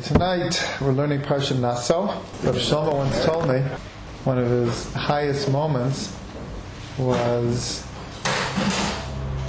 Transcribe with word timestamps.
Tonight 0.00 0.64
we're 0.80 0.92
learning 0.92 1.20
Parsha 1.20 1.58
Naso. 1.58 2.06
Rav 2.06 2.54
Shlomo 2.54 2.94
once 2.94 3.24
told 3.24 3.46
me 3.46 3.60
one 4.24 4.38
of 4.38 4.48
his 4.48 4.90
highest 4.94 5.50
moments 5.50 6.16
was 6.96 7.82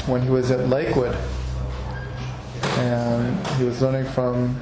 when 0.06 0.22
he 0.22 0.30
was 0.30 0.52
at 0.52 0.68
Lakewood 0.68 1.16
and 2.62 3.48
he 3.58 3.64
was 3.64 3.82
learning 3.82 4.06
from 4.12 4.60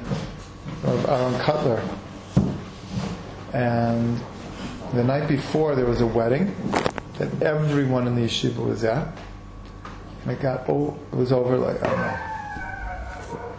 Rav 0.84 1.08
Aaron 1.08 1.34
Kotler. 1.40 1.98
And 3.52 4.20
the 4.94 5.02
night 5.02 5.26
before 5.26 5.74
there 5.74 5.86
was 5.86 6.00
a 6.00 6.06
wedding 6.06 6.54
that 7.18 7.42
everyone 7.42 8.06
in 8.06 8.14
the 8.14 8.22
yeshiva 8.22 8.58
was 8.58 8.84
at. 8.84 9.08
And 10.22 10.32
it 10.32 10.40
got 10.40 10.68
oh, 10.68 10.96
it 11.12 11.16
was 11.16 11.32
over 11.32 11.56
like 11.56 11.82
I 11.82 11.86
don't 11.86 11.98
know 11.98 12.31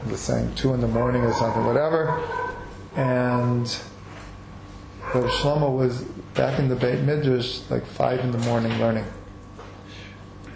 was 0.09 0.19
saying 0.19 0.55
two 0.55 0.73
in 0.73 0.81
the 0.81 0.87
morning 0.87 1.23
or 1.23 1.33
something, 1.33 1.65
whatever. 1.65 2.21
And 2.95 3.65
Rav 5.13 5.25
Shlomo 5.25 5.75
was 5.75 6.01
back 6.33 6.59
in 6.59 6.69
the 6.69 6.75
Beit 6.75 7.01
Midrash 7.01 7.61
like 7.69 7.85
five 7.85 8.19
in 8.19 8.31
the 8.31 8.37
morning 8.39 8.77
learning. 8.79 9.05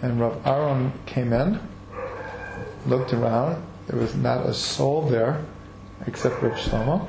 And 0.02 0.20
Rav 0.20 0.46
Aaron 0.46 0.92
came 1.06 1.32
in, 1.32 1.60
looked 2.86 3.12
around. 3.12 3.64
There 3.86 3.98
was 3.98 4.14
not 4.14 4.46
a 4.46 4.54
soul 4.54 5.02
there 5.02 5.44
except 6.06 6.42
Rav 6.42 6.52
Shlomo. 6.54 7.08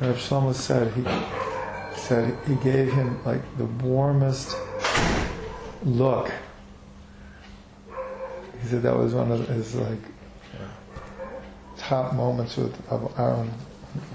And 0.00 0.10
Rav 0.10 0.18
Shlomo 0.18 0.54
said 0.54 0.92
he 0.94 1.04
said 1.98 2.36
he 2.46 2.54
gave 2.56 2.92
him 2.92 3.22
like 3.24 3.42
the 3.56 3.64
warmest 3.66 4.56
look. 5.84 6.30
He 8.60 8.68
said 8.68 8.82
that 8.82 8.96
was 8.96 9.14
one 9.14 9.30
of 9.30 9.48
his 9.48 9.74
like 9.74 10.00
top 11.84 12.14
moments 12.14 12.56
with 12.56 12.74
Aaron. 13.18 13.50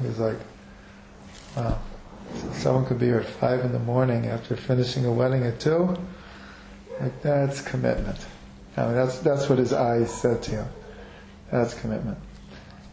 He 0.01 0.07
was 0.07 0.19
like, 0.19 0.37
wow, 1.55 1.79
someone 2.53 2.85
could 2.85 2.99
be 2.99 3.07
here 3.07 3.19
at 3.19 3.25
five 3.25 3.61
in 3.61 3.71
the 3.71 3.79
morning 3.79 4.25
after 4.25 4.55
finishing 4.55 5.05
a 5.05 5.11
wedding 5.11 5.43
at 5.43 5.59
two. 5.59 5.95
Like 6.99 7.21
that's 7.21 7.61
commitment. 7.61 8.25
I 8.75 8.85
mean, 8.85 8.95
that's 8.95 9.19
that's 9.19 9.49
what 9.49 9.59
his 9.59 9.71
eyes 9.71 10.13
said 10.13 10.41
to 10.43 10.51
him. 10.51 10.67
That's 11.51 11.73
commitment. 11.73 12.17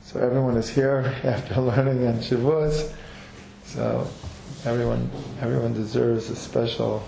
So 0.03 0.21
everyone 0.21 0.57
is 0.57 0.69
here 0.69 1.15
after 1.25 1.61
learning 1.61 2.03
in 2.03 2.19
Shavuos. 2.19 2.93
So 3.65 4.07
everyone 4.65 5.11
everyone 5.41 5.73
deserves 5.73 6.31
a 6.31 6.37
special 6.37 7.03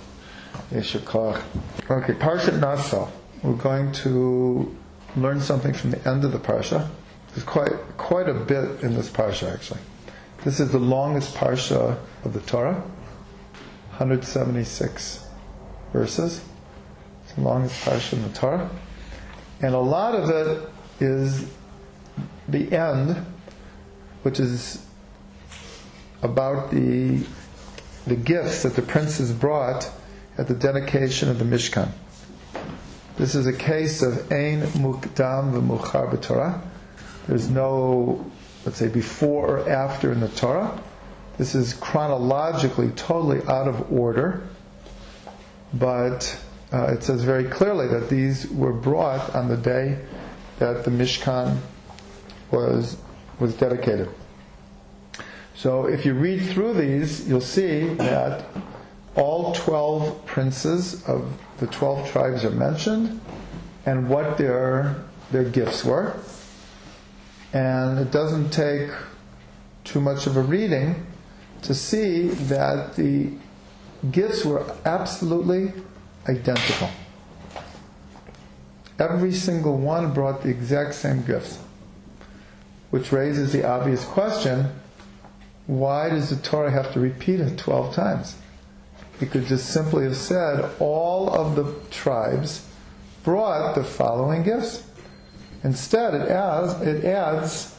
Yeshua 0.72 1.42
Okay, 1.90 2.14
Parshat 2.14 2.58
Naso. 2.58 3.10
We're 3.42 3.52
going 3.52 3.92
to 3.92 4.74
learn 5.16 5.40
something 5.40 5.72
from 5.72 5.90
the 5.90 6.08
end 6.08 6.24
of 6.24 6.32
the 6.32 6.38
parsha. 6.38 6.88
There's 7.38 7.48
quite 7.48 7.96
quite 7.96 8.28
a 8.28 8.34
bit 8.34 8.82
in 8.82 8.94
this 8.94 9.08
parsha 9.08 9.54
actually. 9.54 9.78
This 10.42 10.58
is 10.58 10.72
the 10.72 10.80
longest 10.80 11.36
parsha 11.36 11.96
of 12.24 12.32
the 12.32 12.40
Torah, 12.40 12.82
176 13.90 15.24
verses. 15.92 16.40
It's 17.22 17.34
the 17.34 17.42
longest 17.42 17.80
parsha 17.84 18.14
in 18.14 18.22
the 18.24 18.30
Torah, 18.30 18.68
and 19.62 19.72
a 19.72 19.78
lot 19.78 20.16
of 20.16 20.30
it 20.30 20.68
is 20.98 21.48
the 22.48 22.72
end, 22.72 23.24
which 24.24 24.40
is 24.40 24.84
about 26.22 26.72
the 26.72 27.24
the 28.08 28.16
gifts 28.16 28.64
that 28.64 28.74
the 28.74 28.82
princes 28.82 29.30
brought 29.30 29.88
at 30.36 30.48
the 30.48 30.54
dedication 30.54 31.28
of 31.28 31.38
the 31.38 31.44
Mishkan. 31.44 31.92
This 33.16 33.36
is 33.36 33.46
a 33.46 33.52
case 33.52 34.02
of 34.02 34.32
Ein 34.32 34.62
Mukdam 34.82 35.52
v'Muchar 35.52 36.10
b'Torah 36.10 36.62
there's 37.28 37.50
no, 37.50 38.24
let's 38.64 38.78
say, 38.78 38.88
before 38.88 39.58
or 39.58 39.70
after 39.70 40.10
in 40.10 40.20
the 40.20 40.28
Torah. 40.28 40.82
This 41.36 41.54
is 41.54 41.74
chronologically 41.74 42.88
totally 42.96 43.42
out 43.46 43.68
of 43.68 43.92
order, 43.92 44.42
but 45.74 46.36
uh, 46.72 46.86
it 46.86 47.04
says 47.04 47.22
very 47.22 47.44
clearly 47.44 47.86
that 47.86 48.08
these 48.08 48.48
were 48.48 48.72
brought 48.72 49.34
on 49.34 49.48
the 49.48 49.58
day 49.58 49.98
that 50.58 50.84
the 50.84 50.90
Mishkan 50.90 51.58
was 52.50 52.96
was 53.38 53.54
dedicated. 53.54 54.08
So 55.54 55.86
if 55.86 56.04
you 56.06 56.14
read 56.14 56.44
through 56.46 56.74
these, 56.74 57.28
you'll 57.28 57.40
see 57.40 57.84
that 57.94 58.44
all 59.14 59.54
12 59.54 60.24
princes 60.24 61.04
of 61.04 61.38
the 61.58 61.66
12 61.66 62.10
tribes 62.10 62.44
are 62.44 62.50
mentioned 62.50 63.20
and 63.84 64.08
what 64.08 64.38
their 64.38 64.96
their 65.30 65.44
gifts 65.44 65.84
were 65.84 66.16
and 67.52 67.98
it 67.98 68.10
doesn't 68.10 68.50
take 68.50 68.90
too 69.84 70.00
much 70.00 70.26
of 70.26 70.36
a 70.36 70.42
reading 70.42 71.06
to 71.62 71.74
see 71.74 72.28
that 72.28 72.96
the 72.96 73.30
gifts 74.10 74.44
were 74.44 74.64
absolutely 74.84 75.72
identical. 76.28 76.90
Every 78.98 79.32
single 79.32 79.76
one 79.76 80.12
brought 80.12 80.42
the 80.42 80.50
exact 80.50 80.94
same 80.94 81.22
gifts, 81.24 81.58
which 82.90 83.12
raises 83.12 83.52
the 83.52 83.64
obvious 83.64 84.04
question 84.04 84.72
why 85.68 86.08
does 86.08 86.30
the 86.30 86.36
Torah 86.36 86.70
have 86.70 86.94
to 86.94 87.00
repeat 87.00 87.40
it 87.40 87.58
12 87.58 87.94
times? 87.94 88.36
It 89.20 89.30
could 89.30 89.44
just 89.44 89.70
simply 89.70 90.04
have 90.04 90.16
said 90.16 90.70
all 90.78 91.28
of 91.28 91.56
the 91.56 91.74
tribes 91.90 92.66
brought 93.22 93.74
the 93.74 93.84
following 93.84 94.42
gifts. 94.44 94.82
Instead, 95.64 96.14
it 96.14 96.28
adds, 96.28 96.80
it 96.82 97.04
adds 97.04 97.76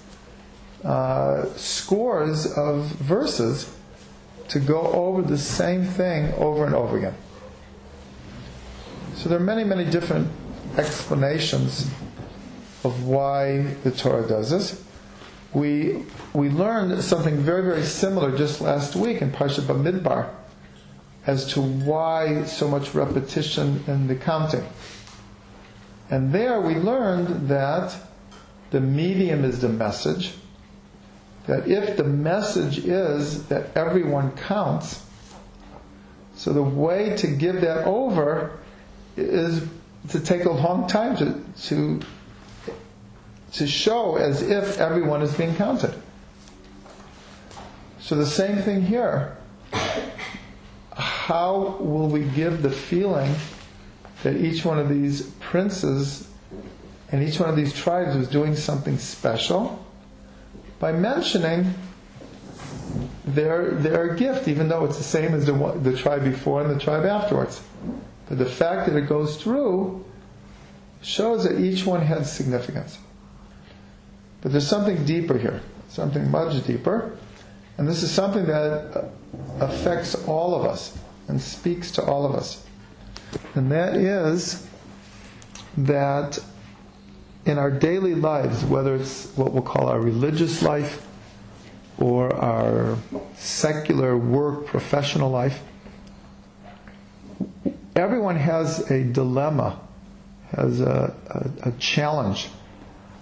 uh, 0.83 1.45
scores 1.55 2.51
of 2.57 2.85
verses 2.85 3.73
to 4.49 4.59
go 4.59 4.81
over 4.81 5.21
the 5.21 5.37
same 5.37 5.85
thing 5.85 6.33
over 6.33 6.65
and 6.65 6.75
over 6.75 6.97
again. 6.97 7.15
So 9.15 9.29
there 9.29 9.37
are 9.37 9.43
many, 9.43 9.63
many 9.63 9.85
different 9.85 10.29
explanations 10.77 11.89
of 12.83 13.05
why 13.05 13.75
the 13.83 13.91
Torah 13.91 14.27
does 14.27 14.49
this. 14.49 14.83
We, 15.53 16.05
we 16.33 16.49
learned 16.49 17.03
something 17.03 17.37
very, 17.37 17.63
very 17.63 17.83
similar 17.83 18.35
just 18.37 18.61
last 18.61 18.95
week 18.95 19.21
in 19.21 19.31
Parshat 19.31 19.63
Bamidbar 19.63 20.29
as 21.25 21.45
to 21.53 21.61
why 21.61 22.45
so 22.45 22.67
much 22.67 22.93
repetition 22.95 23.83
in 23.87 24.07
the 24.07 24.15
counting. 24.15 24.65
And 26.11 26.33
there 26.33 26.59
we 26.59 26.75
learned 26.75 27.49
that 27.49 27.95
the 28.71 28.81
medium 28.81 29.45
is 29.45 29.61
the 29.61 29.69
message. 29.69 30.33
That 31.47 31.67
if 31.67 31.97
the 31.97 32.03
message 32.03 32.79
is 32.79 33.47
that 33.47 33.75
everyone 33.75 34.31
counts, 34.31 35.05
so 36.35 36.53
the 36.53 36.63
way 36.63 37.15
to 37.17 37.27
give 37.27 37.61
that 37.61 37.85
over 37.85 38.59
is 39.17 39.67
to 40.09 40.19
take 40.19 40.45
a 40.45 40.51
long 40.51 40.87
time 40.87 41.17
to, 41.17 41.43
to, 41.67 42.01
to 43.53 43.67
show 43.67 44.15
as 44.15 44.41
if 44.41 44.79
everyone 44.79 45.21
is 45.21 45.33
being 45.33 45.55
counted. 45.55 45.93
So 47.99 48.15
the 48.15 48.25
same 48.25 48.57
thing 48.57 48.81
here. 48.81 49.37
How 50.93 51.77
will 51.79 52.07
we 52.07 52.23
give 52.23 52.61
the 52.61 52.71
feeling 52.71 53.35
that 54.23 54.35
each 54.35 54.65
one 54.65 54.79
of 54.79 54.89
these 54.89 55.23
princes 55.39 56.27
and 57.11 57.23
each 57.23 57.39
one 57.39 57.49
of 57.49 57.55
these 57.55 57.73
tribes 57.73 58.15
was 58.15 58.27
doing 58.27 58.55
something 58.55 58.97
special 58.97 59.83
by 60.79 60.91
mentioning 60.91 61.73
their, 63.25 63.71
their 63.71 64.13
gift, 64.15 64.47
even 64.47 64.69
though 64.69 64.85
it's 64.85 64.97
the 64.97 65.03
same 65.03 65.33
as 65.33 65.45
the, 65.45 65.53
the 65.81 65.95
tribe 65.97 66.23
before 66.23 66.61
and 66.61 66.69
the 66.69 66.79
tribe 66.79 67.05
afterwards. 67.05 67.61
But 68.27 68.37
the 68.37 68.45
fact 68.45 68.87
that 68.87 68.95
it 68.95 69.07
goes 69.07 69.41
through 69.41 70.05
shows 71.01 71.43
that 71.45 71.59
each 71.59 71.85
one 71.85 72.01
had 72.01 72.25
significance. 72.25 72.99
But 74.41 74.51
there's 74.51 74.67
something 74.67 75.05
deeper 75.05 75.37
here, 75.37 75.61
something 75.89 76.29
much 76.29 76.65
deeper. 76.65 77.17
And 77.77 77.87
this 77.87 78.03
is 78.03 78.11
something 78.11 78.45
that 78.45 79.09
affects 79.59 80.15
all 80.27 80.53
of 80.53 80.65
us 80.65 80.97
and 81.27 81.41
speaks 81.41 81.91
to 81.91 82.03
all 82.03 82.25
of 82.25 82.35
us 82.35 82.65
and 83.55 83.71
that 83.71 83.95
is 83.95 84.67
that 85.77 86.39
in 87.45 87.57
our 87.57 87.71
daily 87.71 88.15
lives, 88.15 88.63
whether 88.65 88.95
it's 88.95 89.27
what 89.35 89.53
we'll 89.53 89.63
call 89.63 89.87
our 89.87 89.99
religious 89.99 90.61
life 90.61 91.05
or 91.97 92.33
our 92.35 92.97
secular 93.35 94.17
work, 94.17 94.65
professional 94.65 95.29
life, 95.29 95.61
everyone 97.95 98.35
has 98.35 98.89
a 98.91 99.03
dilemma, 99.03 99.79
has 100.51 100.79
a, 100.81 101.13
a, 101.63 101.69
a 101.69 101.71
challenge. 101.73 102.49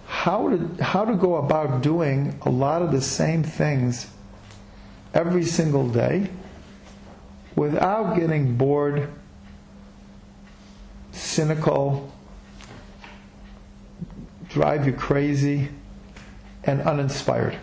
How 0.06 0.50
to, 0.50 0.82
how 0.82 1.04
to 1.04 1.14
go 1.14 1.36
about 1.36 1.82
doing 1.82 2.38
a 2.42 2.50
lot 2.50 2.82
of 2.82 2.92
the 2.92 3.00
same 3.00 3.42
things 3.42 4.08
every 5.14 5.44
single 5.44 5.88
day 5.88 6.30
without 7.56 8.14
getting 8.14 8.56
bored 8.56 9.10
cynical, 11.18 12.12
drive 14.48 14.86
you 14.86 14.92
crazy, 14.92 15.68
and 16.64 16.80
uninspired. 16.82 17.58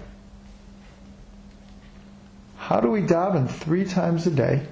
how 2.65 2.79
do 2.79 2.89
we 2.89 2.99
daven 2.99 3.47
three 3.47 3.85
times 3.85 4.25
a 4.25 4.31
day, 4.31 4.65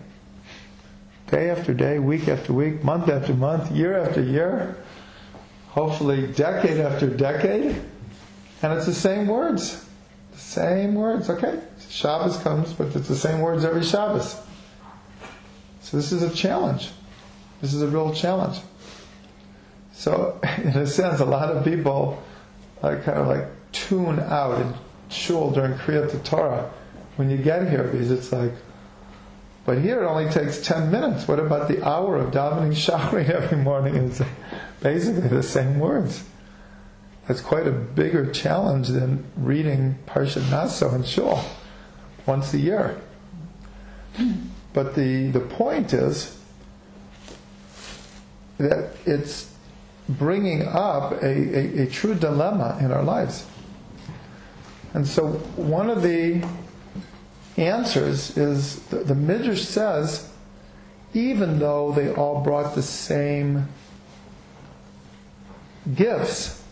day 1.29 1.51
after 1.51 1.75
day, 1.75 1.99
week 1.99 2.27
after 2.27 2.51
week, 2.51 2.83
month 2.83 3.07
after 3.07 3.35
month, 3.35 3.71
year 3.71 3.95
after 3.95 4.19
year, 4.19 4.75
hopefully 5.67 6.25
decade 6.25 6.79
after 6.79 7.07
decade, 7.07 7.79
and 8.63 8.73
it's 8.73 8.87
the 8.87 8.93
same 8.95 9.27
words, 9.27 9.85
the 10.31 10.39
same 10.39 10.95
words. 10.95 11.29
Okay, 11.29 11.61
Shabbos 11.87 12.37
comes, 12.37 12.73
but 12.73 12.95
it's 12.95 13.07
the 13.07 13.15
same 13.15 13.41
words 13.41 13.63
every 13.63 13.83
Shabbos. 13.83 14.41
So 15.81 15.95
this 15.95 16.11
is 16.11 16.23
a 16.23 16.33
challenge. 16.33 16.89
This 17.61 17.75
is 17.75 17.83
a 17.83 17.87
real 17.87 18.11
challenge. 18.11 18.57
So, 19.93 20.39
in 20.57 20.69
a 20.69 20.87
sense, 20.87 21.19
a 21.21 21.25
lot 21.25 21.49
of 21.49 21.63
people 21.63 22.21
like 22.81 23.05
kind 23.05 23.17
of 23.17 23.27
like 23.27 23.47
tune 23.71 24.19
out 24.19 24.59
in 24.59 24.73
shul 25.09 25.51
during 25.51 25.73
Kriyat 25.73 26.23
Torah 26.23 26.69
when 27.15 27.29
you 27.29 27.37
get 27.37 27.69
here 27.69 27.83
because 27.83 28.11
it's 28.11 28.31
like, 28.31 28.51
but 29.65 29.77
here 29.77 30.03
it 30.03 30.07
only 30.07 30.29
takes 30.29 30.65
10 30.65 30.91
minutes. 30.91 31.27
What 31.27 31.39
about 31.39 31.69
the 31.69 31.87
hour 31.87 32.17
of 32.17 32.31
davening 32.31 32.71
shachri 32.73 33.29
every 33.29 33.57
morning? 33.57 33.95
It's 33.95 34.21
basically 34.81 35.29
the 35.29 35.43
same 35.43 35.79
words. 35.79 36.23
That's 37.27 37.39
quite 37.39 37.67
a 37.67 37.71
bigger 37.71 38.29
challenge 38.31 38.89
than 38.89 39.23
reading 39.37 39.97
Parshat 40.05 40.51
Naso 40.51 40.93
in 40.93 41.03
shul 41.03 41.45
once 42.25 42.53
a 42.53 42.57
year. 42.57 42.99
But 44.73 44.95
the, 44.95 45.29
the 45.29 45.39
point 45.39 45.93
is 45.93 46.37
that 48.57 48.89
it's 49.05 49.52
bringing 50.09 50.63
up 50.67 51.11
a, 51.23 51.25
a, 51.25 51.83
a 51.83 51.87
true 51.87 52.15
dilemma 52.15 52.77
in 52.81 52.91
our 52.91 53.03
lives. 53.03 53.45
And 54.93 55.07
so 55.07 55.27
one 55.55 55.89
of 55.89 56.03
the 56.03 56.45
answers 57.57 58.37
is 58.37 58.79
the, 58.87 58.97
the 58.97 59.15
Midrash 59.15 59.61
says, 59.61 60.29
even 61.13 61.59
though 61.59 61.91
they 61.91 62.11
all 62.11 62.41
brought 62.41 62.75
the 62.75 62.81
same 62.81 63.67
gifts, 65.95 66.63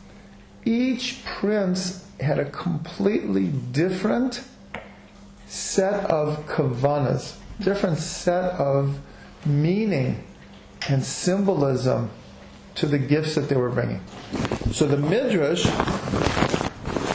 each 0.66 1.24
prince 1.26 2.08
had 2.20 2.40
a 2.40 2.46
completely 2.46 3.48
different 3.48 4.44
set 5.48 6.10
of 6.10 6.46
kavanas, 6.48 7.36
different 7.60 7.98
set 7.98 8.54
of 8.54 9.00
meaning 9.46 10.24
and 10.88 11.04
symbolism 11.04 12.10
to 12.76 12.86
the 12.86 12.98
gifts 12.98 13.36
that 13.36 13.50
they 13.50 13.56
were 13.56 13.70
bringing. 13.70 14.02
So 14.72 14.86
the 14.88 14.98
Midrash 14.98 15.66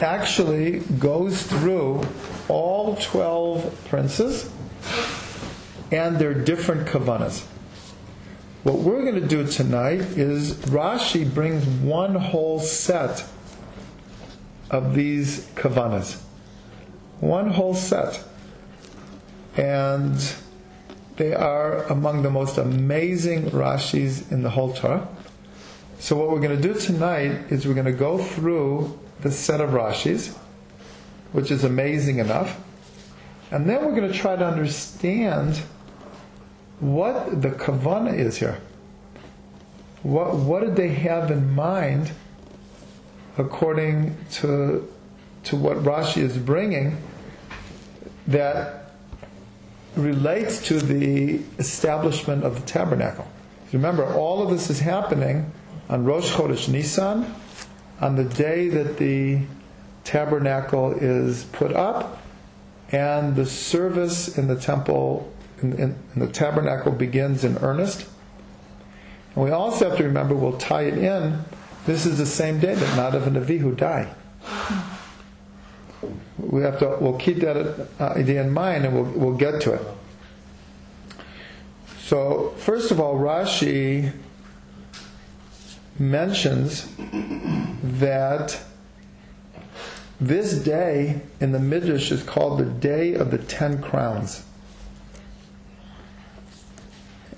actually 0.02 0.80
goes 0.98 1.42
through 1.42 2.02
all 2.48 2.96
12 2.96 3.86
princes 3.88 4.50
and 5.90 6.18
their 6.18 6.34
different 6.34 6.86
kavanas. 6.86 7.44
What 8.62 8.78
we're 8.78 9.02
going 9.02 9.20
to 9.20 9.28
do 9.28 9.46
tonight 9.46 10.00
is 10.00 10.54
Rashi 10.54 11.32
brings 11.32 11.64
one 11.66 12.16
whole 12.16 12.58
set 12.58 13.24
of 14.70 14.94
these 14.94 15.46
kavanas. 15.54 16.20
One 17.20 17.50
whole 17.50 17.74
set. 17.74 18.22
And 19.56 20.16
they 21.16 21.32
are 21.32 21.84
among 21.84 22.22
the 22.22 22.30
most 22.30 22.58
amazing 22.58 23.50
Rashis 23.50 24.30
in 24.30 24.42
the 24.42 24.50
whole 24.50 24.72
Torah. 24.72 25.08
So, 25.98 26.14
what 26.16 26.30
we're 26.30 26.40
going 26.40 26.60
to 26.60 26.62
do 26.62 26.78
tonight 26.78 27.50
is 27.50 27.66
we're 27.66 27.74
going 27.74 27.86
to 27.86 27.92
go 27.92 28.18
through 28.18 28.98
the 29.20 29.30
set 29.30 29.62
of 29.62 29.70
Rashis, 29.70 30.36
which 31.32 31.50
is 31.50 31.64
amazing 31.64 32.18
enough, 32.18 32.60
and 33.50 33.68
then 33.68 33.84
we're 33.84 33.96
going 33.96 34.10
to 34.10 34.16
try 34.16 34.36
to 34.36 34.46
understand 34.46 35.62
what 36.80 37.40
the 37.40 37.48
kavana 37.48 38.16
is 38.16 38.36
here. 38.36 38.60
What, 40.02 40.36
what 40.36 40.60
did 40.60 40.76
they 40.76 40.88
have 40.88 41.30
in 41.30 41.54
mind 41.54 42.12
according 43.38 44.16
to, 44.32 44.92
to 45.44 45.56
what 45.56 45.78
Rashi 45.78 46.18
is 46.18 46.36
bringing 46.36 46.98
that 48.26 48.92
relates 49.96 50.60
to 50.68 50.78
the 50.78 51.40
establishment 51.58 52.44
of 52.44 52.60
the 52.60 52.66
tabernacle? 52.66 53.26
Remember, 53.72 54.04
all 54.14 54.42
of 54.42 54.50
this 54.50 54.70
is 54.70 54.80
happening 54.80 55.50
on 55.88 56.04
Rosh 56.04 56.32
Chodesh 56.32 56.68
Nisan, 56.68 57.34
on 58.00 58.16
the 58.16 58.24
day 58.24 58.68
that 58.68 58.98
the 58.98 59.40
tabernacle 60.04 60.92
is 60.92 61.44
put 61.44 61.72
up, 61.72 62.22
and 62.90 63.36
the 63.36 63.46
service 63.46 64.36
in 64.38 64.48
the 64.48 64.56
temple, 64.56 65.32
in, 65.62 65.72
in, 65.74 65.98
in 66.14 66.20
the 66.20 66.28
tabernacle 66.28 66.92
begins 66.92 67.44
in 67.44 67.56
earnest. 67.58 68.06
And 69.34 69.44
we 69.44 69.50
also 69.50 69.88
have 69.88 69.98
to 69.98 70.04
remember, 70.04 70.34
we'll 70.34 70.58
tie 70.58 70.82
it 70.82 70.98
in, 70.98 71.44
this 71.86 72.04
is 72.04 72.18
the 72.18 72.26
same 72.26 72.58
day 72.58 72.74
that 72.74 72.96
Nadav 72.96 73.26
and 73.26 73.36
Avihu 73.36 73.76
die. 73.76 74.12
We 76.38 76.62
have 76.62 76.78
to, 76.80 76.98
we'll 77.00 77.18
keep 77.18 77.38
that 77.40 77.88
uh, 78.00 78.04
idea 78.16 78.42
in 78.42 78.50
mind 78.50 78.84
and 78.84 78.94
we'll, 78.94 79.04
we'll 79.04 79.36
get 79.36 79.60
to 79.62 79.74
it. 79.74 79.82
So, 82.00 82.54
first 82.58 82.90
of 82.90 83.00
all, 83.00 83.16
Rashi 83.16 84.12
mentions 85.98 86.88
that 87.82 88.58
this 90.20 90.54
day 90.54 91.20
in 91.40 91.52
the 91.52 91.58
Midrash 91.58 92.10
is 92.10 92.22
called 92.22 92.58
the 92.58 92.64
Day 92.64 93.14
of 93.14 93.30
the 93.30 93.38
Ten 93.38 93.82
Crowns. 93.82 94.44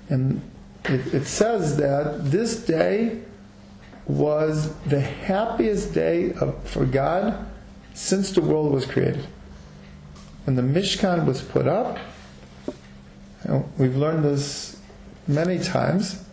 And 0.09 0.41
it, 0.85 1.13
it 1.13 1.25
says 1.25 1.77
that 1.77 2.31
this 2.31 2.65
day 2.65 3.21
was 4.07 4.73
the 4.85 5.01
happiest 5.01 5.93
day 5.93 6.33
of, 6.33 6.63
for 6.67 6.85
God 6.85 7.45
since 7.93 8.31
the 8.31 8.41
world 8.41 8.71
was 8.71 8.85
created. 8.85 9.27
When 10.45 10.55
the 10.55 10.61
Mishkan 10.61 11.25
was 11.25 11.41
put 11.41 11.67
up, 11.67 11.99
we've 13.77 13.95
learned 13.95 14.23
this 14.23 14.79
many 15.27 15.59
times, 15.59 16.23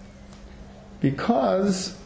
because 1.00 1.98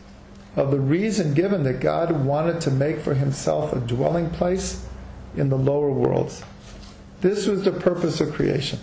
of 0.56 0.70
the 0.70 0.80
reason 0.80 1.34
given 1.34 1.62
that 1.64 1.80
God 1.80 2.10
wanted 2.24 2.60
to 2.62 2.70
make 2.70 3.00
for 3.00 3.14
himself 3.14 3.72
a 3.72 3.80
dwelling 3.80 4.30
place 4.30 4.84
in 5.36 5.48
the 5.48 5.58
lower 5.58 5.90
worlds. 5.90 6.42
This 7.20 7.46
was 7.46 7.62
the 7.62 7.72
purpose 7.72 8.20
of 8.20 8.32
creation 8.32 8.80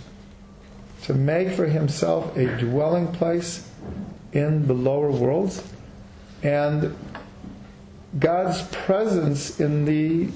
to 1.02 1.14
make 1.14 1.50
for 1.50 1.66
himself 1.66 2.36
a 2.36 2.46
dwelling 2.58 3.12
place 3.12 3.68
in 4.32 4.66
the 4.66 4.74
lower 4.74 5.10
worlds. 5.10 5.62
And 6.42 6.96
God's 8.18 8.62
presence 8.68 9.60
in 9.60 9.84
the 9.84 10.30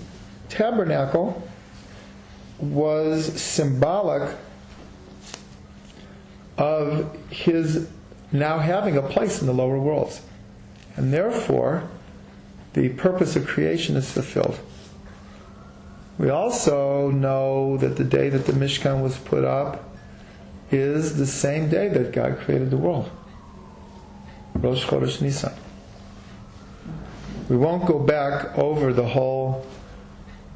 tabernacle 0.48 1.46
was 2.58 3.40
symbolic 3.40 4.36
of 6.58 7.16
his 7.30 7.88
now 8.30 8.58
having 8.58 8.96
a 8.96 9.02
place 9.02 9.40
in 9.40 9.46
the 9.46 9.54
lower 9.54 9.78
worlds. 9.78 10.20
And 10.96 11.12
therefore, 11.12 11.88
the 12.74 12.90
purpose 12.90 13.36
of 13.36 13.46
creation 13.46 13.96
is 13.96 14.10
fulfilled. 14.10 14.58
We 16.18 16.30
also 16.30 17.10
know 17.10 17.76
that 17.78 17.96
the 17.96 18.04
day 18.04 18.28
that 18.28 18.46
the 18.46 18.52
Mishkan 18.52 19.02
was 19.02 19.16
put 19.18 19.44
up 19.44 19.96
is 20.70 21.16
the 21.16 21.26
same 21.26 21.68
day 21.68 21.88
that 21.88 22.12
God 22.12 22.38
created 22.38 22.70
the 22.70 22.76
world. 22.76 23.10
Rosh 24.54 24.84
Chodesh 24.84 25.20
Nisan. 25.20 25.52
We 27.48 27.56
won't 27.56 27.86
go 27.86 27.98
back 27.98 28.56
over 28.56 28.92
the 28.92 29.06
whole 29.06 29.66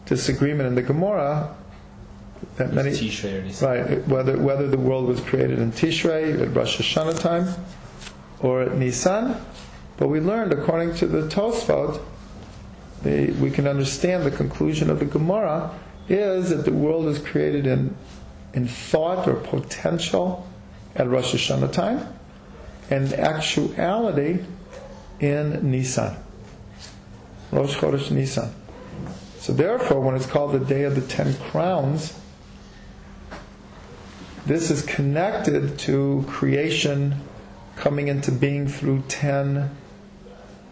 disagreement 0.06 0.68
in 0.68 0.74
the 0.74 0.82
Gemara 0.82 1.54
that 2.56 2.72
many 2.72 2.90
right 3.62 4.06
whether 4.06 4.38
whether 4.38 4.68
the 4.68 4.78
world 4.78 5.06
was 5.06 5.20
created 5.20 5.58
in 5.58 5.72
Tishrei 5.72 6.40
at 6.40 6.54
Rosh 6.54 6.78
Hashanah 6.78 7.18
time 7.18 7.48
or 8.40 8.62
at 8.62 8.76
Nisan 8.76 9.36
but 9.96 10.08
we 10.08 10.20
learned, 10.20 10.52
according 10.52 10.94
to 10.96 11.06
the 11.06 11.22
Tosfot, 11.28 12.02
the, 13.02 13.30
we 13.32 13.50
can 13.50 13.66
understand 13.66 14.24
the 14.24 14.30
conclusion 14.30 14.90
of 14.90 14.98
the 14.98 15.04
Gemara 15.04 15.78
is 16.08 16.50
that 16.50 16.64
the 16.64 16.72
world 16.72 17.06
is 17.06 17.18
created 17.18 17.66
in, 17.66 17.96
in 18.52 18.68
thought 18.68 19.26
or 19.26 19.34
potential 19.34 20.46
at 20.94 21.08
Rosh 21.08 21.34
Hashanah 21.34 21.72
time, 21.72 22.06
and 22.90 23.12
actuality 23.12 24.44
in 25.20 25.70
Nisan. 25.70 26.16
Rosh 27.50 27.76
Chodesh 27.76 28.10
Nisan. 28.10 28.52
So 29.38 29.52
therefore, 29.52 30.00
when 30.00 30.16
it's 30.16 30.26
called 30.26 30.52
the 30.52 30.58
Day 30.58 30.82
of 30.82 30.94
the 30.94 31.02
Ten 31.02 31.34
Crowns, 31.34 32.18
this 34.46 34.70
is 34.70 34.82
connected 34.82 35.78
to 35.80 36.24
creation 36.28 37.20
coming 37.76 38.08
into 38.08 38.32
being 38.32 38.68
through 38.68 39.02
ten 39.08 39.70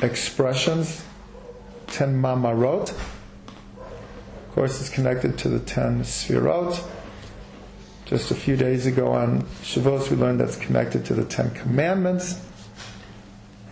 expressions, 0.01 1.05
ten 1.87 2.21
mamarot. 2.21 2.91
Of 2.91 4.55
course, 4.55 4.81
it's 4.81 4.91
connected 4.91 5.39
to 5.39 5.49
the 5.49 5.59
ten 5.59 6.03
sfirot. 6.03 6.83
Just 8.05 8.31
a 8.31 8.35
few 8.35 8.55
days 8.57 8.85
ago 8.85 9.13
on 9.13 9.43
Shavuos, 9.63 10.11
we 10.11 10.17
learned 10.17 10.39
that's 10.39 10.57
connected 10.57 11.07
to 11.07 11.15
the 11.15 11.25
Ten 11.25 11.51
Commandments. 11.53 12.39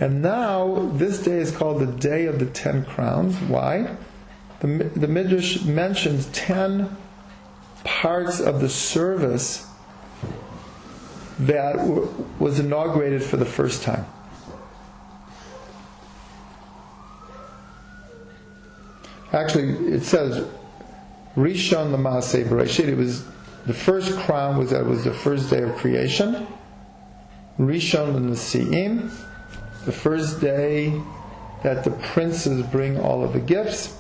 And 0.00 0.22
now, 0.22 0.90
this 0.94 1.22
day 1.22 1.38
is 1.38 1.54
called 1.54 1.82
the 1.82 1.86
Day 1.86 2.24
of 2.24 2.38
the 2.38 2.46
Ten 2.46 2.86
Crowns. 2.86 3.36
Why? 3.40 3.94
The, 4.60 4.66
the 4.96 5.06
Midrash 5.06 5.62
mentions 5.64 6.26
ten 6.28 6.96
parts 7.84 8.40
of 8.40 8.62
the 8.62 8.70
service 8.70 9.66
that 11.38 11.76
w- 11.76 12.08
was 12.38 12.58
inaugurated 12.58 13.22
for 13.22 13.36
the 13.36 13.44
first 13.44 13.82
time. 13.82 14.06
Actually, 19.32 19.92
it 19.92 20.02
says 20.02 20.46
Rishon 21.36 21.94
Lamaseh 21.94 22.44
Bereshit. 22.44 22.88
It 22.88 22.96
was 22.96 23.24
the 23.66 23.72
first 23.72 24.16
crown 24.18 24.58
was 24.58 24.70
that 24.70 24.84
was 24.84 25.04
the 25.04 25.14
first 25.14 25.48
day 25.48 25.62
of 25.62 25.74
creation. 25.76 26.46
Rishon 27.58 28.14
Nasiim, 28.14 29.10
the 29.84 29.92
first 29.92 30.40
day 30.40 31.00
that 31.62 31.84
the 31.84 31.90
princes 31.90 32.62
bring 32.66 32.98
all 32.98 33.22
of 33.24 33.32
the 33.32 33.40
gifts, 33.40 33.96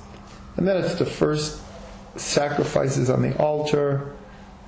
and 0.56 0.66
then 0.66 0.76
it's 0.76 0.96
the 0.96 1.06
first 1.06 1.60
sacrifices 2.16 3.08
on 3.08 3.22
the 3.22 3.36
altar. 3.38 4.14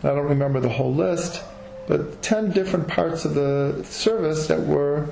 I 0.02 0.09
don't 0.09 0.28
remember 0.28 0.61
the 0.61 0.68
whole 0.68 0.94
list, 0.94 1.42
but 1.88 2.23
ten 2.23 2.52
different 2.52 2.88
parts 2.88 3.25
of 3.25 3.35
the 3.35 3.85
service 3.85 4.47
that 4.47 4.61
were 4.61 5.09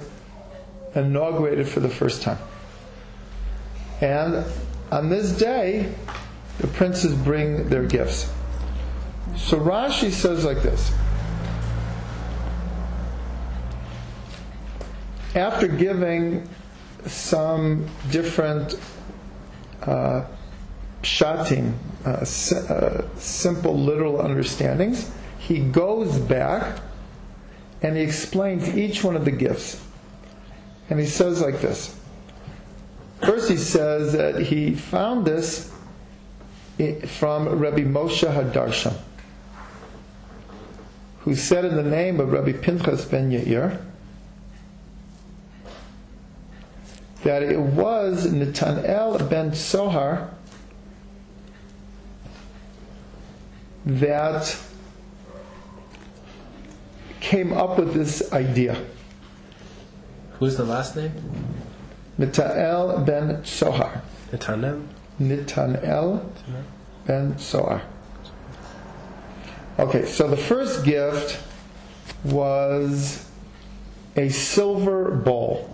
inaugurated 0.94 1.68
for 1.68 1.80
the 1.80 1.88
first 1.88 2.22
time. 2.22 2.38
And 4.00 4.44
on 4.92 5.08
this 5.08 5.32
day, 5.32 5.90
the 6.58 6.66
princes 6.66 7.14
bring 7.14 7.70
their 7.70 7.86
gifts. 7.86 8.30
So 9.36 9.58
Rashi 9.58 10.10
says 10.10 10.44
like 10.44 10.62
this. 10.62 10.92
After 15.34 15.66
giving 15.66 16.46
some 17.06 17.88
different 18.10 18.78
uh, 19.82 20.26
pshatim, 21.02 21.72
uh, 22.04 22.24
si- 22.26 22.56
uh, 22.56 23.02
simple 23.16 23.74
literal 23.74 24.20
understandings, 24.20 25.10
he 25.38 25.60
goes 25.60 26.18
back 26.18 26.80
and 27.80 27.96
he 27.96 28.02
explains 28.02 28.76
each 28.76 29.02
one 29.02 29.16
of 29.16 29.24
the 29.24 29.30
gifts. 29.30 29.82
And 30.90 31.00
he 31.00 31.06
says 31.06 31.40
like 31.40 31.62
this. 31.62 31.98
First, 33.24 33.48
he 33.48 33.56
says 33.56 34.12
that 34.14 34.40
he 34.42 34.74
found 34.74 35.24
this 35.24 35.72
from 37.06 37.48
Rabbi 37.48 37.82
Moshe 37.82 38.28
Hadarshan, 38.28 38.96
who 41.20 41.36
said 41.36 41.64
in 41.64 41.76
the 41.76 41.84
name 41.84 42.18
of 42.18 42.32
Rabbi 42.32 42.52
Pinchas 42.52 43.04
ben 43.04 43.30
Yair 43.30 43.80
that 47.22 47.44
it 47.44 47.60
was 47.60 48.26
Netanel 48.26 49.30
ben 49.30 49.52
Tzuar 49.52 50.30
that 53.86 54.56
came 57.20 57.52
up 57.52 57.78
with 57.78 57.94
this 57.94 58.32
idea. 58.32 58.76
Who's 60.40 60.56
the 60.56 60.64
last 60.64 60.96
name? 60.96 61.12
Netanel 62.18 63.04
ben 63.04 63.42
Tzuar. 63.42 64.02
Netanel? 64.30 64.86
Netanel 65.20 66.24
ben 67.06 67.34
Tzuar. 67.34 67.82
Okay, 69.78 70.04
so 70.04 70.28
the 70.28 70.36
first 70.36 70.84
gift 70.84 71.42
was 72.24 73.26
a 74.16 74.28
silver 74.28 75.10
bowl. 75.10 75.68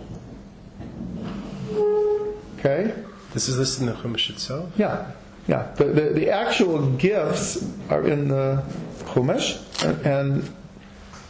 Okay? 2.57 2.93
This 3.33 3.47
is 3.47 3.57
listed 3.57 3.87
in 3.87 3.93
the 3.93 3.93
Chumash 3.93 4.29
itself? 4.29 4.71
Yeah, 4.77 5.11
yeah. 5.47 5.71
The, 5.75 5.85
the, 5.85 6.01
the 6.13 6.29
actual 6.29 6.91
gifts 6.93 7.69
are 7.89 8.07
in 8.07 8.29
the 8.29 8.63
Chumash 9.05 9.61
and, 9.85 10.05
and 10.05 10.55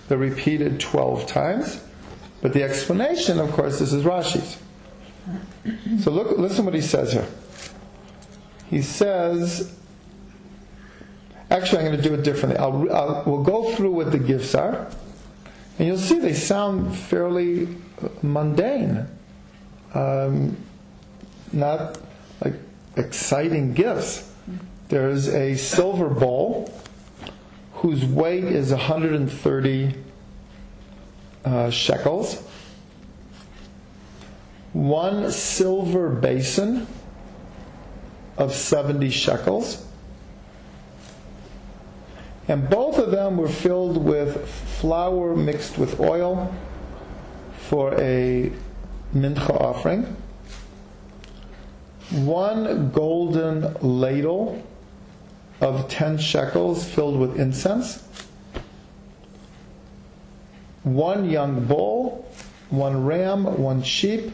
they're 0.08 0.18
repeated 0.18 0.80
12 0.80 1.28
times. 1.28 1.84
But 2.42 2.54
the 2.54 2.64
explanation, 2.64 3.40
of 3.40 3.52
course, 3.52 3.80
this 3.80 3.92
is 3.92 4.04
Rashi's. 4.04 4.58
So 6.02 6.12
look, 6.12 6.38
listen 6.38 6.66
what 6.66 6.74
he 6.74 6.82
says 6.82 7.14
here. 7.14 7.28
He 8.70 8.82
says, 8.82 9.76
actually, 11.50 11.80
I'm 11.80 11.86
going 11.86 11.98
to 11.98 12.04
do 12.04 12.14
it 12.14 12.24
differently. 12.24 12.58
I'll, 12.60 12.92
I'll, 12.94 13.24
we'll 13.26 13.44
go 13.44 13.74
through 13.74 13.92
what 13.92 14.12
the 14.12 14.20
gifts 14.20 14.54
are, 14.56 14.88
and 15.78 15.88
you'll 15.88 15.98
see 15.98 16.20
they 16.20 16.34
sound 16.34 16.96
fairly 16.96 17.68
mundane. 18.22 19.08
Um, 19.94 20.56
not 21.52 22.00
like 22.44 22.54
exciting 22.96 23.74
gifts. 23.74 24.32
There's 24.90 25.28
a 25.28 25.56
silver 25.56 26.10
bowl 26.10 26.74
whose 27.74 28.06
weight 28.06 28.44
is 28.44 28.72
130 28.72 29.96
uh, 31.46 31.70
shekels, 31.70 32.44
one 34.74 35.32
silver 35.32 36.10
basin 36.10 36.86
of 38.38 38.54
70 38.54 39.10
shekels, 39.10 39.86
and 42.48 42.70
both 42.70 42.98
of 42.98 43.12
them 43.12 43.38
were 43.38 43.50
filled 43.50 43.98
with 43.98 44.48
flour 44.48 45.36
mixed 45.36 45.78
with 45.78 46.00
oil 46.00 46.54
for 47.58 47.94
a 48.00 48.52
mincha 49.14 49.50
offering. 49.50 50.16
One 52.12 52.90
golden 52.92 53.76
ladle 53.82 54.64
of 55.62 55.90
10 55.90 56.18
shekels 56.18 56.88
filled 56.88 57.20
with 57.20 57.40
incense, 57.40 58.04
one 60.84 61.30
young 61.30 61.66
bull, 61.66 62.28
one 62.70 63.06
ram, 63.06 63.62
one 63.62 63.84
sheep, 63.84 64.32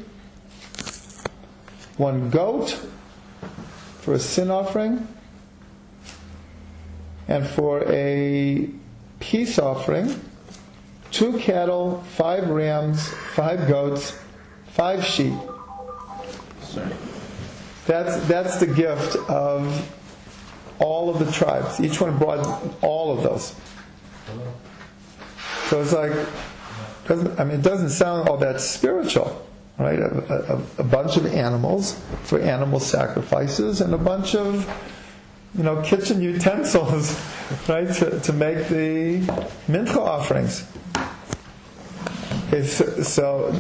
one 1.98 2.30
goat 2.30 2.80
for 4.02 4.14
a 4.14 4.20
sin 4.20 4.52
offering, 4.52 5.08
and 7.28 7.48
for 7.48 7.84
a 7.92 8.70
peace 9.20 9.58
offering, 9.58 10.20
two 11.12 11.38
cattle, 11.40 12.04
five 12.16 12.50
rams, 12.50 13.08
five 13.34 13.68
goats, 13.68 14.18
five 14.68 15.04
sheep. 15.04 15.34
Sorry. 16.62 16.92
That's, 17.88 18.28
that's 18.28 18.58
the 18.58 18.68
gift 18.68 19.16
of 19.30 19.92
all 20.80 21.10
of 21.10 21.26
the 21.26 21.32
tribes. 21.32 21.80
Each 21.80 22.02
one 22.02 22.18
brought 22.18 22.46
all 22.84 23.16
of 23.16 23.24
those. 23.24 23.56
So 25.70 25.82
it's 25.82 25.94
like, 25.94 26.12
I 27.40 27.44
mean, 27.44 27.60
it 27.60 27.64
doesn't 27.64 27.90
sound 27.90 28.28
all 28.28 28.38
that 28.38 28.60
spiritual, 28.62 29.48
right? 29.78 30.00
A, 30.00 30.54
a, 30.54 30.62
a 30.80 30.84
bunch 30.84 31.18
of 31.18 31.26
animals 31.26 32.00
for 32.24 32.40
animal 32.40 32.80
sacrifices 32.80 33.82
and 33.82 33.94
a 33.94 33.98
bunch 33.98 34.36
of, 34.36 34.70
you 35.58 35.64
know, 35.64 35.82
kitchen 35.82 36.22
utensils, 36.22 37.20
right, 37.68 37.92
to, 37.96 38.20
to 38.20 38.34
make 38.34 38.68
the 38.68 39.20
mincha 39.68 39.98
offerings. 39.98 40.66
So, 42.52 43.04
so 43.04 43.60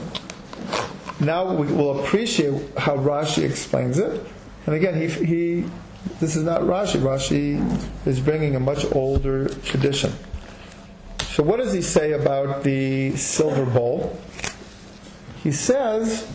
now 1.19 1.53
we 1.53 1.67
will 1.67 1.99
appreciate 1.99 2.53
how 2.77 2.95
Rashi 2.95 3.43
explains 3.43 3.97
it. 3.97 4.25
And 4.65 4.75
again, 4.75 4.95
he, 4.99 5.07
he 5.07 5.65
this 6.19 6.35
is 6.35 6.43
not 6.43 6.61
Rashi. 6.61 6.99
Rashi 6.99 8.07
is 8.07 8.19
bringing 8.19 8.55
a 8.55 8.59
much 8.59 8.85
older 8.93 9.49
tradition. 9.49 10.13
So, 11.19 11.43
what 11.43 11.57
does 11.57 11.73
he 11.73 11.81
say 11.81 12.13
about 12.13 12.63
the 12.63 13.15
silver 13.17 13.65
bowl? 13.65 14.17
He 15.45 15.51
says 15.51 16.27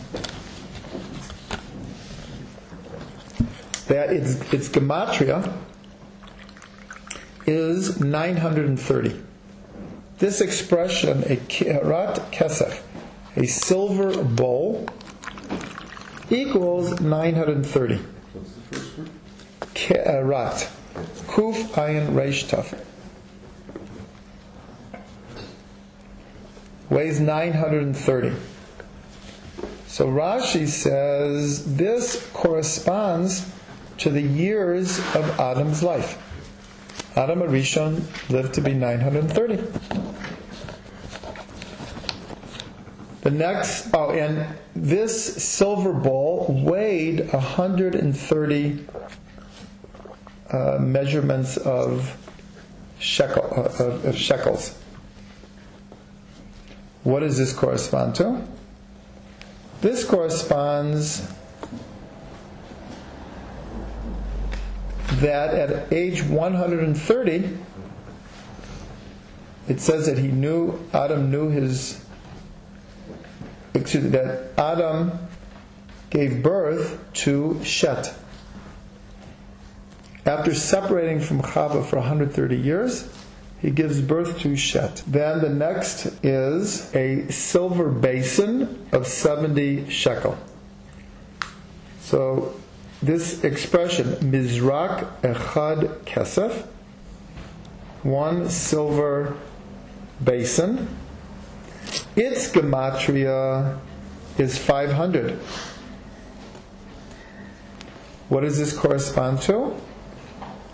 that 3.88 4.12
its, 4.12 4.34
its 4.52 4.68
gematria 4.68 5.52
is 7.44 7.98
930. 7.98 9.20
This 10.18 10.40
expression, 10.40 11.24
a 11.24 11.34
kirat 11.34 12.30
kesef, 12.30 12.82
a 13.34 13.48
silver 13.48 14.22
bowl 14.22 14.88
equals 16.30 17.00
930. 17.00 17.96
What's 17.96 18.52
the 18.52 18.60
first 18.60 18.96
word? 18.96 19.10
Ke'arat. 19.74 20.70
Kuf 21.26 21.56
ayin 21.70 22.12
reish 22.12 22.48
taf. 22.48 22.78
Weighs 26.88 27.18
930. 27.18 28.49
So 29.90 30.06
Rashi 30.06 30.68
says 30.68 31.74
this 31.74 32.30
corresponds 32.32 33.44
to 33.98 34.08
the 34.08 34.22
years 34.22 35.00
of 35.16 35.40
Adam's 35.40 35.82
life. 35.82 36.16
Adam 37.16 37.40
HaRishon 37.40 38.30
lived 38.30 38.54
to 38.54 38.60
be 38.60 38.72
930. 38.72 39.56
The 43.22 43.30
next, 43.32 43.88
oh, 43.92 44.12
and 44.12 44.56
this 44.76 45.42
silver 45.42 45.92
bowl 45.92 46.46
weighed 46.64 47.28
130 47.32 48.86
uh, 50.52 50.78
measurements 50.78 51.56
of 51.56 52.16
shekel 53.00 53.42
uh, 53.42 53.84
of, 53.84 54.04
of 54.04 54.16
shekels. 54.16 54.78
What 57.02 57.20
does 57.20 57.38
this 57.38 57.52
correspond 57.52 58.14
to? 58.14 58.46
This 59.80 60.04
corresponds 60.04 61.26
that 65.20 65.54
at 65.54 65.90
age 65.90 66.22
130, 66.22 67.58
it 69.68 69.80
says 69.80 70.04
that 70.06 70.18
he 70.18 70.28
knew, 70.28 70.78
Adam 70.92 71.30
knew 71.30 71.48
his, 71.48 72.04
excuse 73.72 74.04
me, 74.04 74.10
that 74.10 74.50
Adam 74.58 75.12
gave 76.10 76.42
birth 76.42 77.02
to 77.14 77.58
Shet. 77.64 78.12
After 80.26 80.54
separating 80.54 81.20
from 81.20 81.40
Chava 81.40 81.84
for 81.84 81.96
130 81.96 82.56
years, 82.56 83.08
he 83.60 83.70
gives 83.70 84.00
birth 84.00 84.38
to 84.40 84.56
Shet. 84.56 85.02
Then 85.06 85.40
the 85.40 85.50
next 85.50 86.06
is 86.24 86.94
a 86.94 87.30
silver 87.30 87.88
basin 87.88 88.86
of 88.92 89.06
70 89.06 89.90
shekel. 89.90 90.38
So 92.00 92.54
this 93.02 93.44
expression, 93.44 94.06
Mizrak 94.16 95.20
Echad 95.20 96.00
Kesef, 96.04 96.66
one 98.02 98.48
silver 98.48 99.36
basin, 100.24 100.88
its 102.16 102.50
gematria 102.50 103.78
is 104.38 104.58
500. 104.58 105.38
What 108.28 108.40
does 108.42 108.58
this 108.58 108.76
correspond 108.76 109.42
to? 109.42 109.74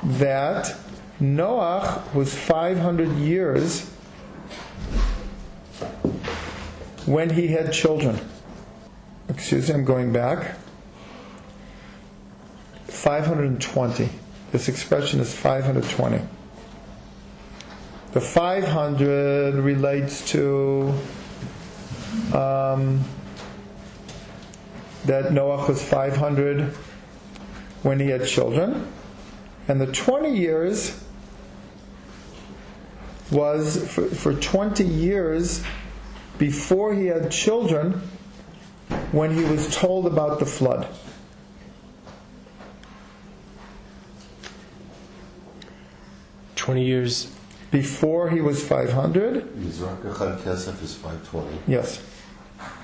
That 0.02 0.76
Noach 1.20 2.12
was 2.14 2.34
500 2.34 3.08
years 3.16 3.88
when 7.06 7.30
he 7.30 7.48
had 7.48 7.72
children. 7.72 8.18
Excuse 9.28 9.68
me, 9.68 9.74
I'm 9.74 9.84
going 9.84 10.12
back. 10.12 10.56
520. 12.88 14.08
This 14.52 14.68
expression 14.68 15.20
is 15.20 15.34
520. 15.34 16.20
The 18.12 18.20
500 18.20 19.54
relates 19.54 20.30
to 20.32 20.92
um, 22.34 23.04
that 25.06 25.32
Noah 25.32 25.66
was 25.68 25.82
500 25.82 26.62
when 27.82 28.00
he 28.00 28.08
had 28.08 28.26
children, 28.26 28.90
and 29.68 29.80
the 29.80 29.86
20 29.86 30.36
years 30.36 31.05
was 33.30 33.86
for, 33.92 34.06
for 34.06 34.32
20 34.34 34.84
years 34.84 35.62
before 36.38 36.94
he 36.94 37.06
had 37.06 37.30
children 37.30 38.00
when 39.12 39.34
he 39.34 39.42
was 39.44 39.74
told 39.74 40.06
about 40.06 40.38
the 40.38 40.46
flood. 40.46 40.86
Twenty 46.54 46.84
years. 46.84 47.32
Before 47.70 48.30
he 48.30 48.40
was 48.40 48.66
500, 48.66 49.54
Mizrak 49.56 50.00
Kesef 50.02 50.82
is 50.82 50.94
520. 50.94 51.58
yes. 51.66 52.00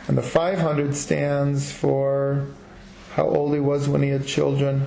And 0.09 0.19
the 0.19 0.23
500 0.23 0.95
stands 0.95 1.71
for 1.73 2.47
how 3.15 3.29
old 3.29 3.55
he 3.55 3.61
was 3.61 3.89
when 3.89 4.03
he 4.03 4.09
had 4.11 4.27
children. 4.27 4.87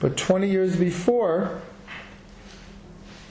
But 0.00 0.16
20 0.16 0.48
years 0.48 0.76
before, 0.76 1.60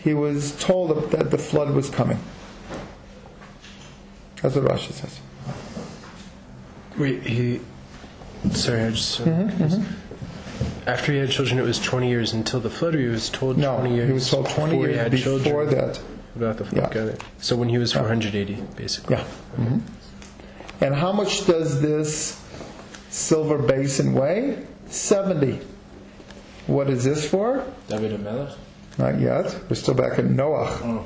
he 0.04 0.14
was 0.14 0.52
told 0.64 1.12
that 1.12 1.32
the 1.32 1.38
flood 1.38 1.72
was 1.72 1.90
coming. 1.90 2.20
That's 4.42 4.56
what 4.56 4.66
Rashi 4.66 4.92
says. 4.92 5.20
Wait, 6.98 7.24
he. 7.24 7.62
Sorry, 8.52 8.82
I 8.86 8.90
just. 8.92 9.22
Mm-hmm, 9.22 10.90
After 10.90 11.12
he 11.12 11.20
had 11.20 11.30
children, 11.30 11.60
it 11.60 11.64
was 11.64 11.80
20 11.80 12.10
years 12.10 12.34
until 12.34 12.60
the 12.60 12.70
flood, 12.70 12.96
or 12.96 13.00
he 13.00 13.06
was 13.08 13.30
told 13.30 13.58
No, 13.58 13.78
20 13.78 13.96
years 13.96 14.08
he 14.08 14.14
was 14.14 14.30
told 14.30 14.50
20 14.50 14.72
before 14.72 14.88
he 14.88 14.94
years 14.94 15.04
had 15.04 15.12
before 15.12 15.40
children 15.44 15.70
that. 15.70 16.02
about 16.36 16.58
the 16.58 16.66
flood. 16.66 16.82
Yeah. 16.96 17.02
Got 17.02 17.08
it. 17.14 17.24
So 17.38 17.56
when 17.56 17.70
he 17.70 17.78
was 17.78 17.94
480, 17.94 18.56
basically. 18.76 19.16
Yeah. 19.18 19.24
hmm 19.56 19.80
And 20.82 20.96
how 20.96 21.12
much 21.12 21.46
does 21.46 21.82
this 21.82 22.44
silver 23.10 23.60
basin 23.60 24.14
weigh? 24.14 24.66
70. 24.88 25.60
What 26.68 26.90
is 26.90 27.04
this 27.04 27.30
for? 27.30 27.64
David 27.88 28.20
Melech? 28.22 28.58
Not 28.98 29.20
yet. 29.20 29.56
We're 29.70 29.76
still 29.76 29.94
back 29.94 30.20
in 30.20 30.36
Noah. 30.36 30.80
Oh. 30.84 31.06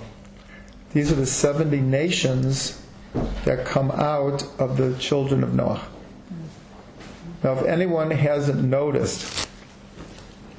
These 0.93 1.11
are 1.11 1.15
the 1.15 1.25
70 1.25 1.79
nations 1.81 2.81
that 3.43 3.65
come 3.65 3.91
out 3.91 4.43
of 4.59 4.77
the 4.77 4.97
children 4.97 5.43
of 5.43 5.53
Noah. 5.53 5.85
Now, 7.43 7.53
if 7.53 7.65
anyone 7.65 8.11
hasn't 8.11 8.63
noticed, 8.63 9.47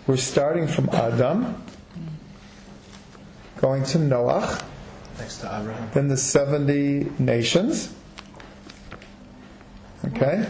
we're 0.07 0.17
starting 0.17 0.69
from 0.69 0.89
Adam, 0.91 1.63
going 3.61 3.83
to 3.85 3.99
Noah, 3.99 4.63
Next 5.19 5.39
to 5.39 5.47
Abraham. 5.59 5.91
then 5.95 6.09
the 6.09 6.17
70 6.17 7.11
nations. 7.19 7.93
Okay? 10.05 10.47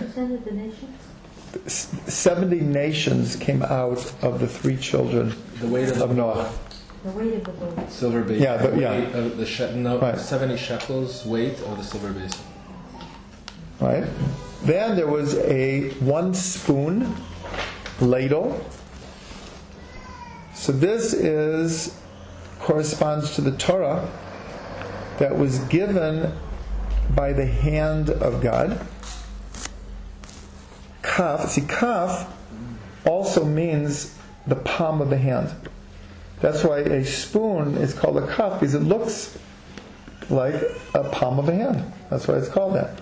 the 1.52 1.70
70 1.70 2.60
nations 2.60 3.36
came 3.36 3.62
out 3.62 4.12
of 4.22 4.40
the 4.40 4.46
three 4.46 4.76
children 4.76 5.34
The 5.60 5.68
weight 5.68 5.88
of 5.88 5.98
the 5.98 6.04
of 6.04 6.16
Noah. 6.16 6.52
The 7.04 7.10
weight 7.12 7.34
of 7.34 7.44
the 7.44 7.50
boat. 7.52 7.90
silver 7.90 8.22
basin. 8.22 8.42
Yeah, 8.42 8.56
the- 8.56 8.80
yeah. 8.80 8.90
Weight 8.92 9.14
of 9.14 9.36
the 9.36 9.46
she- 9.46 9.72
no, 9.74 9.98
Right. 9.98 10.18
70 10.18 10.56
shekels 10.56 11.24
weight 11.24 11.60
of 11.60 11.76
the 11.78 11.84
silver 11.84 12.12
basin. 12.12 12.40
right? 13.80 14.04
Then 14.64 14.96
there 14.96 15.06
was 15.06 15.34
a 15.38 15.90
one 16.00 16.34
spoon 16.34 17.14
ladle. 18.00 18.60
So 20.54 20.72
this 20.72 21.12
is 21.12 21.94
corresponds 22.58 23.34
to 23.36 23.40
the 23.42 23.52
Torah 23.52 24.08
that 25.18 25.38
was 25.38 25.58
given 25.60 26.32
by 27.14 27.32
the 27.32 27.46
hand 27.46 28.10
of 28.10 28.40
God. 28.42 28.80
Kaf, 31.02 31.50
see, 31.50 31.60
kaf 31.62 32.32
also 33.04 33.44
means 33.44 34.14
the 34.46 34.56
palm 34.56 35.00
of 35.00 35.10
the 35.10 35.18
hand. 35.18 35.50
That's 36.40 36.62
why 36.64 36.78
a 36.80 37.04
spoon 37.04 37.76
is 37.76 37.94
called 37.94 38.18
a 38.18 38.26
kaf 38.34 38.60
because 38.60 38.74
it 38.74 38.82
looks 38.82 39.38
like 40.28 40.54
a 40.94 41.04
palm 41.04 41.38
of 41.38 41.48
a 41.48 41.54
hand. 41.54 41.92
That's 42.10 42.28
why 42.28 42.34
it's 42.34 42.48
called 42.48 42.74
that. 42.74 43.00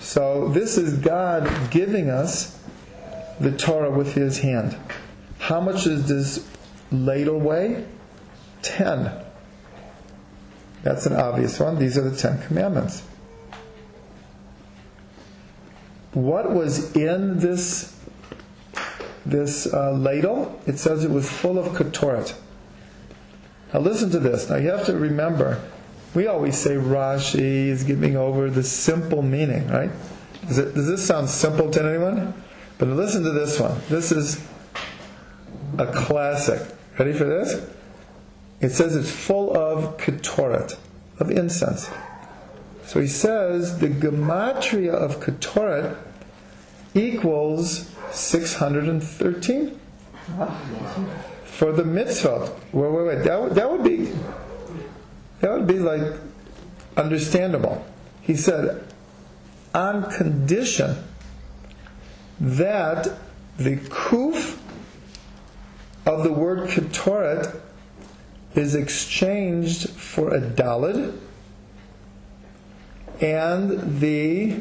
So 0.00 0.48
this 0.48 0.78
is 0.78 0.94
God 0.98 1.70
giving 1.70 2.10
us 2.10 2.58
the 3.40 3.52
Torah 3.52 3.90
with 3.90 4.14
His 4.14 4.38
hand. 4.38 4.76
How 5.38 5.60
much 5.60 5.84
does 5.84 6.08
this 6.08 6.48
ladle 6.90 7.38
weigh? 7.38 7.84
Ten. 8.62 9.12
That's 10.82 11.06
an 11.06 11.14
obvious 11.14 11.58
one. 11.60 11.78
These 11.78 11.98
are 11.98 12.08
the 12.08 12.16
Ten 12.16 12.40
Commandments. 12.42 13.02
What 16.12 16.50
was 16.52 16.96
in 16.96 17.38
this 17.38 17.97
this 19.30 19.72
uh, 19.72 19.92
ladle? 19.92 20.60
It 20.66 20.78
says 20.78 21.04
it 21.04 21.10
was 21.10 21.30
full 21.30 21.58
of 21.58 21.74
ketoret. 21.74 22.34
Now 23.72 23.80
listen 23.80 24.10
to 24.10 24.18
this. 24.18 24.48
Now 24.48 24.56
you 24.56 24.68
have 24.68 24.86
to 24.86 24.96
remember, 24.96 25.60
we 26.14 26.26
always 26.26 26.56
say 26.56 26.76
Rashi 26.76 27.68
is 27.68 27.84
giving 27.84 28.16
over 28.16 28.50
the 28.50 28.62
simple 28.62 29.22
meaning, 29.22 29.68
right? 29.68 29.90
Does, 30.46 30.58
it, 30.58 30.74
does 30.74 30.86
this 30.86 31.06
sound 31.06 31.28
simple 31.28 31.70
to 31.70 31.84
anyone? 31.84 32.34
But 32.78 32.88
listen 32.88 33.22
to 33.24 33.32
this 33.32 33.60
one. 33.60 33.78
This 33.88 34.12
is 34.12 34.42
a 35.76 35.86
classic. 35.86 36.62
Ready 36.98 37.12
for 37.12 37.24
this? 37.24 37.68
It 38.60 38.70
says 38.70 38.96
it's 38.96 39.10
full 39.10 39.56
of 39.56 39.98
ketoret, 39.98 40.76
of 41.18 41.30
incense. 41.30 41.90
So 42.84 43.00
he 43.00 43.06
says 43.06 43.78
the 43.78 43.88
gematria 43.88 44.92
of 44.92 45.20
ketoret 45.20 45.96
equals 46.94 47.94
613 48.10 49.78
for 51.44 51.72
the 51.72 51.84
mitzvah. 51.84 52.52
Wait, 52.72 52.90
wait, 52.90 53.06
wait. 53.06 53.24
That, 53.24 53.54
that 53.54 53.70
would 53.70 53.84
be 53.84 54.12
that 55.40 55.52
would 55.52 55.66
be 55.66 55.78
like 55.78 56.02
understandable. 56.96 57.84
He 58.20 58.34
said, 58.34 58.84
on 59.74 60.10
condition 60.10 60.96
that 62.40 63.08
the 63.56 63.76
kuf 63.76 64.58
of 66.06 66.24
the 66.24 66.32
word 66.32 66.68
ketoret 66.70 67.60
is 68.54 68.74
exchanged 68.74 69.90
for 69.90 70.34
a 70.34 70.40
dalid, 70.40 71.18
and 73.20 74.00
the 74.00 74.60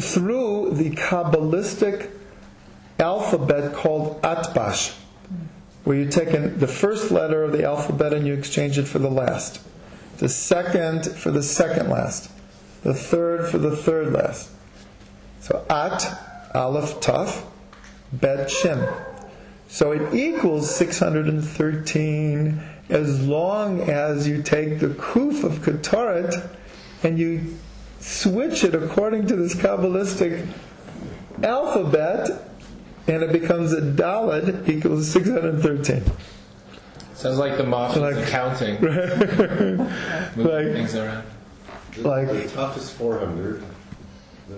through 0.00 0.72
the 0.72 0.90
Kabbalistic 0.90 2.10
alphabet 2.98 3.74
called 3.74 4.20
Atbash, 4.22 4.96
where 5.84 5.96
you 5.96 6.08
take 6.08 6.28
in 6.28 6.58
the 6.58 6.66
first 6.66 7.10
letter 7.10 7.42
of 7.42 7.52
the 7.52 7.64
alphabet 7.64 8.12
and 8.12 8.26
you 8.26 8.34
exchange 8.34 8.78
it 8.78 8.84
for 8.84 8.98
the 8.98 9.10
last, 9.10 9.60
the 10.18 10.28
second 10.28 11.04
for 11.04 11.30
the 11.30 11.42
second 11.42 11.90
last, 11.90 12.30
the 12.82 12.94
third 12.94 13.48
for 13.48 13.58
the 13.58 13.76
third 13.76 14.12
last. 14.12 14.50
So 15.40 15.64
At, 15.68 16.02
Aleph, 16.54 17.00
Taf, 17.00 17.44
Bet, 18.12 18.50
Shin. 18.50 18.88
So 19.68 19.92
it 19.92 20.14
equals 20.14 20.74
613 20.74 22.62
as 22.88 23.26
long 23.26 23.80
as 23.82 24.28
you 24.28 24.42
take 24.42 24.78
the 24.78 24.88
Kuf 24.88 25.42
of 25.42 25.58
Ketoret 25.60 26.48
and 27.02 27.18
you 27.18 27.56
switch 28.04 28.64
it 28.64 28.74
according 28.74 29.26
to 29.28 29.34
this 29.36 29.54
Kabbalistic 29.54 30.46
alphabet 31.42 32.28
and 33.06 33.22
it 33.22 33.32
becomes 33.32 33.72
a 33.72 33.80
Daled 33.80 34.68
equals 34.68 35.08
613. 35.08 36.02
Sounds 37.14 37.38
like 37.38 37.56
the 37.56 37.64
Mafia 37.64 38.02
Like- 38.02 38.16
accounting. 38.28 38.80
Moving 38.82 39.86
Like- 40.36 40.72
things 40.72 40.94
around. 40.94 41.24
The, 41.96 42.08
Like- 42.08 42.28
the 42.28 42.34
tuf 42.48 42.76
is 42.76 42.90
400. 42.90 43.62
The 44.48 44.54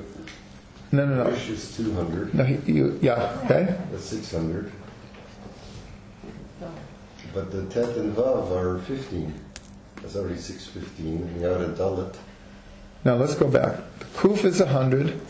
No, 0.96 1.06
no, 1.06 1.24
no. 1.24 1.30
fish 1.30 1.48
is 1.50 1.76
200. 1.76 2.34
No, 2.34 2.44
he- 2.44 2.72
you, 2.72 2.98
yeah, 3.02 3.38
okay? 3.44 3.76
That's 3.92 4.04
600. 4.06 4.72
But 7.34 7.52
the 7.52 7.64
tet 7.66 7.96
and 7.96 8.16
vav 8.16 8.50
are 8.50 8.78
15. 8.80 9.32
That's 10.02 10.16
already 10.16 10.38
615. 10.38 11.22
And 11.28 11.40
you 11.40 11.46
add 11.52 11.60
a 11.60 11.68
dalit. 11.74 12.14
Now 13.06 13.14
let's 13.14 13.36
go 13.36 13.46
back. 13.46 13.76
The 14.00 14.06
Kuf 14.18 14.44
is 14.44 14.58
100, 14.58 15.20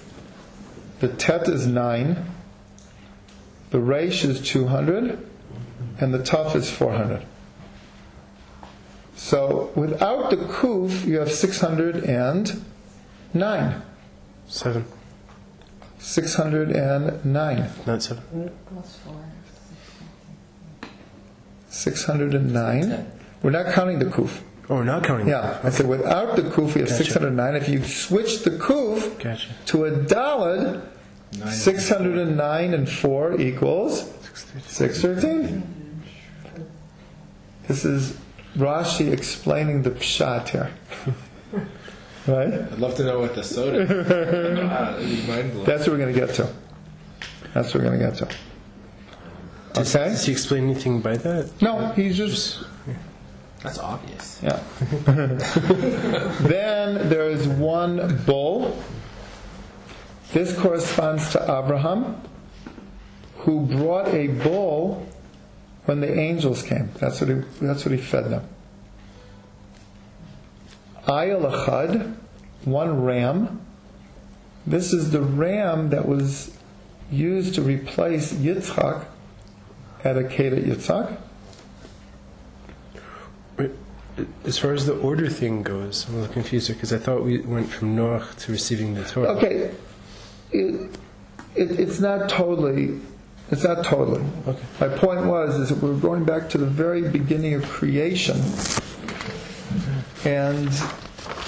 the 1.00 1.08
Tet 1.08 1.46
is 1.46 1.66
9, 1.66 2.24
the 3.68 3.80
Resh 3.80 4.24
is 4.24 4.40
200, 4.40 5.18
and 6.00 6.14
the 6.14 6.20
Tuf 6.20 6.56
is 6.56 6.70
400. 6.70 7.26
So 9.14 9.70
without 9.76 10.30
the 10.30 10.36
Kuf, 10.36 11.04
you 11.04 11.18
have 11.18 11.30
609. 11.30 13.82
Seven, 14.48 14.84
609. 15.98 17.70
not 17.86 18.02
seven. 18.02 18.50
Plus 18.72 18.96
four. 19.04 19.22
609. 21.68 23.12
We're 23.42 23.50
not 23.50 23.74
counting 23.74 23.98
the 23.98 24.06
Kuf. 24.06 24.40
Oh, 24.68 24.76
we're 24.76 24.85
not 24.85 25.05
counting. 25.05 25.29
Yeah, 25.29 25.61
I 25.62 25.70
said 25.70 25.87
without 25.87 26.35
the 26.37 26.42
Kuf, 26.42 26.74
we 26.74 26.81
have 26.81 26.88
Gotcha. 26.90 27.05
609. 27.05 27.55
If 27.55 27.68
you 27.68 27.85
switch 27.85 28.42
the 28.42 28.50
Kuf 28.50 29.22
Gotcha. 29.22 29.48
to 29.66 29.85
a 29.85 29.90
Dalid, 29.92 30.83
609 31.50 32.74
and 32.74 32.88
4 32.88 33.40
equals 33.40 34.11
613. 34.66 35.62
This 37.68 37.85
is 37.85 38.16
Rashi 38.57 39.12
explaining 39.12 39.83
the 39.83 39.90
pshat 39.90 40.48
here. 40.48 40.70
right? 42.26 42.55
I'd 42.55 42.79
love 42.79 42.96
to 42.96 43.05
know 43.05 43.20
what 43.20 43.35
the 43.35 43.42
soda 43.44 43.81
is. 43.83 43.90
It'd 43.90 45.26
be 45.26 45.26
mind 45.33 45.52
blowing. 45.52 45.64
That's 45.66 45.87
what 45.87 45.90
we're 45.92 45.98
going 45.98 46.14
to 46.14 46.20
get 46.20 46.35
to. 46.37 46.48
That's 47.55 47.72
what 47.72 47.83
we're 47.83 47.88
going 47.90 48.00
to 48.00 48.05
get 48.07 48.16
to. 48.18 48.29
Does, 49.74 49.94
Okay? 49.94 50.09
does 50.09 50.24
he 50.26 50.33
explain 50.33 50.64
anything 50.70 51.00
by 51.00 51.16
that? 51.18 51.50
No, 51.62 51.88
he's 51.90 52.16
just. 52.16 52.64
That's 53.66 53.79
obvious. 53.81 54.40
Yeah. 54.44 54.62
then 56.40 57.09
there 57.09 57.29
is 57.29 57.48
one 57.48 58.22
bull. 58.24 58.81
This 60.33 60.57
corresponds 60.57 61.31
to 61.33 61.42
Abraham, 61.42 62.20
who 63.38 63.66
brought 63.66 64.07
a 64.09 64.29
bull 64.29 65.05
when 65.87 66.00
the 66.00 66.16
angels 66.16 66.62
came. 66.62 66.90
That's 67.00 67.20
what 67.20 67.31
he, 67.31 67.42
that's 67.61 67.85
what 67.85 67.90
he 67.90 67.98
fed 68.00 68.31
them. 68.31 68.48
Ayal 71.07 71.50
Echad, 71.50 72.14
one 72.64 73.02
ram. 73.02 73.61
This 74.64 74.92
is 74.92 75.11
the 75.11 75.22
ram 75.22 75.90
that 75.90 76.07
was 76.07 76.57
used 77.11 77.57
to 77.57 77.62
replace 77.62 78.33
Yitzchak 78.33 79.07
at 80.05 80.14
Akedah 80.14 80.64
Yitzchak. 80.64 81.18
As 84.44 84.59
far 84.59 84.72
as 84.72 84.87
the 84.87 84.96
order 84.98 85.29
thing 85.29 85.62
goes, 85.62 86.09
I'm 86.09 86.14
a 86.14 86.18
little 86.20 86.33
confused 86.33 86.68
because 86.68 86.92
I 86.92 86.98
thought 86.98 87.22
we 87.22 87.38
went 87.40 87.68
from 87.68 87.94
Noach 87.96 88.37
to 88.44 88.52
receiving 88.52 88.94
the 88.94 89.05
Torah. 89.05 89.29
Okay, 89.37 89.74
it, 90.52 90.98
it, 91.55 91.70
it's 91.81 92.00
not 92.00 92.29
totally. 92.29 92.98
It's 93.50 93.62
not 93.62 93.85
totally. 93.85 94.24
Okay. 94.46 94.62
My 94.81 94.88
point 94.88 95.26
was 95.26 95.57
is 95.57 95.68
that 95.68 95.83
we're 95.83 95.98
going 95.98 96.24
back 96.24 96.48
to 96.50 96.59
the 96.59 96.66
very 96.66 97.02
beginning 97.09 97.55
of 97.55 97.64
creation, 97.68 98.40
and 100.24 100.70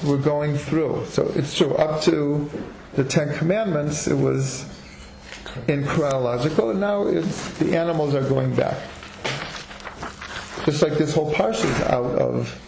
we're 0.04 0.22
going 0.22 0.56
through. 0.56 1.06
So 1.06 1.32
it's 1.34 1.56
true. 1.56 1.74
Up 1.74 2.02
to 2.02 2.50
the 2.94 3.04
Ten 3.04 3.36
Commandments, 3.36 4.06
it 4.06 4.16
was 4.16 4.66
in 5.66 5.86
chronological, 5.86 6.70
and 6.70 6.80
now 6.80 7.06
it's 7.06 7.48
the 7.58 7.76
animals 7.76 8.14
are 8.14 8.28
going 8.28 8.54
back. 8.54 8.78
Just 10.68 10.82
like 10.82 10.98
this 10.98 11.14
whole 11.14 11.32
parsha 11.32 11.64
is 11.64 11.80
out 11.84 12.20
of 12.20 12.60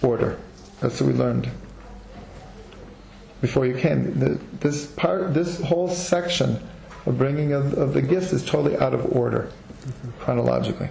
order. 0.00 0.38
That's 0.78 1.00
what 1.00 1.08
we 1.08 1.18
learned 1.18 1.50
before 3.40 3.66
you 3.66 3.76
came. 3.76 4.16
The, 4.20 4.38
this 4.60 4.86
part, 4.86 5.34
this 5.34 5.60
whole 5.60 5.88
section 5.88 6.64
of 7.04 7.18
bringing 7.18 7.52
of, 7.52 7.74
of 7.74 7.94
the 7.94 8.00
gifts 8.00 8.32
is 8.32 8.44
totally 8.44 8.78
out 8.78 8.94
of 8.94 9.16
order 9.16 9.50
mm-hmm. 9.80 10.10
chronologically. 10.20 10.88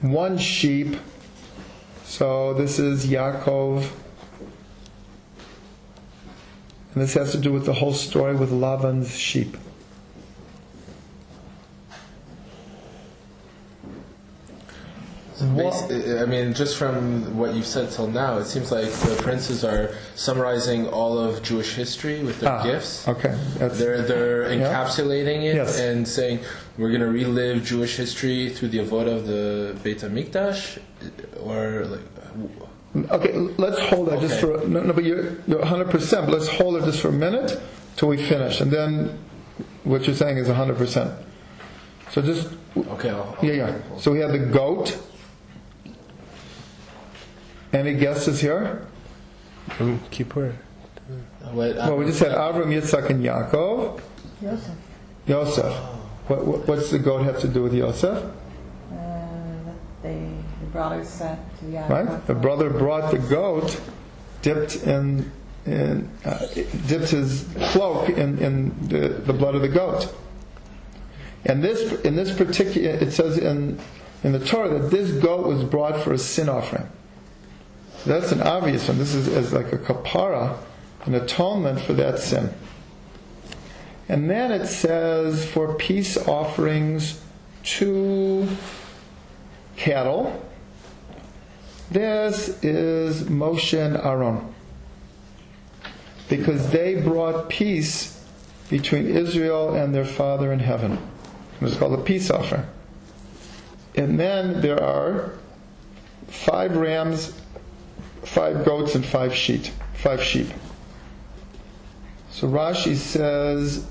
One 0.00 0.38
sheep. 0.38 0.94
So 2.04 2.54
this 2.54 2.78
is 2.78 3.06
Yaakov. 3.06 3.90
And 6.94 7.02
this 7.02 7.14
has 7.14 7.32
to 7.32 7.38
do 7.38 7.52
with 7.52 7.66
the 7.66 7.74
whole 7.74 7.94
story 7.94 8.36
with 8.36 8.52
Laban's 8.52 9.18
sheep. 9.18 9.56
I 15.40 16.26
mean, 16.26 16.52
just 16.54 16.76
from 16.76 17.36
what 17.36 17.54
you've 17.54 17.66
said 17.66 17.90
till 17.90 18.08
now, 18.08 18.38
it 18.38 18.46
seems 18.46 18.70
like 18.70 18.90
the 18.90 19.18
princes 19.22 19.64
are 19.64 19.94
summarizing 20.14 20.86
all 20.88 21.18
of 21.18 21.42
Jewish 21.42 21.74
history 21.74 22.22
with 22.22 22.40
their 22.40 22.50
Ah, 22.52 22.62
gifts. 22.62 23.08
Okay. 23.08 23.34
That's, 23.58 23.78
They're 23.78 24.02
they're 24.02 24.52
Yeah. 24.52 24.68
encapsulating 24.72 25.42
it 25.44 25.54
Yes. 25.56 25.78
and 25.80 26.06
saying 26.06 26.40
we're 26.78 26.90
going 26.90 27.00
to 27.00 27.06
relive 27.08 27.64
Jewish 27.64 27.96
history 27.96 28.50
through 28.50 28.68
the 28.68 28.78
avodah 28.78 29.16
of 29.16 29.26
the 29.26 29.74
Beit 29.82 30.00
Hamikdash, 30.00 30.78
or 31.42 31.86
like 31.86 32.00
Okay, 33.10 33.32
let's 33.56 33.78
hold 33.80 34.08
that 34.10 34.20
just 34.20 34.42
Okay. 34.44 34.60
for 34.62 34.68
no, 34.68 34.82
no 34.82 34.92
but 34.92 35.04
you're, 35.04 35.32
you're 35.46 35.60
100%. 35.64 36.26
But 36.26 36.30
let's 36.30 36.48
hold 36.48 36.76
it 36.76 36.84
just 36.84 37.00
for 37.00 37.08
a 37.08 37.12
minute 37.12 37.58
till 37.96 38.08
we 38.08 38.18
finish, 38.18 38.60
and 38.60 38.70
then 38.70 39.18
what 39.84 40.06
you're 40.06 40.14
saying 40.16 40.36
is 40.36 40.48
100%. 40.48 41.10
So 42.10 42.20
just 42.20 42.48
okay, 42.76 43.08
I'll, 43.08 43.34
yeah, 43.42 43.52
yeah. 43.52 43.72
So 43.98 44.12
we 44.12 44.18
have 44.20 44.32
the 44.32 44.38
goat. 44.38 44.98
Any 47.72 47.94
guesses 47.94 48.40
here? 48.40 48.86
Um, 49.80 50.00
Kippur. 50.10 50.54
What, 51.52 51.76
Well, 51.76 51.96
we 51.96 52.06
just 52.06 52.20
had 52.20 52.32
Avram, 52.32 52.66
Yitzchak, 52.66 53.10
and 53.10 53.24
Yaakov. 53.24 54.00
Joseph. 54.40 54.76
Yosef. 55.26 55.74
What, 56.28 56.46
what, 56.46 56.68
what's 56.68 56.90
the 56.90 56.98
goat 56.98 57.24
have 57.24 57.40
to 57.40 57.48
do 57.48 57.62
with 57.62 57.74
Yosef? 57.74 58.24
Uh, 58.92 58.98
they, 60.02 60.30
the 60.60 60.66
brothers 60.66 61.08
said 61.08 61.38
to 61.60 61.64
Yaakov. 61.66 61.88
Right? 61.88 62.26
The 62.26 62.34
brother 62.34 62.70
brought 62.70 63.10
the 63.10 63.18
goat, 63.18 63.80
dipped 64.42 64.76
in, 64.82 65.30
in 65.64 66.10
uh, 66.24 66.46
dipped 66.86 67.10
his 67.10 67.48
cloak 67.66 68.10
in, 68.10 68.38
in 68.38 68.88
the, 68.88 69.08
the 69.08 69.32
blood 69.32 69.54
of 69.54 69.62
the 69.62 69.68
goat. 69.68 70.14
And 71.44 71.62
this, 71.64 72.00
in 72.02 72.16
this 72.16 72.36
particular, 72.36 72.90
it 72.90 73.12
says 73.12 73.38
in, 73.38 73.80
in 74.22 74.32
the 74.32 74.38
Torah 74.44 74.78
that 74.78 74.90
this 74.90 75.10
goat 75.10 75.46
was 75.46 75.64
brought 75.64 76.00
for 76.02 76.12
a 76.12 76.18
sin 76.18 76.48
offering. 76.48 76.88
That's 78.04 78.32
an 78.32 78.42
obvious 78.42 78.88
one. 78.88 78.98
This 78.98 79.14
is 79.14 79.28
as 79.28 79.52
like 79.52 79.72
a 79.72 79.78
kapara, 79.78 80.58
an 81.04 81.14
atonement 81.14 81.80
for 81.80 81.92
that 81.94 82.18
sin. 82.18 82.52
And 84.08 84.28
then 84.28 84.50
it 84.50 84.66
says 84.66 85.44
for 85.46 85.74
peace 85.74 86.16
offerings 86.16 87.20
two 87.62 88.48
cattle. 89.76 90.44
This 91.90 92.62
is 92.62 93.24
Moshe 93.24 93.78
and 93.78 93.96
Aaron. 93.96 94.52
Because 96.28 96.70
they 96.70 96.94
brought 96.94 97.48
peace 97.48 98.24
between 98.70 99.06
Israel 99.06 99.74
and 99.74 99.94
their 99.94 100.04
Father 100.04 100.52
in 100.52 100.60
heaven. 100.60 100.98
It 101.60 101.64
was 101.64 101.76
called 101.76 101.92
a 101.98 102.02
peace 102.02 102.30
offering. 102.30 102.64
and 103.94 104.18
then 104.18 104.62
there 104.62 104.82
are 104.82 105.34
five 106.28 106.76
rams, 106.76 107.32
five 108.24 108.64
goats, 108.64 108.94
and 108.94 109.04
five 109.04 109.34
sheep. 109.34 109.64
Five 109.94 110.22
sheep. 110.22 110.48
So 112.30 112.48
Rashi 112.48 112.96
says 112.96 113.86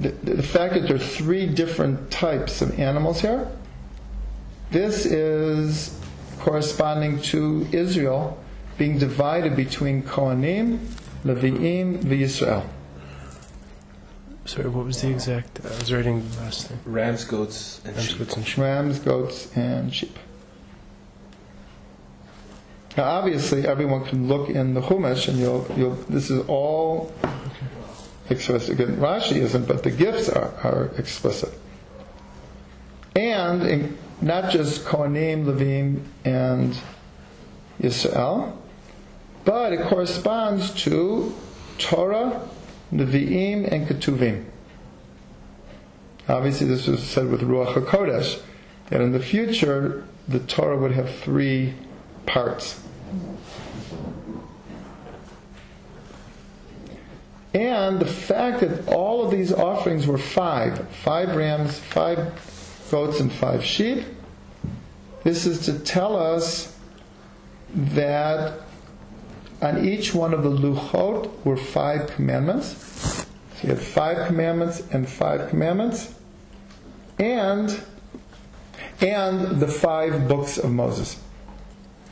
the, 0.00 0.10
the 0.10 0.42
fact 0.42 0.74
that 0.74 0.80
there 0.88 0.96
are 0.96 0.98
three 0.98 1.46
different 1.46 2.10
types 2.10 2.60
of 2.60 2.78
animals 2.78 3.20
here, 3.20 3.48
this 4.70 5.06
is 5.06 5.98
corresponding 6.40 7.20
to 7.22 7.66
Israel 7.72 8.42
being 8.76 8.98
divided 8.98 9.54
between 9.54 10.02
Kohanim, 10.02 10.78
Leviim, 11.24 12.02
V'Yisrael. 12.02 12.66
Sorry, 14.46 14.68
what 14.68 14.84
was 14.84 15.00
the 15.00 15.10
exact? 15.10 15.60
I 15.64 15.68
was 15.78 15.92
writing 15.92 16.28
the 16.28 16.36
last 16.40 16.66
thing. 16.66 16.78
Rams, 16.84 17.24
goats, 17.24 17.80
and 17.84 17.94
That's 17.94 18.08
sheep. 18.08 18.20
what's 18.20 18.36
in 18.36 18.42
sheep. 18.44 18.58
Rams, 18.58 18.98
goats, 18.98 19.56
and 19.56 19.94
sheep. 19.94 20.18
Now, 22.96 23.04
obviously, 23.04 23.66
everyone 23.66 24.04
can 24.04 24.28
look 24.28 24.48
in 24.48 24.74
the 24.74 24.80
Chumash, 24.80 25.28
and 25.28 25.38
you'll, 25.38 25.66
you'll. 25.76 25.94
This 26.08 26.30
is 26.30 26.46
all 26.46 27.12
explicit. 28.30 28.78
Again, 28.78 28.96
Rashi 28.96 29.36
isn't, 29.36 29.66
but 29.66 29.82
the 29.82 29.90
gifts 29.90 30.28
are, 30.28 30.54
are 30.62 30.90
explicit. 30.96 31.52
And 33.16 33.62
in, 33.62 33.98
not 34.20 34.50
just 34.52 34.84
Kohanim, 34.84 35.44
Levim, 35.44 36.04
and 36.24 36.76
Yisrael, 37.80 38.56
but 39.44 39.72
it 39.72 39.82
corresponds 39.82 40.72
to 40.84 41.34
Torah, 41.78 42.48
Nevi'im, 42.92 43.70
and 43.70 43.86
Ketuvim. 43.88 44.44
Obviously, 46.28 46.66
this 46.66 46.86
was 46.86 47.02
said 47.02 47.28
with 47.28 47.42
Ruach 47.42 47.74
HaKodesh, 47.74 48.40
that 48.88 49.00
in 49.00 49.12
the 49.12 49.20
future, 49.20 50.04
the 50.26 50.38
Torah 50.38 50.78
would 50.78 50.92
have 50.92 51.14
three 51.14 51.74
parts. 52.24 52.80
And 57.54 58.00
the 58.00 58.06
fact 58.06 58.60
that 58.60 58.88
all 58.88 59.24
of 59.24 59.30
these 59.30 59.52
offerings 59.52 60.06
were 60.06 60.18
five 60.18 60.88
five 60.88 61.36
rams, 61.36 61.78
five 61.78 62.32
goats, 62.90 63.20
and 63.20 63.32
five 63.32 63.64
sheep 63.64 64.04
this 65.24 65.46
is 65.46 65.60
to 65.60 65.78
tell 65.78 66.16
us 66.16 66.76
that 67.74 68.60
on 69.62 69.84
each 69.84 70.14
one 70.14 70.34
of 70.34 70.42
the 70.42 70.50
luchot 70.50 71.44
were 71.44 71.56
five 71.56 72.08
commandments. 72.08 73.26
So 73.56 73.62
you 73.62 73.68
had 73.70 73.78
five 73.78 74.26
commandments 74.26 74.82
and 74.92 75.08
five 75.08 75.48
commandments, 75.48 76.14
and 77.18 77.82
and 79.00 79.60
the 79.60 79.66
five 79.66 80.28
books 80.28 80.58
of 80.58 80.70
Moses. 80.70 81.18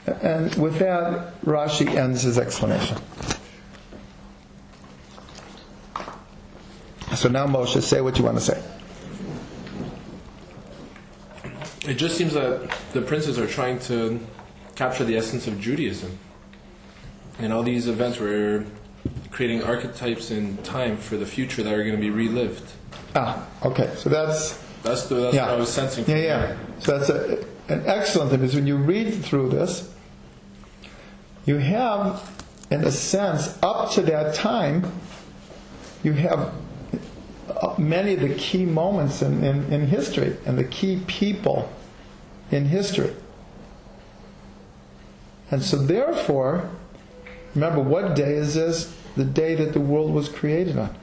And 0.06 0.54
with 0.54 0.78
that, 0.78 1.38
Rashi 1.42 1.94
ends 1.94 2.22
his 2.22 2.38
explanation. 2.38 2.96
So 7.16 7.28
now, 7.28 7.46
Moshe, 7.46 7.80
say 7.82 8.00
what 8.00 8.18
you 8.18 8.24
want 8.24 8.38
to 8.38 8.44
say. 8.44 8.62
It 11.86 11.94
just 11.94 12.16
seems 12.16 12.32
that 12.34 12.70
the 12.92 13.02
princes 13.02 13.38
are 13.38 13.46
trying 13.46 13.78
to 13.80 14.20
capture 14.76 15.04
the 15.04 15.16
essence 15.16 15.46
of 15.46 15.60
Judaism. 15.60 16.18
And 17.38 17.52
all 17.52 17.62
these 17.62 17.88
events 17.88 18.18
were 18.18 18.64
creating 19.30 19.62
archetypes 19.62 20.30
in 20.30 20.58
time 20.58 20.96
for 20.96 21.16
the 21.16 21.26
future 21.26 21.62
that 21.62 21.72
are 21.72 21.82
going 21.82 21.96
to 21.96 22.00
be 22.00 22.10
relived. 22.10 22.62
Ah, 23.14 23.46
okay. 23.64 23.90
So 23.96 24.08
that's 24.08 24.58
That's, 24.82 25.04
the, 25.06 25.14
that's 25.16 25.34
Yeah. 25.34 25.46
what 25.46 25.54
I 25.54 25.56
was 25.56 25.72
sensing. 25.72 26.04
Yeah, 26.06 26.16
yeah. 26.16 26.38
there. 26.38 26.58
So 26.80 26.98
that's 26.98 27.10
a, 27.10 27.44
an 27.72 27.82
excellent 27.86 28.30
thing 28.30 28.40
because 28.40 28.54
when 28.54 28.66
you 28.66 28.76
read 28.76 29.12
through 29.24 29.50
this, 29.50 29.92
you 31.46 31.58
have, 31.58 32.30
in 32.70 32.84
a 32.84 32.90
sense, 32.92 33.58
up 33.62 33.90
to 33.92 34.02
that 34.02 34.34
time, 34.34 34.90
you 36.04 36.12
have 36.12 36.52
many 37.78 38.14
of 38.14 38.20
the 38.20 38.34
key 38.34 38.64
moments 38.64 39.22
in, 39.22 39.44
in, 39.44 39.72
in 39.72 39.86
history 39.86 40.36
and 40.44 40.58
the 40.58 40.64
key 40.64 41.02
people 41.06 41.70
in 42.50 42.66
history. 42.66 43.14
And 45.50 45.62
so, 45.62 45.76
therefore, 45.76 46.70
remember, 47.54 47.80
what 47.80 48.16
day 48.16 48.34
is 48.34 48.54
this? 48.54 48.96
The 49.16 49.24
day 49.24 49.54
that 49.54 49.74
the 49.74 49.80
world 49.80 50.12
was 50.12 50.28
created 50.28 50.78
on. 50.78 50.94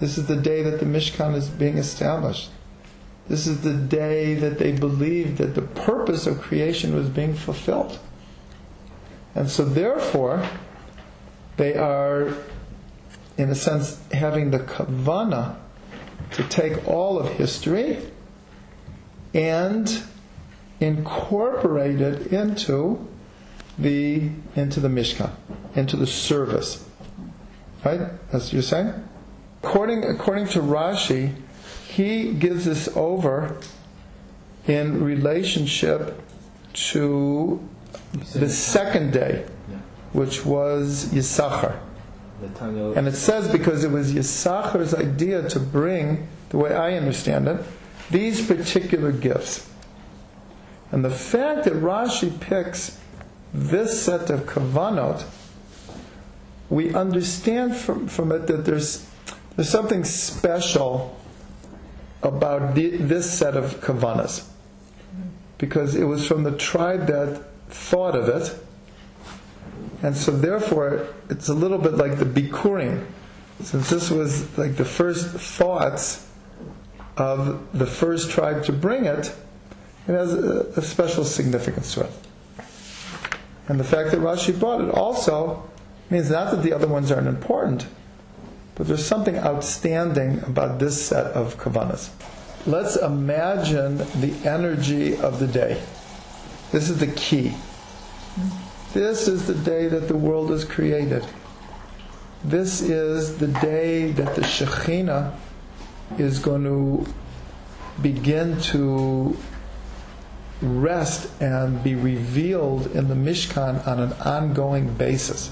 This 0.00 0.16
is 0.16 0.26
the 0.26 0.36
day 0.36 0.62
that 0.62 0.80
the 0.80 0.86
Mishkan 0.86 1.34
is 1.34 1.48
being 1.48 1.76
established. 1.76 2.50
This 3.28 3.46
is 3.46 3.60
the 3.60 3.74
day 3.74 4.34
that 4.34 4.58
they 4.58 4.72
believed 4.72 5.38
that 5.38 5.54
the 5.54 5.62
purpose 5.62 6.26
of 6.26 6.40
creation 6.40 6.94
was 6.94 7.08
being 7.08 7.34
fulfilled. 7.34 7.98
And 9.34 9.50
so, 9.50 9.64
therefore, 9.64 10.48
they 11.56 11.74
are, 11.74 12.34
in 13.36 13.50
a 13.50 13.54
sense, 13.54 14.00
having 14.12 14.50
the 14.50 14.60
kavana 14.60 15.56
to 16.32 16.42
take 16.44 16.86
all 16.88 17.18
of 17.18 17.28
history 17.32 17.98
and 19.32 20.02
incorporate 20.80 22.00
it 22.00 22.28
into 22.32 23.06
the 23.78 24.30
into 24.54 24.80
the 24.80 24.88
Mishkan, 24.88 25.30
into 25.74 25.96
the 25.96 26.06
service. 26.06 26.84
Right? 27.84 28.00
That's 28.30 28.46
what 28.46 28.52
you're 28.52 28.62
saying? 28.62 29.08
According 29.62 30.04
according 30.04 30.48
to 30.48 30.60
Rashi, 30.60 31.34
he 31.88 32.32
gives 32.32 32.64
this 32.64 32.88
over 32.96 33.56
in 34.66 35.04
relationship 35.04 36.20
to 36.72 37.60
the 38.34 38.48
second 38.48 39.12
day, 39.12 39.44
which 40.12 40.44
was 40.44 41.06
Yisachar. 41.06 41.78
And 42.96 43.06
it 43.06 43.14
says 43.14 43.50
because 43.50 43.84
it 43.84 43.90
was 43.90 44.12
Yisachar's 44.12 44.94
idea 44.94 45.48
to 45.48 45.60
bring, 45.60 46.28
the 46.50 46.58
way 46.58 46.74
I 46.74 46.96
understand 46.96 47.48
it, 47.48 47.64
these 48.10 48.46
particular 48.46 49.12
gifts. 49.12 49.70
And 50.92 51.04
the 51.04 51.10
fact 51.10 51.64
that 51.64 51.74
Rashi 51.74 52.38
picks 52.40 53.00
this 53.52 54.02
set 54.02 54.30
of 54.30 54.46
kavanot, 54.46 55.24
we 56.68 56.94
understand 56.94 57.76
from, 57.76 58.08
from 58.08 58.32
it 58.32 58.46
that 58.46 58.64
there's, 58.64 59.08
there's 59.56 59.68
something 59.68 60.04
special 60.04 61.18
about 62.22 62.74
the, 62.74 62.96
this 62.96 63.30
set 63.30 63.56
of 63.56 63.80
kavanas. 63.80 64.46
Because 65.58 65.94
it 65.94 66.04
was 66.04 66.26
from 66.26 66.42
the 66.42 66.52
tribe 66.52 67.06
that 67.06 67.42
thought 67.68 68.16
of 68.16 68.28
it. 68.28 68.54
And 70.04 70.14
so, 70.14 70.32
therefore, 70.32 71.06
it's 71.30 71.48
a 71.48 71.54
little 71.54 71.78
bit 71.78 71.94
like 71.94 72.18
the 72.18 72.26
Bikurim. 72.26 73.06
Since 73.62 73.88
this 73.88 74.10
was 74.10 74.58
like 74.58 74.76
the 74.76 74.84
first 74.84 75.28
thoughts 75.28 76.28
of 77.16 77.66
the 77.72 77.86
first 77.86 78.30
tribe 78.30 78.64
to 78.64 78.72
bring 78.72 79.06
it, 79.06 79.34
it 80.06 80.12
has 80.12 80.34
a, 80.34 80.82
special 80.82 81.24
significance 81.24 81.94
to 81.94 82.02
it. 82.02 82.10
And 83.66 83.80
the 83.80 83.84
fact 83.84 84.10
that 84.10 84.20
Rashi 84.20 84.60
brought 84.60 84.82
it 84.82 84.90
also 84.90 85.66
means 86.10 86.28
not 86.28 86.50
that 86.50 86.62
the 86.62 86.74
other 86.74 86.86
ones 86.86 87.10
aren't 87.10 87.26
important, 87.26 87.86
but 88.74 88.86
there's 88.86 89.06
something 89.06 89.38
outstanding 89.38 90.42
about 90.42 90.80
this 90.80 91.02
set 91.02 91.28
of 91.28 91.56
kavanas. 91.56 92.10
Let's 92.66 92.96
imagine 92.96 93.96
the 94.20 94.34
energy 94.44 95.16
of 95.16 95.38
the 95.38 95.46
day. 95.46 95.82
This 96.72 96.90
is 96.90 96.98
the 96.98 97.06
key. 97.06 97.54
This 98.94 99.26
is 99.26 99.48
the 99.48 99.54
day 99.54 99.88
that 99.88 100.06
the 100.06 100.16
world 100.16 100.52
is 100.52 100.64
created. 100.64 101.26
This 102.44 102.80
is 102.80 103.38
the 103.38 103.48
day 103.48 104.12
that 104.12 104.36
the 104.36 104.42
Shekhinah 104.42 105.34
is 106.16 106.38
going 106.38 106.62
to 106.62 107.04
begin 108.00 108.60
to 108.60 109.36
rest 110.62 111.28
and 111.42 111.82
be 111.82 111.96
revealed 111.96 112.86
in 112.94 113.08
the 113.08 113.16
Mishkan 113.16 113.84
on 113.84 113.98
an 113.98 114.12
ongoing 114.24 114.94
basis. 114.94 115.50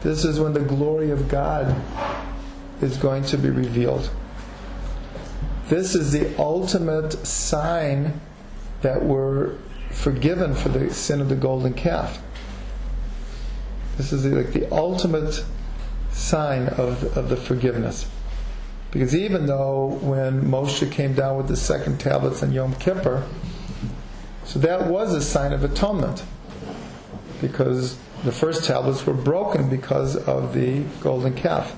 This 0.00 0.24
is 0.24 0.40
when 0.40 0.54
the 0.54 0.60
glory 0.60 1.12
of 1.12 1.28
God 1.28 1.72
is 2.80 2.96
going 2.96 3.22
to 3.26 3.38
be 3.38 3.48
revealed. 3.48 4.10
This 5.68 5.94
is 5.94 6.10
the 6.10 6.36
ultimate 6.36 7.12
sign 7.24 8.20
that 8.80 9.04
we're 9.04 9.54
forgiven 9.92 10.54
for 10.54 10.68
the 10.68 10.92
sin 10.92 11.20
of 11.20 11.28
the 11.28 11.36
golden 11.36 11.74
calf. 11.74 12.20
This 13.96 14.12
is 14.12 14.24
like 14.24 14.52
the 14.52 14.70
ultimate 14.72 15.44
sign 16.10 16.68
of, 16.68 17.16
of 17.16 17.28
the 17.28 17.36
forgiveness. 17.36 18.08
Because 18.90 19.14
even 19.14 19.46
though 19.46 19.98
when 20.02 20.42
Moshe 20.42 20.90
came 20.90 21.14
down 21.14 21.36
with 21.36 21.48
the 21.48 21.56
second 21.56 21.98
tablets 21.98 22.42
on 22.42 22.52
Yom 22.52 22.74
Kippur, 22.74 23.26
so 24.44 24.58
that 24.58 24.86
was 24.86 25.14
a 25.14 25.22
sign 25.22 25.52
of 25.52 25.64
atonement. 25.64 26.24
Because 27.40 27.98
the 28.24 28.32
first 28.32 28.64
tablets 28.64 29.06
were 29.06 29.14
broken 29.14 29.68
because 29.68 30.16
of 30.16 30.54
the 30.54 30.82
golden 31.00 31.34
calf. 31.34 31.76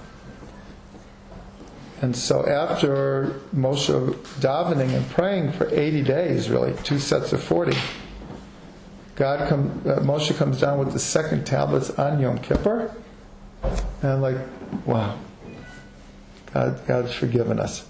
And 2.03 2.15
so 2.15 2.47
after 2.47 3.41
Moshe 3.55 4.15
davening 4.41 4.95
and 4.95 5.09
praying 5.11 5.53
for 5.53 5.69
80 5.73 6.03
days, 6.03 6.51
really, 6.51 6.75
two 6.83 6.99
sets 6.99 7.33
of 7.33 7.43
40, 7.43 7.77
God 9.17 9.49
come, 9.49 9.83
uh, 9.87 10.01
Moshe 10.01 10.37
comes 10.37 10.61
down 10.61 10.79
with 10.79 10.93
the 10.93 10.99
second 10.99 11.47
tablets 11.47 11.91
on 11.91 12.21
Yom 12.21 12.39
Kippur, 12.39 12.95
and 13.63 14.11
I'm 14.11 14.21
like, 14.21 14.37
wow, 14.85 15.19
God, 16.53 16.87
God's 16.87 17.13
forgiven 17.13 17.61
us. 17.61 17.87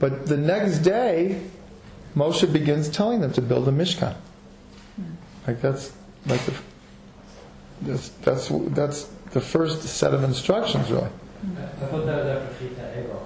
But 0.00 0.26
the 0.26 0.36
next 0.36 0.78
day, 0.78 1.42
Moshe 2.16 2.52
begins 2.52 2.88
telling 2.88 3.20
them 3.20 3.32
to 3.32 3.42
build 3.42 3.68
a 3.68 3.72
Mishkan. 3.72 4.14
Like 5.46 5.60
that's 5.60 5.92
like 6.26 6.40
the, 6.46 6.54
that's 7.82 8.08
that's 8.08 8.48
that's 8.48 9.04
the 9.32 9.40
first 9.40 9.82
set 9.82 10.14
of 10.14 10.24
instructions, 10.24 10.90
really. 10.90 11.04
I 11.04 11.86
thought 11.86 12.06
that 12.06 12.24
was 12.24 12.42
after 12.42 12.68
Chet 12.68 12.96
HaEgel. 12.96 13.20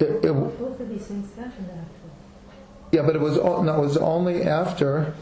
It, 0.00 0.24
it, 0.24 0.32
Both 0.32 0.80
of 0.80 0.88
these 0.88 1.06
things 1.06 1.28
happened 1.36 1.68
after. 1.70 2.56
yeah, 2.90 3.02
but 3.02 3.14
it 3.14 3.20
was 3.20 3.36
no, 3.36 3.76
it 3.76 3.80
was 3.80 3.96
only 3.98 4.42
after 4.42 5.14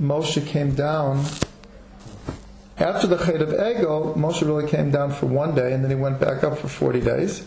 Moshe 0.00 0.46
came 0.46 0.74
down. 0.74 1.24
After 2.78 3.06
the 3.06 3.16
Chet 3.16 3.40
of 3.40 3.50
Egel, 3.50 4.16
Moshe 4.16 4.42
really 4.42 4.68
came 4.68 4.90
down 4.90 5.12
for 5.12 5.26
one 5.26 5.54
day, 5.54 5.72
and 5.72 5.82
then 5.84 5.90
he 5.90 5.96
went 5.96 6.18
back 6.20 6.42
up 6.42 6.58
for 6.58 6.68
40 6.68 7.00
days. 7.00 7.46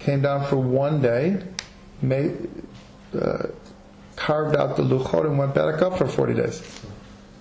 Came 0.00 0.22
down 0.22 0.44
for 0.46 0.56
one 0.56 1.00
day, 1.00 1.42
made, 2.02 2.48
uh, 3.20 3.44
carved 4.16 4.56
out 4.56 4.76
the 4.76 4.82
Luchot, 4.82 5.24
and 5.26 5.38
went 5.38 5.54
back 5.54 5.82
up 5.82 5.98
for 5.98 6.06
40 6.08 6.34
days. 6.34 6.62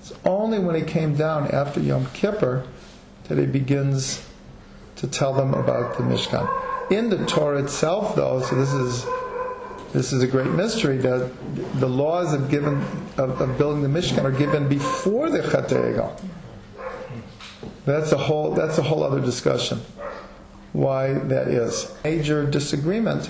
It's 0.01 0.13
only 0.23 0.59
when 0.59 0.75
he 0.75 0.81
came 0.83 1.15
down 1.15 1.47
after 1.49 1.79
Yom 1.79 2.07
Kippur 2.13 2.67
that 3.27 3.37
he 3.37 3.45
begins 3.45 4.23
to 4.97 5.07
tell 5.07 5.33
them 5.33 5.53
about 5.53 5.97
the 5.97 6.03
Mishkan. 6.03 6.47
In 6.91 7.09
the 7.09 7.25
Torah 7.25 7.63
itself, 7.63 8.15
though, 8.15 8.41
so 8.41 8.55
this 8.55 8.73
is 8.73 9.05
this 9.93 10.13
is 10.13 10.21
a 10.21 10.27
great 10.27 10.51
mystery 10.51 10.97
that 10.97 11.31
the 11.79 11.89
laws 11.89 12.33
of 12.33 12.49
given 12.49 12.81
of, 13.17 13.41
of 13.41 13.57
building 13.57 13.81
the 13.81 13.89
Mishkan 13.89 14.23
are 14.23 14.31
given 14.31 14.67
before 14.67 15.29
the 15.29 15.41
Chet 15.41 15.69
Egel. 15.69 16.19
That's 17.85 18.11
a 18.11 18.17
whole 18.17 18.53
that's 18.53 18.77
a 18.77 18.83
whole 18.83 19.03
other 19.03 19.19
discussion. 19.19 19.81
Why 20.73 21.13
that 21.13 21.47
is 21.47 21.93
major 22.03 22.45
disagreement 22.45 23.29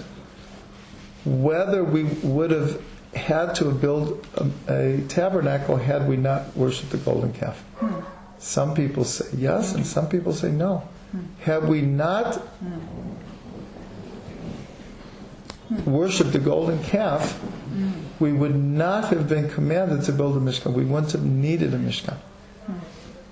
whether 1.26 1.84
we 1.84 2.04
would 2.04 2.52
have 2.52 2.82
had 3.14 3.56
to 3.56 3.72
build 3.72 4.26
a, 4.36 4.74
a 4.74 5.02
tabernacle 5.08 5.78
had 5.78 6.08
we 6.08 6.16
not 6.16 6.56
worshipped 6.56 6.92
the 6.92 6.98
golden 6.98 7.34
calf. 7.34 7.60
Hmm. 7.78 8.02
Some 8.38 8.74
people 8.74 9.04
say 9.04 9.26
yes, 9.36 9.74
and 9.74 9.86
some 9.86 10.08
people 10.08 10.34
say 10.34 10.52
no. 10.52 10.88
Hmm. 11.12 11.20
Had 11.42 11.68
we 11.68 11.82
not 11.82 12.36
hmm. 12.36 13.16
Worshipped 15.86 16.34
the 16.34 16.40
golden 16.40 16.84
calf, 16.84 17.40
we 18.20 18.34
would 18.34 18.56
not 18.56 19.10
have 19.10 19.30
been 19.30 19.50
commanded 19.50 20.04
to 20.04 20.12
build 20.12 20.36
a 20.36 20.40
Mishkan. 20.40 20.74
We 20.74 20.86
wouldn't 20.86 21.12
have 21.14 21.24
needed 21.26 21.74
a 21.74 21.78
Mishkan. 21.78 22.18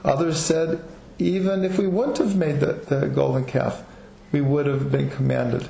Others 0.03 0.39
said, 0.39 0.83
even 1.19 1.63
if 1.65 1.77
we 1.77 1.87
wouldn't 1.87 2.19
have 2.19 2.35
made 2.35 2.59
the, 2.59 2.73
the 2.73 3.07
golden 3.07 3.45
calf, 3.45 3.83
we 4.31 4.41
would 4.41 4.65
have 4.67 4.91
been 4.91 5.09
commanded. 5.09 5.67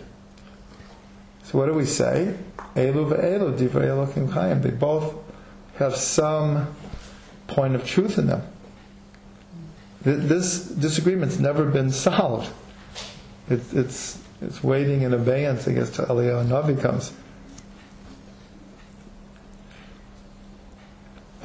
So 1.43 1.57
what 1.57 1.67
do 1.67 1.73
we 1.73 1.85
say? 1.85 2.35
Elu 2.75 3.09
ve'elu, 3.11 3.57
divrei 3.57 3.87
Elokim 3.87 4.27
chayim. 4.29 4.61
They 4.61 4.71
both 4.71 5.15
have 5.77 5.95
some 5.95 6.75
point 7.47 7.75
of 7.75 7.85
truth 7.85 8.17
in 8.17 8.27
them. 8.27 8.41
Th- 10.03 10.17
This 10.17 10.65
disagreement's 10.67 11.39
never 11.39 11.65
been 11.65 11.91
solved. 11.91 12.51
It's, 13.49 13.71
it's, 13.73 14.21
it's 14.41 14.63
waiting 14.63 15.01
in 15.01 15.13
abeyance, 15.13 15.67
I 15.67 15.73
guess, 15.73 15.95
till 15.95 16.05
Eliyahu 16.05 16.47
Navi 16.47 16.79
comes. 16.79 17.11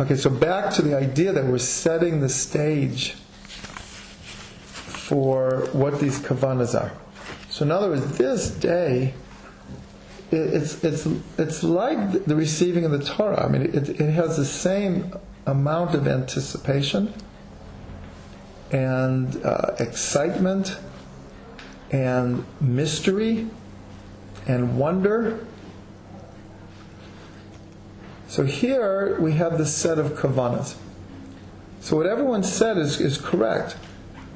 Okay, 0.00 0.16
so 0.16 0.30
back 0.30 0.72
to 0.74 0.82
the 0.82 0.96
idea 0.96 1.32
that 1.32 1.44
we're 1.44 1.58
setting 1.58 2.20
the 2.20 2.28
stage 2.28 3.12
for 5.12 5.68
what 5.72 6.00
these 6.00 6.18
kavanas 6.18 6.78
are. 6.78 6.92
So 7.50 7.64
in 7.64 7.70
other 7.70 7.88
words, 7.88 8.18
this 8.18 8.50
day, 8.50 9.14
it's, 10.30 10.82
it's, 10.82 11.06
it's 11.38 11.62
like 11.62 12.24
the 12.24 12.34
receiving 12.34 12.84
of 12.84 12.90
the 12.90 13.04
Torah. 13.04 13.44
I 13.44 13.48
mean, 13.48 13.62
it, 13.62 13.88
it 13.88 14.12
has 14.12 14.38
the 14.38 14.46
same 14.46 15.12
amount 15.46 15.94
of 15.94 16.08
anticipation 16.08 17.12
and 18.70 19.44
uh, 19.44 19.76
excitement 19.78 20.78
and 21.92 22.44
mystery 22.60 23.46
and 24.46 24.78
wonder. 24.78 25.46
So 28.26 28.44
here 28.44 29.20
we 29.20 29.32
have 29.32 29.58
this 29.58 29.74
set 29.74 29.98
of 29.98 30.12
kavanas. 30.12 30.76
So 31.80 31.96
what 31.96 32.06
everyone 32.06 32.42
said 32.42 32.78
is, 32.78 33.00
is 33.00 33.18
correct. 33.18 33.76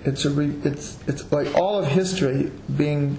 It's, 0.04 0.24
a 0.24 0.30
re, 0.30 0.54
it's, 0.64 0.98
it's 1.06 1.32
like 1.32 1.54
all 1.54 1.78
of 1.78 1.88
history 1.88 2.52
being 2.76 3.18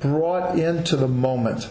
brought 0.00 0.58
into 0.58 0.96
the 0.96 1.06
moment. 1.06 1.68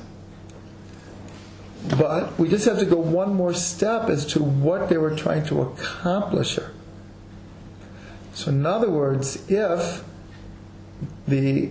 But 1.97 2.37
we 2.37 2.49
just 2.49 2.65
have 2.65 2.79
to 2.79 2.85
go 2.85 2.97
one 2.97 3.33
more 3.33 3.53
step 3.53 4.09
as 4.09 4.25
to 4.27 4.43
what 4.43 4.89
they 4.89 4.97
were 4.97 5.15
trying 5.15 5.45
to 5.45 5.61
accomplish 5.61 6.55
here. 6.55 6.71
So, 8.33 8.51
in 8.51 8.65
other 8.65 8.89
words, 8.89 9.49
if 9.49 10.03
the 11.29 11.69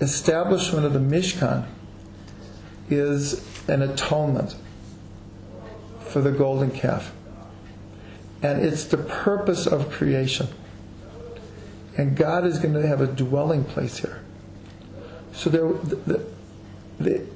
establishment 0.00 0.86
of 0.86 0.92
the 0.92 0.98
Mishkan 0.98 1.66
is 2.88 3.46
an 3.68 3.82
atonement 3.82 4.56
for 6.00 6.20
the 6.20 6.30
golden 6.30 6.70
calf, 6.70 7.12
and 8.42 8.64
it's 8.64 8.84
the 8.84 8.98
purpose 8.98 9.66
of 9.66 9.90
creation, 9.90 10.48
and 11.96 12.16
God 12.16 12.44
is 12.44 12.58
going 12.58 12.74
to 12.74 12.86
have 12.86 13.00
a 13.00 13.06
dwelling 13.06 13.64
place 13.64 13.98
here. 13.98 14.22
So 15.32 15.50
there, 15.50 15.72
the, 15.72 16.26
the, 16.98 17.26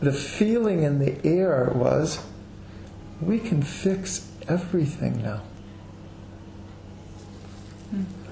the 0.00 0.12
feeling 0.12 0.82
in 0.82 0.98
the 0.98 1.24
air 1.26 1.72
was, 1.74 2.24
we 3.20 3.38
can 3.38 3.62
fix 3.62 4.30
everything 4.48 5.22
now. 5.22 5.42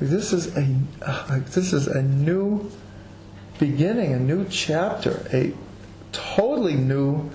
This 0.00 0.32
is 0.32 0.56
a 0.56 0.76
uh, 1.02 1.40
this 1.50 1.72
is 1.72 1.86
a 1.86 2.02
new 2.02 2.70
beginning, 3.58 4.12
a 4.12 4.18
new 4.18 4.46
chapter, 4.48 5.26
a 5.32 5.52
totally 6.12 6.74
new 6.74 7.30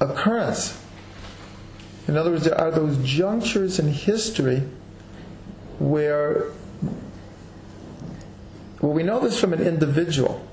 occurrence. 0.00 0.82
In 2.08 2.16
other 2.16 2.30
words, 2.30 2.44
there 2.44 2.58
are 2.58 2.70
those 2.70 2.96
junctures 3.04 3.78
in 3.78 3.88
history 3.88 4.62
where 5.78 6.46
well, 8.80 8.92
we 8.92 9.02
know 9.02 9.20
this 9.20 9.38
from 9.38 9.52
an 9.52 9.60
individual. 9.60 10.46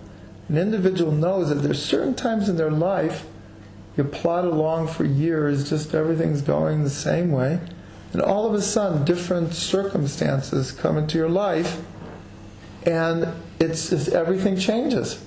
An 0.50 0.58
individual 0.58 1.12
knows 1.12 1.50
that 1.50 1.56
there's 1.56 1.84
certain 1.84 2.14
times 2.14 2.50
in 2.50 2.58
their 2.58 2.72
life 2.72 3.26
you 3.98 4.04
plod 4.04 4.46
along 4.46 4.88
for 4.88 5.04
years, 5.04 5.70
just 5.70 5.96
everything's 5.96 6.44
going 6.44 6.84
the 6.84 6.90
same 6.90 7.32
way, 7.32 7.60
and 8.14 8.22
all 8.22 8.46
of 8.48 8.54
a 8.54 8.62
sudden 8.62 9.04
different 9.06 9.54
circumstances 9.54 10.72
come 10.72 10.98
into 10.98 11.18
your 11.18 11.30
life, 11.30 11.82
and 12.86 13.28
it's, 13.60 13.92
it's 13.92 14.08
everything 14.08 14.58
changes. 14.58 15.24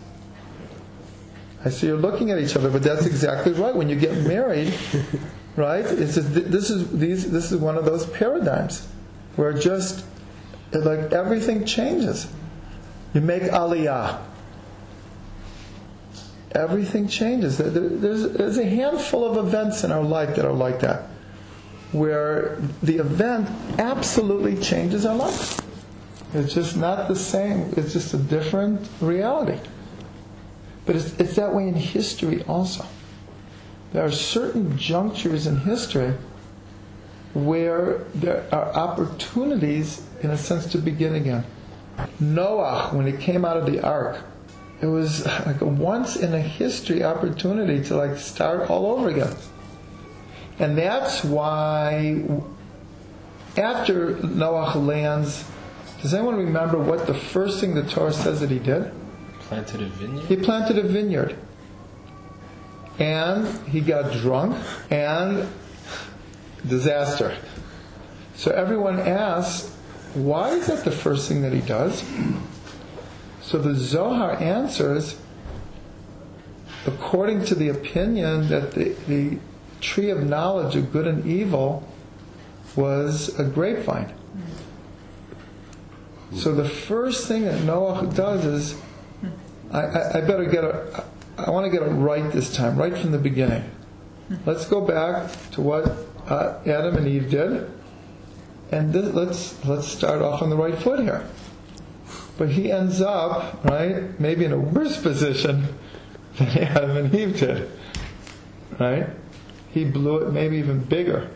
I 1.64 1.68
see 1.70 1.88
you're 1.88 1.98
looking 1.98 2.30
at 2.30 2.38
each 2.38 2.56
other, 2.56 2.70
but 2.70 2.82
that's 2.82 3.04
exactly 3.04 3.52
right. 3.52 3.74
When 3.74 3.88
you 3.90 3.96
get 3.96 4.16
married, 4.26 4.72
right? 5.56 5.85
It's 5.85 6.14
just, 6.14 6.33
this 6.33 6.70
is 6.70 6.90
these 6.98 7.31
this 7.31 7.52
is 7.52 7.58
one 7.60 7.76
of 7.76 7.85
those 7.85 8.06
paradigms 8.06 8.88
where 9.37 9.52
just 9.52 10.06
like 10.72 11.12
everything 11.12 11.66
changes. 11.66 12.28
You 13.12 13.20
make 13.20 13.42
aliyah. 13.42 14.20
Everything 16.52 17.06
changes. 17.08 17.58
There- 17.58 17.68
there- 17.70 17.88
There's, 17.90 18.33
there's 18.33 18.56
a 18.58 18.64
handful 18.64 19.24
of 19.24 19.37
events 19.46 19.85
in 19.85 19.92
our 19.92 20.02
life 20.02 20.37
that 20.37 20.44
are 20.44 20.52
like 20.52 20.81
that, 20.81 21.08
where 21.92 22.56
the 22.82 22.98
event 22.98 23.48
absolutely 23.78 24.56
changes 24.56 25.04
our 25.04 25.16
life. 25.16 25.60
It's 26.32 26.54
just 26.54 26.76
not 26.76 27.08
the 27.08 27.16
same. 27.16 27.72
It's 27.76 27.92
just 27.92 28.14
a 28.14 28.18
different 28.18 28.88
reality. 29.00 29.58
But 30.86 30.96
it's, 30.96 31.18
it's 31.18 31.36
that 31.36 31.54
way 31.54 31.66
in 31.68 31.74
history 31.74 32.42
also. 32.44 32.86
There 33.92 34.04
are 34.04 34.12
certain 34.12 34.78
junctures 34.78 35.46
in 35.46 35.56
history 35.56 36.14
where 37.34 37.98
there 38.14 38.46
are 38.52 38.72
opportunities, 38.72 40.02
in 40.22 40.30
a 40.30 40.38
sense, 40.38 40.66
to 40.66 40.78
begin 40.78 41.14
again. 41.14 41.44
Noah, 42.18 42.90
when 42.92 43.06
he 43.06 43.12
came 43.12 43.44
out 43.44 43.56
of 43.56 43.66
the 43.66 43.80
ark, 43.80 44.22
it 44.80 44.86
was 44.86 45.26
like 45.46 45.60
a 45.60 45.66
once 45.66 46.16
in 46.16 46.34
a 46.34 46.40
history 46.40 47.02
opportunity 47.02 47.82
to 47.84 47.96
like 47.96 48.16
start 48.16 48.70
all 48.70 48.86
over 48.86 49.08
again. 49.08 49.34
And 50.61 50.77
that's 50.77 51.25
why 51.25 52.23
after 53.56 54.17
Noah 54.19 54.79
lands, 54.79 55.50
does 56.02 56.13
anyone 56.13 56.37
remember 56.37 56.79
what 56.79 57.06
the 57.06 57.15
first 57.15 57.61
thing 57.61 57.75
the 57.75 57.83
Torah 57.83 58.13
says 58.13 58.40
that 58.40 58.50
he 58.50 58.58
did? 58.58 58.92
Planted 59.40 59.83
a 59.83 59.87
vineyard. 59.87 60.27
He 60.27 60.37
planted 60.37 60.79
a 60.79 60.83
vineyard. 60.83 61.37
And 62.98 63.46
he 63.69 63.81
got 63.81 64.13
drunk 64.13 64.56
and 64.90 65.48
disaster. 66.67 67.37
So 68.35 68.50
everyone 68.50 69.00
asks, 69.00 69.75
why 70.13 70.50
is 70.50 70.67
that 70.67 70.85
the 70.85 70.90
first 70.90 71.27
thing 71.27 71.40
that 71.40 71.54
he 71.54 71.63
does? 71.63 72.04
So 73.40 73.58
the 73.58 73.75
Zohar 73.75 74.33
answers, 74.33 75.19
according 76.87 77.46
to 77.46 77.54
the 77.54 77.69
opinion 77.69 78.48
that 78.48 78.73
the, 78.73 78.94
the 79.08 79.38
tree 79.81 80.10
of 80.10 80.22
knowledge 80.22 80.76
of 80.76 80.92
good 80.92 81.06
and 81.06 81.26
evil 81.26 81.87
was 82.76 83.38
a 83.38 83.44
grapevine. 83.44 84.12
So 86.35 86.54
the 86.54 86.68
first 86.68 87.26
thing 87.26 87.44
that 87.44 87.64
Noah 87.64 88.06
does 88.14 88.44
is, 88.44 88.81
I, 89.72 89.81
I, 89.81 90.18
I 90.18 90.20
better 90.20 90.44
get 90.44 90.64
it, 90.64 91.04
I 91.37 91.50
want 91.50 91.64
to 91.64 91.70
get 91.70 91.83
it 91.83 91.90
right 91.90 92.31
this 92.31 92.54
time, 92.54 92.76
right 92.76 92.96
from 92.96 93.10
the 93.10 93.18
beginning. 93.18 93.68
Let's 94.46 94.66
go 94.66 94.81
back 94.81 95.33
to 95.52 95.60
what 95.60 95.90
uh, 96.28 96.60
Adam 96.64 96.96
and 96.96 97.08
Eve 97.08 97.31
did, 97.31 97.68
and 98.70 98.94
let's 99.14 99.64
let's 99.64 99.88
start 99.88 100.22
off 100.22 100.40
on 100.40 100.50
the 100.50 100.56
right 100.56 100.78
foot 100.78 101.00
here. 101.00 101.28
But 102.38 102.50
he 102.50 102.70
ends 102.70 103.00
up, 103.00 103.64
right, 103.64 104.18
maybe 104.20 104.44
in 104.44 104.52
a 104.52 104.58
worse 104.58 105.02
position 105.02 105.66
than 106.37 106.48
Adam 106.58 106.96
and 106.96 107.14
Eve 107.14 107.40
did, 107.40 107.70
right? 108.78 109.08
He 109.73 109.85
blew 109.85 110.18
it 110.18 110.33
maybe 110.33 110.56
even 110.56 110.81
bigger. 110.81 111.31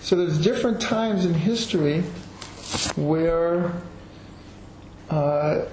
So 0.00 0.16
there's 0.16 0.38
different 0.38 0.80
times 0.80 1.24
in 1.24 1.34
history 1.34 2.00
where, 2.96 3.72
uh, 5.10 5.66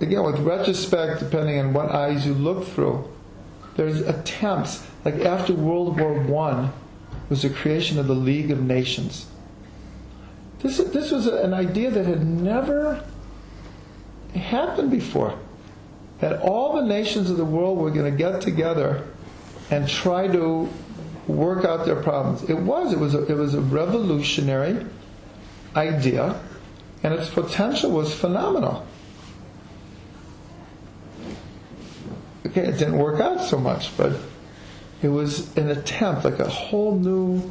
again, 0.00 0.22
with 0.22 0.38
retrospect, 0.40 1.20
depending 1.20 1.58
on 1.58 1.72
what 1.72 1.90
eyes 1.90 2.26
you 2.26 2.34
look 2.34 2.66
through, 2.66 3.08
there's 3.76 4.00
attempts. 4.00 4.86
Like 5.04 5.16
after 5.16 5.54
World 5.54 5.98
War 5.98 6.14
One, 6.14 6.72
was 7.28 7.42
the 7.42 7.50
creation 7.50 7.98
of 7.98 8.06
the 8.06 8.14
League 8.14 8.50
of 8.50 8.62
Nations. 8.62 9.26
This 10.60 10.78
this 10.78 11.10
was 11.10 11.26
an 11.26 11.52
idea 11.52 11.90
that 11.90 12.06
had 12.06 12.24
never 12.24 13.04
happened 14.34 14.90
before. 14.90 15.38
That 16.20 16.40
all 16.40 16.76
the 16.76 16.82
nations 16.82 17.30
of 17.30 17.36
the 17.36 17.44
world 17.44 17.78
were 17.78 17.90
going 17.90 18.10
to 18.10 18.16
get 18.16 18.40
together 18.40 19.06
and 19.70 19.88
try 19.88 20.28
to 20.28 20.68
work 21.26 21.64
out 21.64 21.86
their 21.86 22.00
problems. 22.02 22.48
It 22.48 22.58
was. 22.58 22.92
It 22.92 22.98
was 22.98 23.14
a, 23.14 23.24
it 23.26 23.36
was 23.36 23.54
a 23.54 23.60
revolutionary 23.60 24.86
idea, 25.74 26.40
and 27.02 27.14
its 27.14 27.30
potential 27.30 27.90
was 27.90 28.14
phenomenal. 28.14 28.86
Okay, 32.46 32.68
it 32.68 32.78
didn't 32.78 32.98
work 32.98 33.20
out 33.20 33.40
so 33.40 33.58
much, 33.58 33.96
but 33.96 34.16
it 35.02 35.08
was 35.08 35.54
an 35.56 35.70
attempt, 35.70 36.24
like 36.24 36.38
a 36.38 36.48
whole 36.48 36.94
new, 36.94 37.50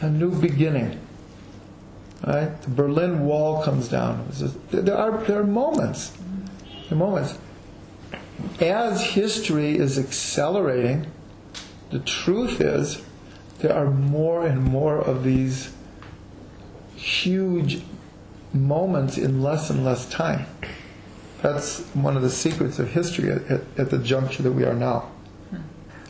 a 0.00 0.08
new 0.08 0.30
beginning. 0.30 1.00
Right? 2.24 2.60
The 2.62 2.70
Berlin 2.70 3.24
Wall 3.24 3.62
comes 3.62 3.88
down. 3.88 4.28
There 4.70 4.96
are 4.96 5.24
there 5.24 5.40
are 5.40 5.44
moments, 5.44 6.12
moments. 6.96 7.38
As 8.60 9.02
history 9.02 9.76
is 9.76 9.98
accelerating, 9.98 11.06
the 11.90 11.98
truth 12.00 12.60
is 12.60 13.02
there 13.58 13.74
are 13.74 13.90
more 13.90 14.46
and 14.46 14.62
more 14.62 14.98
of 14.98 15.24
these 15.24 15.72
huge 16.96 17.82
moments 18.52 19.18
in 19.18 19.42
less 19.42 19.70
and 19.70 19.84
less 19.84 20.08
time. 20.08 20.46
That's 21.42 21.80
one 21.94 22.16
of 22.16 22.22
the 22.22 22.30
secrets 22.30 22.78
of 22.78 22.90
history 22.92 23.30
at, 23.30 23.42
at, 23.50 23.60
at 23.78 23.90
the 23.90 23.98
juncture 23.98 24.42
that 24.42 24.52
we 24.52 24.64
are 24.64 24.74
now. 24.74 25.10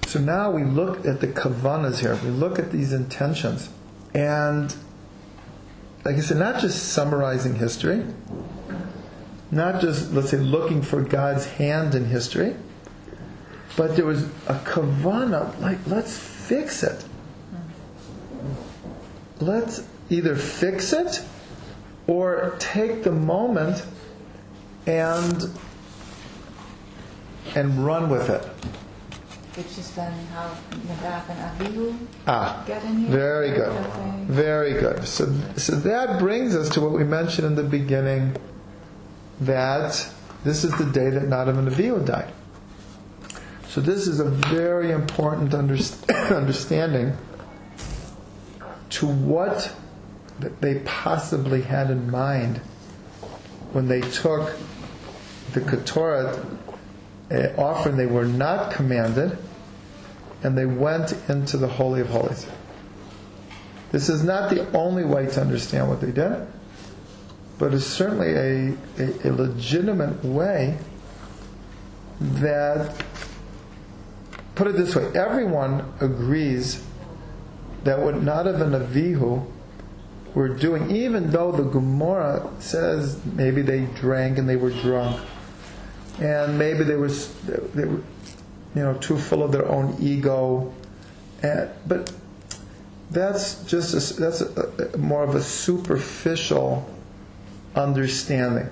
So 0.06 0.18
now 0.18 0.50
we 0.50 0.64
look 0.64 1.06
at 1.06 1.20
the 1.20 1.28
kavanas 1.28 2.00
here. 2.00 2.16
We 2.16 2.30
look 2.30 2.58
at 2.58 2.72
these 2.72 2.92
intentions, 2.92 3.70
and 4.12 4.74
like 6.04 6.16
I 6.16 6.20
said, 6.20 6.38
not 6.38 6.60
just 6.60 6.92
summarizing 6.92 7.54
history, 7.56 8.04
not 9.50 9.80
just 9.80 10.12
let's 10.12 10.30
say 10.30 10.38
looking 10.38 10.82
for 10.82 11.02
God's 11.02 11.46
hand 11.46 11.94
in 11.94 12.04
history, 12.04 12.54
but 13.76 13.96
there 13.96 14.04
was 14.06 14.24
a 14.48 14.54
kavana, 14.64 15.58
like, 15.60 15.78
let's 15.86 16.16
fix 16.18 16.82
it. 16.82 17.04
Let's 19.40 19.84
either 20.10 20.34
fix 20.36 20.92
it 20.92 21.22
or 22.06 22.56
take 22.58 23.04
the 23.04 23.12
moment 23.12 23.84
and 24.86 25.48
and 27.54 27.84
run 27.84 28.10
with 28.10 28.28
it. 28.28 28.44
Which 29.56 29.78
is 29.78 29.90
then 29.92 30.12
how 30.26 30.54
Nadav 30.70 31.28
and 31.28 31.58
Avihu 31.74 31.96
Ah, 32.26 32.62
get 32.66 32.84
in 32.84 32.98
here. 32.98 33.10
very 33.10 33.50
good. 33.50 33.72
Very 34.28 34.72
good. 34.74 35.06
So, 35.06 35.32
so 35.56 35.74
that 35.76 36.18
brings 36.18 36.54
us 36.54 36.68
to 36.70 36.80
what 36.80 36.92
we 36.92 37.02
mentioned 37.04 37.46
in 37.46 37.54
the 37.56 37.64
beginning 37.64 38.36
that 39.40 40.08
this 40.44 40.64
is 40.64 40.76
the 40.76 40.84
day 40.84 41.10
that 41.10 41.22
Nadav 41.24 41.58
and 41.58 41.68
Avihu 41.68 42.04
died. 42.04 42.32
So 43.68 43.80
this 43.80 44.06
is 44.06 44.20
a 44.20 44.24
very 44.24 44.90
important 44.90 45.52
underst- 45.52 46.08
understanding 46.36 47.16
to 48.90 49.06
what 49.06 49.72
they 50.60 50.80
possibly 50.80 51.62
had 51.62 51.90
in 51.90 52.10
mind 52.10 52.58
when 53.72 53.86
they 53.86 54.00
took 54.00 54.56
the 55.52 55.60
Ketoret 55.60 56.58
uh, 57.30 57.60
offering 57.60 57.96
they 57.96 58.06
were 58.06 58.24
not 58.24 58.72
commanded 58.72 59.38
and 60.42 60.56
they 60.56 60.66
went 60.66 61.12
into 61.28 61.56
the 61.56 61.68
Holy 61.68 62.00
of 62.00 62.08
Holies. 62.08 62.46
This 63.92 64.08
is 64.08 64.24
not 64.24 64.50
the 64.50 64.70
only 64.76 65.04
way 65.04 65.26
to 65.26 65.40
understand 65.40 65.88
what 65.88 66.00
they 66.00 66.10
did, 66.10 66.46
but 67.60 67.74
it's 67.74 67.84
certainly 67.84 68.32
a, 68.32 68.74
a, 68.98 69.28
a 69.28 69.30
legitimate 69.32 70.24
way 70.24 70.78
that, 72.18 73.04
put 74.54 74.66
it 74.66 74.76
this 74.76 74.96
way, 74.96 75.10
everyone 75.14 75.92
agrees 76.00 76.82
that 77.84 77.98
what 77.98 78.14
Nadav 78.14 78.62
and 78.62 78.74
Avihu 78.74 79.46
were 80.34 80.48
doing, 80.48 80.90
even 80.90 81.30
though 81.32 81.52
the 81.52 81.64
Gemara 81.64 82.50
says 82.60 83.22
maybe 83.26 83.60
they 83.60 83.84
drank 83.94 84.38
and 84.38 84.48
they 84.48 84.56
were 84.56 84.70
drunk, 84.70 85.20
and 86.18 86.58
maybe 86.58 86.82
they 86.82 86.96
were, 86.96 87.08
they 87.08 87.84
were 87.84 88.02
you 88.74 88.82
know, 88.82 88.94
too 89.00 89.18
full 89.18 89.42
of 89.42 89.52
their 89.52 89.68
own 89.68 89.98
ego, 90.00 90.72
and, 91.42 91.68
but 91.86 92.10
that's 93.10 93.64
just 93.64 93.92
a, 93.92 94.20
that's 94.20 94.40
a, 94.40 94.94
a, 94.94 94.96
more 94.96 95.24
of 95.24 95.34
a 95.34 95.42
superficial 95.42 96.88
understanding. 97.74 98.68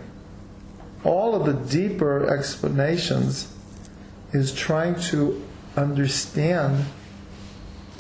All 1.05 1.35
of 1.35 1.47
the 1.47 1.55
deeper 1.71 2.33
explanations 2.33 3.55
is 4.33 4.53
trying 4.53 5.01
to 5.01 5.45
understand 5.77 6.85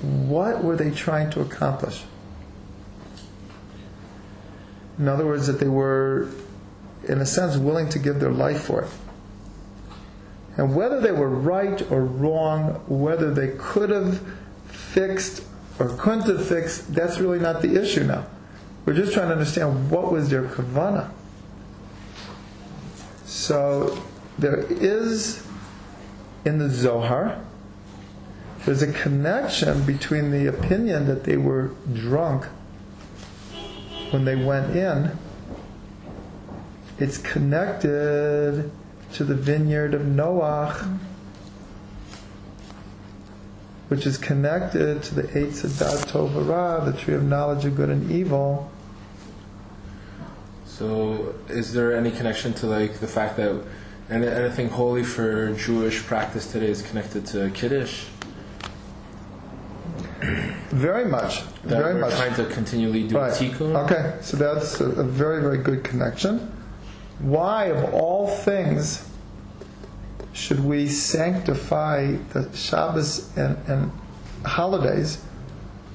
what 0.02 0.62
were 0.62 0.76
they 0.76 0.90
trying 0.90 1.30
to 1.30 1.40
accomplish. 1.40 2.04
In 4.98 5.08
other 5.08 5.26
words, 5.26 5.46
that 5.46 5.60
they 5.60 5.68
were, 5.68 6.28
in 7.06 7.20
a 7.20 7.26
sense, 7.26 7.56
willing 7.56 7.88
to 7.90 7.98
give 7.98 8.18
their 8.18 8.32
life 8.32 8.62
for 8.62 8.82
it. 8.82 8.90
And 10.56 10.74
whether 10.74 11.00
they 11.00 11.12
were 11.12 11.28
right 11.28 11.80
or 11.90 12.04
wrong, 12.04 12.82
whether 12.88 13.32
they 13.32 13.54
could 13.58 13.90
have 13.90 14.20
fixed 14.66 15.44
or 15.78 15.88
couldn't 15.96 16.26
have 16.26 16.46
fixed, 16.46 16.92
that's 16.92 17.18
really 17.18 17.38
not 17.38 17.62
the 17.62 17.80
issue 17.80 18.02
now. 18.02 18.26
We're 18.88 18.94
just 18.94 19.12
trying 19.12 19.26
to 19.26 19.34
understand 19.34 19.90
what 19.90 20.10
was 20.10 20.30
their 20.30 20.44
kavana. 20.44 21.10
So 23.26 24.02
there 24.38 24.60
is 24.60 25.46
in 26.46 26.56
the 26.56 26.70
Zohar, 26.70 27.38
there's 28.64 28.80
a 28.80 28.90
connection 28.90 29.84
between 29.84 30.30
the 30.30 30.46
opinion 30.46 31.04
that 31.04 31.24
they 31.24 31.36
were 31.36 31.72
drunk 31.92 32.46
when 34.10 34.24
they 34.24 34.36
went 34.36 34.74
in. 34.74 35.18
It's 36.98 37.18
connected 37.18 38.70
to 39.12 39.22
the 39.22 39.34
vineyard 39.34 39.92
of 39.92 40.00
Noach, 40.00 40.98
which 43.88 44.06
is 44.06 44.16
connected 44.16 45.02
to 45.02 45.14
the 45.14 45.24
Eitz 45.24 45.60
Hadat 45.60 46.06
Tov 46.06 46.86
the 46.86 46.98
tree 46.98 47.12
of 47.12 47.22
knowledge 47.22 47.66
of 47.66 47.76
good 47.76 47.90
and 47.90 48.10
evil. 48.10 48.72
So, 50.78 51.34
is 51.48 51.72
there 51.72 51.96
any 51.96 52.12
connection 52.12 52.52
to 52.54 52.66
like 52.66 53.00
the 53.00 53.08
fact 53.08 53.36
that 53.38 53.52
any- 54.08 54.28
anything 54.28 54.68
holy 54.68 55.02
for 55.02 55.52
Jewish 55.54 56.04
practice 56.06 56.46
today 56.52 56.68
is 56.70 56.82
connected 56.82 57.26
to 57.26 57.50
Kiddush? 57.50 58.04
Very 60.70 61.04
much. 61.06 61.42
That 61.64 61.80
very 61.82 61.94
we're 61.94 62.00
much. 62.02 62.14
trying 62.14 62.34
to 62.36 62.44
continually 62.46 63.08
do 63.08 63.18
Right. 63.18 63.32
tikkun. 63.32 63.74
Okay, 63.86 64.14
so 64.20 64.36
that's 64.36 64.80
a, 64.80 64.84
a 64.86 65.02
very, 65.02 65.40
very 65.40 65.58
good 65.58 65.82
connection. 65.82 66.52
Why, 67.18 67.64
of 67.66 67.92
all 67.94 68.28
things, 68.28 69.08
should 70.32 70.64
we 70.64 70.86
sanctify 70.86 72.16
the 72.32 72.48
Shabbos 72.54 73.36
and, 73.36 73.56
and 73.66 73.90
holidays 74.44 75.18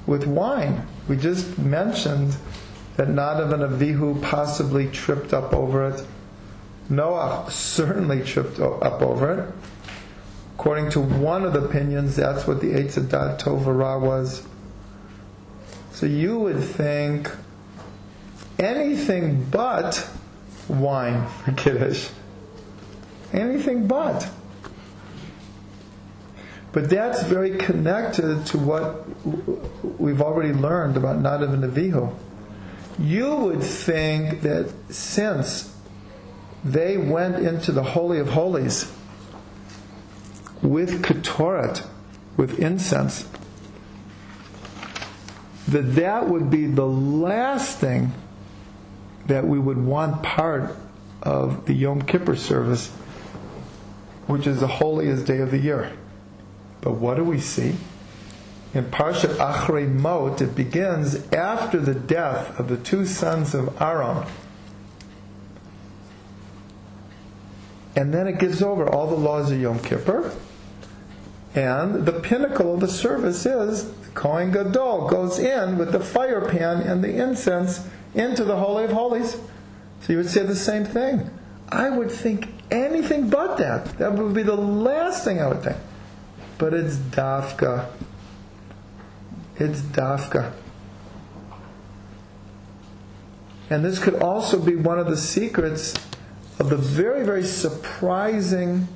with 0.06 0.26
wine? 0.26 0.86
We 1.08 1.16
just 1.16 1.58
mentioned 1.58 2.36
that 2.96 3.08
Nadav 3.08 3.52
and 3.52 3.62
Avihu 3.62 4.22
possibly 4.22 4.88
tripped 4.88 5.32
up 5.32 5.52
over 5.52 5.88
it. 5.88 6.06
Noah 6.88 7.46
certainly 7.50 8.22
tripped 8.22 8.60
up 8.60 9.02
over 9.02 9.32
it. 9.32 9.54
According 10.54 10.90
to 10.90 11.00
one 11.00 11.44
of 11.44 11.52
the 11.52 11.64
opinions, 11.64 12.16
that's 12.16 12.46
what 12.46 12.60
the 12.60 12.68
Eitz 12.68 12.94
HaDaat 12.94 13.40
Tov 13.40 13.64
VaRa 13.64 14.00
was. 14.00 14.46
So 15.92 16.06
you 16.06 16.38
would 16.38 16.62
think 16.62 17.30
anything 18.58 19.44
but 19.50 20.08
wine 20.68 21.26
for 21.26 21.52
Kiddush. 21.56 22.08
Anything 23.32 23.88
but. 23.88 24.28
But 26.70 26.90
that's 26.90 27.22
very 27.24 27.56
connected 27.56 28.46
to 28.46 28.58
what 28.58 29.06
we've 30.00 30.20
already 30.20 30.52
learned 30.52 30.96
about 30.96 31.18
Nadav 31.18 31.52
and 31.52 31.64
Avihu. 31.64 32.14
You 32.98 33.34
would 33.36 33.62
think 33.62 34.42
that 34.42 34.72
since 34.88 35.74
they 36.64 36.96
went 36.96 37.36
into 37.36 37.72
the 37.72 37.82
Holy 37.82 38.18
of 38.18 38.28
Holies 38.30 38.92
with 40.62 41.02
Ketoret, 41.02 41.86
with 42.36 42.58
incense, 42.58 43.28
that 45.68 45.82
that 45.94 46.28
would 46.28 46.50
be 46.50 46.66
the 46.66 46.86
last 46.86 47.78
thing 47.78 48.12
that 49.26 49.46
we 49.46 49.58
would 49.58 49.78
want 49.78 50.22
part 50.22 50.76
of 51.22 51.66
the 51.66 51.74
Yom 51.74 52.02
Kippur 52.02 52.36
service, 52.36 52.90
which 54.26 54.46
is 54.46 54.60
the 54.60 54.66
holiest 54.66 55.26
day 55.26 55.38
of 55.38 55.50
the 55.50 55.58
year. 55.58 55.92
But 56.80 56.92
what 56.92 57.16
do 57.16 57.24
we 57.24 57.40
see? 57.40 57.74
In 58.74 58.86
Parshat 58.86 59.36
Achrei 59.36 59.88
Mot, 59.88 60.42
it 60.42 60.56
begins 60.56 61.26
after 61.32 61.78
the 61.78 61.94
death 61.94 62.58
of 62.58 62.68
the 62.68 62.76
two 62.76 63.06
sons 63.06 63.54
of 63.54 63.80
Aaron. 63.80 64.26
And 67.94 68.12
then 68.12 68.26
it 68.26 68.40
gives 68.40 68.60
over 68.60 68.88
all 68.88 69.06
the 69.06 69.14
laws 69.14 69.52
of 69.52 69.60
Yom 69.60 69.78
Kippur. 69.78 70.32
And 71.54 72.04
the 72.04 72.12
pinnacle 72.12 72.74
of 72.74 72.80
the 72.80 72.88
service 72.88 73.46
is 73.46 73.92
the 73.92 74.10
Kohen 74.10 74.50
Gadol 74.50 75.08
goes 75.08 75.38
in 75.38 75.78
with 75.78 75.92
the 75.92 76.00
fire 76.00 76.40
pan 76.40 76.80
and 76.80 77.04
the 77.04 77.14
incense 77.14 77.86
into 78.12 78.42
the 78.42 78.56
Holy 78.56 78.84
of 78.84 78.90
Holies. 78.90 79.36
So 80.00 80.12
you 80.12 80.16
would 80.16 80.28
say 80.28 80.42
the 80.42 80.56
same 80.56 80.84
thing. 80.84 81.30
I 81.68 81.90
would 81.90 82.10
think 82.10 82.48
anything 82.72 83.30
but 83.30 83.56
that. 83.58 83.98
That 83.98 84.14
would 84.14 84.34
be 84.34 84.42
the 84.42 84.56
last 84.56 85.24
thing 85.24 85.40
I 85.40 85.46
would 85.46 85.62
think. 85.62 85.76
But 86.58 86.74
it's 86.74 86.96
dafka. 86.96 87.86
It's 89.56 89.80
dafka. 89.80 90.52
And 93.70 93.84
this 93.84 93.98
could 93.98 94.16
also 94.16 94.58
be 94.60 94.76
one 94.76 94.98
of 94.98 95.06
the 95.06 95.16
secrets 95.16 95.94
of 96.58 96.68
the 96.68 96.76
very, 96.76 97.24
very 97.24 97.42
surprising 97.42 98.88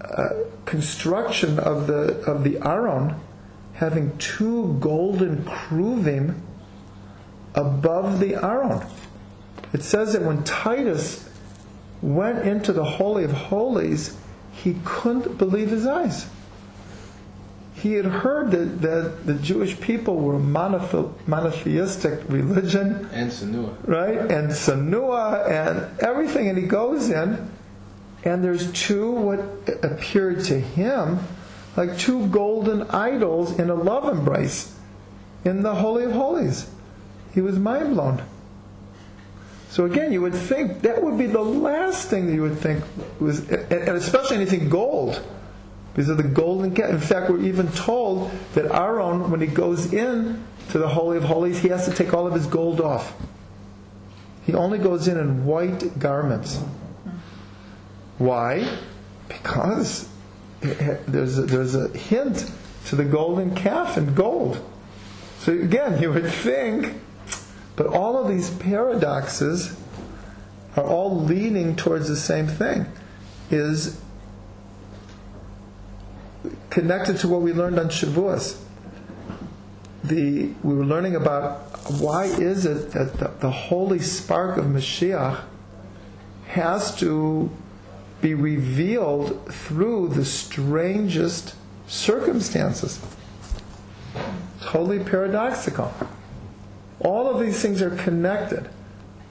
uh, 0.00 0.28
construction 0.64 1.58
of 1.58 1.86
the 1.86 2.20
of 2.24 2.44
the 2.44 2.58
Aron 2.66 3.14
having 3.74 4.16
two 4.18 4.76
golden 4.80 5.44
kruvim 5.44 6.38
above 7.54 8.20
the 8.20 8.34
Aron. 8.34 8.86
It 9.72 9.82
says 9.82 10.12
that 10.12 10.22
when 10.22 10.44
Titus 10.44 11.28
went 12.02 12.46
into 12.46 12.72
the 12.72 12.84
Holy 12.84 13.24
of 13.24 13.32
Holies, 13.32 14.16
he 14.52 14.76
couldn't 14.84 15.38
believe 15.38 15.70
his 15.70 15.86
eyes. 15.86 16.26
He 17.82 17.94
had 17.94 18.04
heard 18.04 18.50
that, 18.50 18.82
that 18.82 19.26
the 19.26 19.34
Jewish 19.34 19.80
people 19.80 20.16
were 20.16 20.36
a 20.36 20.38
monothe- 20.38 21.12
monotheistic 21.26 22.20
religion, 22.28 23.08
And 23.12 23.30
Sanua. 23.30 23.74
right? 23.86 24.18
And 24.18 24.50
Sanua 24.50 25.48
and 25.48 26.00
everything. 26.00 26.48
And 26.48 26.58
he 26.58 26.66
goes 26.66 27.08
in, 27.10 27.50
and 28.24 28.44
there's 28.44 28.70
two 28.72 29.10
what 29.12 29.40
appeared 29.82 30.44
to 30.44 30.60
him 30.60 31.20
like 31.76 31.96
two 31.96 32.26
golden 32.26 32.82
idols 32.90 33.58
in 33.58 33.70
a 33.70 33.74
love 33.74 34.04
embrace 34.14 34.74
in 35.44 35.62
the 35.62 35.74
Holy 35.76 36.04
of 36.04 36.12
Holies. 36.12 36.68
He 37.32 37.40
was 37.40 37.58
mind 37.58 37.94
blown. 37.94 38.22
So 39.70 39.84
again, 39.84 40.12
you 40.12 40.20
would 40.20 40.34
think 40.34 40.82
that 40.82 41.00
would 41.02 41.16
be 41.16 41.26
the 41.26 41.40
last 41.40 42.08
thing 42.08 42.26
that 42.26 42.34
you 42.34 42.42
would 42.42 42.58
think 42.58 42.82
was, 43.20 43.48
and 43.48 43.72
especially 43.96 44.36
anything 44.36 44.68
gold, 44.68 45.22
because 46.00 46.08
of 46.08 46.16
the 46.16 46.22
golden. 46.22 46.74
In 46.80 46.98
fact, 46.98 47.28
we're 47.28 47.42
even 47.42 47.70
told 47.72 48.30
that 48.54 48.74
Aaron, 48.74 49.30
when 49.30 49.42
he 49.42 49.46
goes 49.46 49.92
in 49.92 50.42
to 50.70 50.78
the 50.78 50.88
Holy 50.88 51.18
of 51.18 51.24
Holies, 51.24 51.58
he 51.58 51.68
has 51.68 51.84
to 51.84 51.92
take 51.92 52.14
all 52.14 52.26
of 52.26 52.32
his 52.32 52.46
gold 52.46 52.80
off. 52.80 53.12
He 54.46 54.54
only 54.54 54.78
goes 54.78 55.08
in 55.08 55.18
in 55.18 55.44
white 55.44 55.98
garments. 55.98 56.58
Why? 58.16 58.78
Because 59.28 60.08
there's 60.60 61.38
a, 61.38 61.42
there's 61.42 61.74
a 61.74 61.88
hint 61.88 62.50
to 62.86 62.96
the 62.96 63.04
golden 63.04 63.54
calf 63.54 63.98
and 63.98 64.16
gold. 64.16 64.64
So 65.40 65.52
again, 65.52 66.00
you 66.00 66.10
would 66.12 66.32
think, 66.32 66.94
but 67.76 67.88
all 67.88 68.16
of 68.16 68.26
these 68.26 68.48
paradoxes 68.48 69.76
are 70.78 70.84
all 70.84 71.20
leading 71.20 71.76
towards 71.76 72.08
the 72.08 72.16
same 72.16 72.46
thing, 72.46 72.86
is 73.50 74.00
connected 76.70 77.18
to 77.18 77.28
what 77.28 77.42
we 77.42 77.52
learned 77.52 77.78
on 77.78 77.88
Shavuos. 77.88 78.58
The, 80.04 80.50
we 80.62 80.74
were 80.74 80.84
learning 80.84 81.16
about 81.16 81.90
why 81.90 82.24
is 82.24 82.64
it 82.64 82.92
that 82.92 83.18
the, 83.18 83.28
the 83.40 83.50
holy 83.50 83.98
spark 83.98 84.56
of 84.56 84.64
Mashiach 84.64 85.40
has 86.46 86.96
to 86.96 87.50
be 88.20 88.34
revealed 88.34 89.52
through 89.52 90.08
the 90.08 90.24
strangest 90.24 91.54
circumstances. 91.86 93.00
Totally 94.62 95.00
paradoxical. 95.00 95.92
All 97.00 97.28
of 97.28 97.40
these 97.40 97.60
things 97.60 97.80
are 97.80 97.96
connected. 97.96 98.68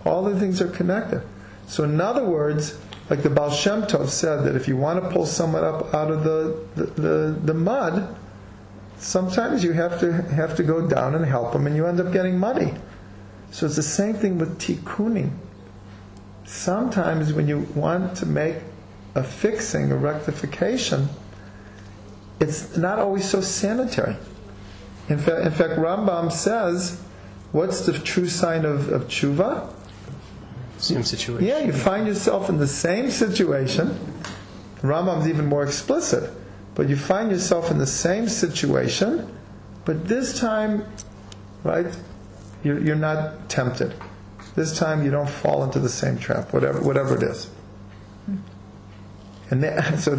All 0.06 0.24
the 0.24 0.40
things 0.40 0.62
are 0.62 0.70
connected. 0.70 1.22
So, 1.68 1.84
in 1.84 2.02
other 2.02 2.26
words, 2.26 2.80
like 3.10 3.24
the 3.24 3.30
Baal 3.30 3.50
Shem 3.50 3.84
Tov 3.84 4.10
said, 4.10 4.44
that 4.44 4.56
if 4.56 4.68
you 4.68 4.78
want 4.78 5.04
to 5.04 5.10
pull 5.10 5.26
someone 5.26 5.64
up 5.64 5.94
out 5.94 6.12
of 6.12 6.24
the, 6.24 6.66
the, 6.76 6.84
the, 6.86 7.40
the 7.46 7.54
mud, 7.54 8.16
sometimes 8.98 9.64
you 9.64 9.74
have 9.74 10.00
to 10.00 10.12
have 10.12 10.56
to 10.58 10.64
go 10.64 10.88
down 10.88 11.16
and 11.16 11.26
help 11.26 11.54
them, 11.54 11.66
and 11.66 11.76
you 11.76 11.88
end 11.88 12.00
up 12.00 12.14
getting 12.14 12.38
muddy. 12.38 12.74
So 13.52 13.66
it's 13.66 13.76
the 13.76 13.82
same 13.84 14.14
thing 14.14 14.38
with 14.38 14.60
tikkunim. 14.60 15.32
Sometimes 16.46 17.34
when 17.34 17.48
you 17.48 17.68
want 17.76 18.16
to 18.18 18.26
make 18.26 18.58
a 19.16 19.24
fixing, 19.24 19.92
a 19.92 19.98
rectification, 19.98 21.10
it's 22.40 22.78
not 22.78 23.00
always 23.00 23.28
so 23.28 23.42
sanitary. 23.42 24.18
In 25.10 25.18
fact, 25.18 25.46
in 25.46 25.52
fact 25.52 25.74
Rambam 25.74 26.32
says, 26.32 27.02
what's 27.52 27.86
the 27.86 27.94
true 27.94 28.28
sign 28.28 28.66
of, 28.66 28.90
of 28.90 29.08
tshuva? 29.08 29.74
Same 30.80 31.04
situation. 31.04 31.46
Yeah, 31.46 31.60
you 31.60 31.74
find 31.74 32.08
yourself 32.08 32.50
in 32.50 32.58
the 32.58 32.68
same 32.68 33.12
situation. 33.12 34.00
Rambam's 34.82 35.28
even 35.28 35.46
more 35.46 35.64
explicit. 35.64 36.32
But 36.80 36.88
you 36.88 36.96
find 36.96 37.30
yourself 37.30 37.72
in 37.72 37.78
the 37.78 37.86
same 37.86 38.30
situation, 38.30 39.36
but 39.84 40.08
this 40.08 40.40
time, 40.40 40.86
right, 41.66 41.86
you're, 42.64 42.80
you're 42.80 42.96
not 42.96 43.50
tempted. 43.50 43.94
This 44.56 44.78
time 44.78 45.04
you 45.04 45.12
don't 45.12 45.30
fall 45.30 45.62
into 45.66 45.80
the 45.80 45.90
same 45.90 46.18
trap, 46.18 46.54
whatever, 46.54 46.82
whatever 46.82 47.18
it 47.18 47.24
is. 47.24 47.50
And 49.50 49.62
that, 49.62 50.00
so, 50.00 50.16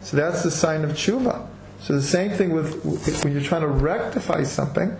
so 0.00 0.16
that's 0.16 0.42
the 0.42 0.50
sign 0.50 0.82
of 0.82 0.90
tshuva. 0.90 1.46
So 1.82 1.92
the 1.92 2.02
same 2.02 2.32
thing 2.32 2.52
with 2.52 3.22
when 3.22 3.32
you're 3.32 3.42
trying 3.42 3.60
to 3.60 3.68
rectify 3.68 4.42
something 4.42 4.96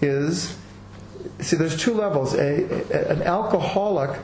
is 0.00 0.56
see 1.40 1.56
there's 1.56 1.76
two 1.76 1.94
levels. 1.94 2.34
A, 2.34 2.64
a- 2.92 3.12
an 3.12 3.22
alcoholic 3.22 4.18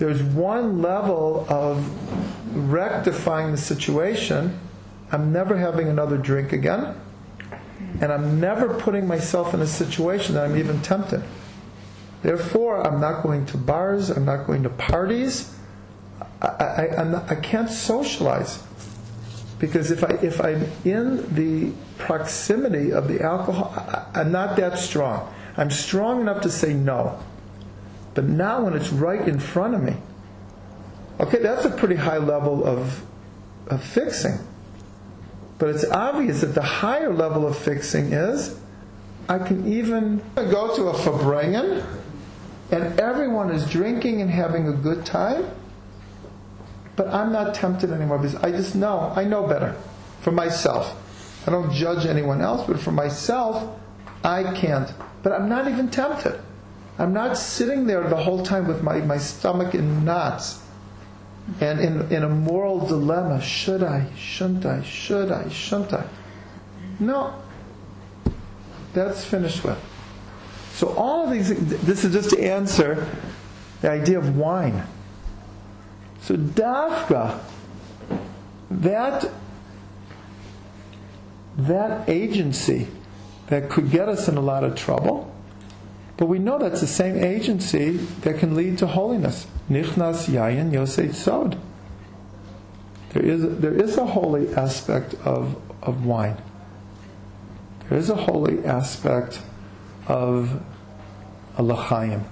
there's 0.00 0.22
one 0.22 0.80
level 0.80 1.44
of 1.50 1.86
rectifying 2.56 3.52
the 3.52 3.58
situation. 3.58 4.58
I'm 5.12 5.30
never 5.30 5.58
having 5.58 5.88
another 5.88 6.16
drink 6.16 6.54
again, 6.54 6.98
and 8.00 8.10
I'm 8.10 8.40
never 8.40 8.72
putting 8.80 9.06
myself 9.06 9.52
in 9.52 9.60
a 9.60 9.66
situation 9.66 10.36
that 10.36 10.44
I'm 10.46 10.56
even 10.56 10.80
tempted. 10.80 11.22
Therefore, 12.22 12.86
I'm 12.86 12.98
not 12.98 13.22
going 13.22 13.44
to 13.46 13.58
bars. 13.58 14.08
I'm 14.08 14.24
not 14.24 14.46
going 14.46 14.62
to 14.62 14.70
parties. 14.70 15.54
I, 16.40 16.88
I, 16.96 17.04
not, 17.04 17.30
I 17.30 17.34
can't 17.34 17.70
socialize. 17.70 18.62
Because 19.58 19.90
if 19.90 20.02
I 20.02 20.12
if 20.22 20.40
I'm 20.40 20.64
in 20.86 21.34
the 21.34 21.72
proximity 21.98 22.90
of 22.90 23.06
the 23.06 23.20
alcohol, 23.22 23.74
I, 23.76 24.20
I'm 24.20 24.32
not 24.32 24.56
that 24.56 24.78
strong. 24.78 25.30
I'm 25.60 25.70
strong 25.70 26.22
enough 26.22 26.40
to 26.40 26.50
say 26.50 26.72
no. 26.72 27.22
But 28.14 28.24
now 28.24 28.64
when 28.64 28.72
it's 28.72 28.88
right 28.88 29.28
in 29.28 29.38
front 29.38 29.74
of 29.74 29.82
me, 29.82 29.94
okay, 31.20 31.38
that's 31.38 31.66
a 31.66 31.70
pretty 31.70 31.96
high 31.96 32.16
level 32.16 32.66
of 32.66 33.04
of 33.66 33.84
fixing. 33.84 34.38
But 35.58 35.68
it's 35.68 35.84
obvious 35.84 36.40
that 36.40 36.54
the 36.54 36.62
higher 36.62 37.12
level 37.12 37.46
of 37.46 37.58
fixing 37.58 38.14
is 38.14 38.58
I 39.28 39.38
can 39.38 39.70
even 39.70 40.22
go 40.34 40.74
to 40.74 40.88
a 40.88 40.94
Farbrengen 40.94 41.84
and 42.70 42.98
everyone 42.98 43.50
is 43.50 43.68
drinking 43.68 44.22
and 44.22 44.30
having 44.30 44.66
a 44.66 44.72
good 44.72 45.04
time, 45.04 45.44
but 46.96 47.08
I'm 47.08 47.32
not 47.32 47.54
tempted 47.54 47.90
anymore 47.90 48.16
because 48.16 48.36
I 48.36 48.50
just 48.50 48.74
know, 48.74 49.12
I 49.14 49.24
know 49.24 49.46
better 49.46 49.76
for 50.20 50.32
myself. 50.32 50.96
I 51.46 51.50
don't 51.50 51.70
judge 51.70 52.06
anyone 52.06 52.40
else, 52.40 52.66
but 52.66 52.80
for 52.80 52.92
myself, 52.92 53.78
I 54.24 54.52
can't. 54.54 54.92
But 55.22 55.32
I'm 55.32 55.48
not 55.48 55.68
even 55.68 55.90
tempted. 55.90 56.40
I'm 56.98 57.12
not 57.12 57.38
sitting 57.38 57.86
there 57.86 58.06
the 58.08 58.16
whole 58.16 58.42
time 58.42 58.66
with 58.66 58.82
my, 58.82 58.98
my 58.98 59.18
stomach 59.18 59.74
in 59.74 60.04
knots 60.04 60.62
and 61.60 61.80
in, 61.80 62.12
in 62.12 62.22
a 62.22 62.28
moral 62.28 62.86
dilemma 62.86 63.40
should 63.40 63.82
I, 63.82 64.06
shouldn't 64.16 64.66
I, 64.66 64.82
should 64.82 65.32
I, 65.32 65.48
shouldn't 65.48 65.94
I? 65.94 66.06
No. 66.98 67.34
That's 68.92 69.24
finished 69.24 69.64
with. 69.64 69.78
So, 70.74 70.88
all 70.94 71.24
of 71.24 71.30
these, 71.30 71.48
this 71.80 72.04
is 72.04 72.12
just 72.12 72.30
to 72.30 72.42
answer 72.42 73.06
the 73.80 73.90
idea 73.90 74.18
of 74.18 74.36
wine. 74.36 74.84
So, 76.22 76.36
Dafka, 76.36 77.40
that, 78.70 79.30
that 81.56 82.08
agency 82.08 82.88
that 83.50 83.68
could 83.68 83.90
get 83.90 84.08
us 84.08 84.28
in 84.28 84.36
a 84.36 84.40
lot 84.40 84.64
of 84.64 84.74
trouble, 84.74 85.32
but 86.16 86.26
we 86.26 86.38
know 86.38 86.58
that's 86.58 86.80
the 86.80 86.86
same 86.86 87.22
agency 87.22 87.90
that 88.22 88.38
can 88.38 88.54
lead 88.54 88.78
to 88.78 88.86
holiness. 88.86 89.46
Nichnas 89.68 90.28
yayin 90.28 90.70
yosei 90.70 91.12
sod. 91.12 91.58
There 93.10 93.24
is, 93.24 93.58
there 93.58 93.74
is 93.74 93.96
a 93.96 94.06
holy 94.06 94.54
aspect 94.54 95.14
of, 95.24 95.60
of 95.82 96.06
wine. 96.06 96.36
There 97.88 97.98
is 97.98 98.08
a 98.08 98.14
holy 98.14 98.64
aspect 98.64 99.42
of 100.06 100.62
a 101.56 101.62
lachaim. 101.62 102.22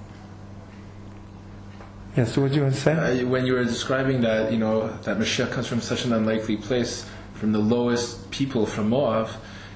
Yes, 2.15 2.37
what 2.37 2.53
you 2.53 2.61
want 2.61 2.75
to 2.75 2.79
say? 2.79 3.21
Uh, 3.23 3.27
when 3.27 3.45
you 3.45 3.53
were 3.53 3.65
describing 3.65 4.21
that, 4.21 4.51
you 4.51 4.57
know, 4.57 4.87
that 5.03 5.17
Mashiach 5.17 5.51
comes 5.51 5.67
from 5.67 5.81
such 5.81 6.05
an 6.05 6.13
unlikely 6.13 6.57
place, 6.57 7.05
from 7.33 7.51
the 7.51 7.59
lowest 7.59 8.31
people 8.31 8.65
from 8.65 8.89
Moab, 8.89 9.29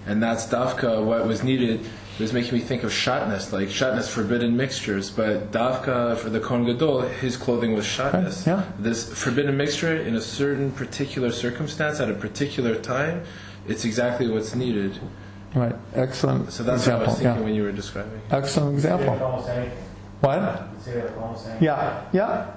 and 0.06 0.22
that's 0.22 0.46
Davka, 0.46 1.04
what 1.04 1.26
was 1.26 1.44
needed, 1.44 1.82
it 1.82 2.20
was 2.20 2.34
making 2.34 2.54
me 2.54 2.60
think 2.60 2.84
of 2.84 2.92
shatnez, 2.92 3.52
like 3.52 3.70
shatnez 3.70 4.08
forbidden 4.10 4.56
mixtures, 4.56 5.10
but 5.10 5.52
Davka 5.52 6.16
for 6.18 6.30
the 6.30 6.40
Kohen 6.40 6.66
Gadol, 6.66 7.02
his 7.02 7.38
clothing 7.38 7.74
was 7.74 7.86
shatnez. 7.86 8.46
Right, 8.46 8.48
yeah. 8.48 8.64
This 8.78 9.12
forbidden 9.12 9.58
mixture 9.58 9.96
in 9.96 10.16
a 10.16 10.22
certain 10.22 10.72
particular 10.72 11.32
circumstance 11.32 12.00
at 12.00 12.10
a 12.10 12.14
particular 12.14 12.76
time, 12.76 13.24
it's 13.68 13.86
exactly 13.86 14.30
what's 14.30 14.54
needed. 14.54 15.00
Right, 15.56 15.76
excellent 15.94 16.52
So 16.52 16.64
that's 16.64 16.82
example. 16.82 17.00
what 17.00 17.08
I 17.08 17.12
was 17.12 17.20
thinking 17.20 17.38
yeah. 17.38 17.46
when 17.46 17.56
you 17.56 17.64
were 17.64 17.72
describing. 17.72 18.22
Excellent 18.30 18.82
Say 18.82 18.90
it 18.90 18.94
with 18.94 19.08
example. 19.08 19.38
What? 20.20 20.36
You 20.36 20.48
can 20.48 20.82
say 20.82 20.92
it 20.92 21.04
with 21.04 21.18
almost 21.18 21.46
anything. 21.48 21.64
Yeah, 21.64 22.06
yeah, 22.12 22.52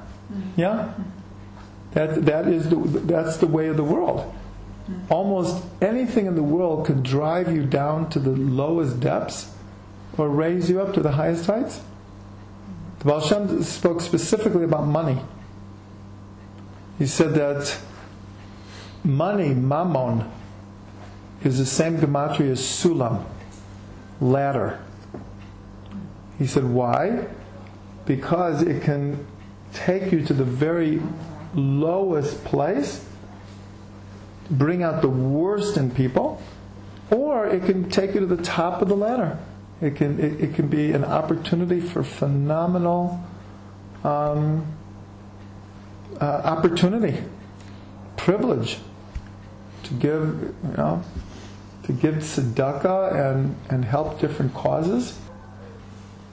yeah. 0.57 0.69
Mm-hmm. 0.69 1.03
That, 1.93 2.25
that 2.27 2.49
is 2.49 2.69
the, 2.69 2.77
that's 2.77 3.39
the 3.39 3.47
way 3.47 3.69
of 3.69 3.77
the 3.77 3.85
world. 3.85 4.35
Almost 5.09 5.65
anything 5.83 6.27
in 6.27 6.37
the 6.37 6.43
world 6.43 6.87
could 6.87 7.03
drive 7.03 7.53
you 7.55 7.65
down 7.65 8.09
to 8.11 8.19
the 8.19 8.31
lowest 8.31 9.01
depths 9.01 9.53
or 10.17 10.29
raise 10.29 10.71
you 10.71 10.81
up 10.81 10.95
to 10.95 11.01
the 11.01 11.13
highest 11.13 11.47
heights. 11.47 11.81
The 13.01 13.05
Baal 13.07 13.21
Shem 13.21 13.63
spoke 13.63 14.01
specifically 14.01 14.65
about 14.65 14.87
money. 14.87 15.19
He 16.99 17.07
said 17.07 17.35
that 17.35 17.79
money, 19.05 19.55
mammon, 19.55 20.31
is 21.43 21.59
the 21.59 21.67
same 21.67 21.99
gematria 21.99 22.53
as 22.53 22.61
sulam, 22.61 23.25
ladder. 24.21 24.81
He 26.39 26.47
said, 26.47 26.65
why? 26.65 27.27
Because 28.07 28.63
it 28.63 28.83
can 28.83 29.27
take 29.73 30.13
you 30.13 30.25
to 30.25 30.33
the 30.33 30.45
very 30.45 31.03
lowest 31.55 32.45
place, 32.45 33.05
bring 34.51 34.83
out 34.83 35.03
the 35.03 35.09
worst 35.09 35.77
in 35.77 35.91
people, 35.91 36.43
or 37.11 37.47
it 37.47 37.65
can 37.65 37.91
take 37.91 38.15
you 38.15 38.21
to 38.21 38.27
the 38.27 38.43
top 38.43 38.83
of 38.83 38.89
the 38.89 38.97
ladder. 38.97 39.39
It 39.81 39.97
can, 39.97 40.19
it, 40.19 40.41
it 40.41 40.55
can 40.55 40.69
be 40.69 40.93
an 40.93 41.05
opportunity 41.05 41.81
for 41.81 42.03
phenomenal 42.03 43.23
um, 44.05 44.67
uh, 46.21 46.25
opportunity, 46.25 47.23
privilege 48.17 48.79
to 49.83 49.95
give, 49.95 50.55
you 50.65 50.77
know, 50.77 51.03
to 51.85 51.93
give 51.93 52.17
tzedakah 52.17 53.33
and, 53.33 53.57
and 53.69 53.85
help 53.85 54.21
different 54.21 54.55
causes. 54.55 55.19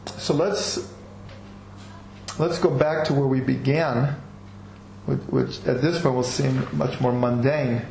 So 0.06 0.34
let's 0.34 0.92
let's 2.40 2.58
go 2.60 2.70
back 2.70 3.06
to 3.08 3.14
where 3.14 3.28
we 3.28 3.42
began, 3.42 4.16
which, 5.06 5.20
which 5.20 5.68
at 5.68 5.82
this 5.82 6.02
point 6.02 6.16
will 6.16 6.24
seem 6.24 6.68
much 6.74 7.00
more 7.00 7.12
mundane. 7.12 7.84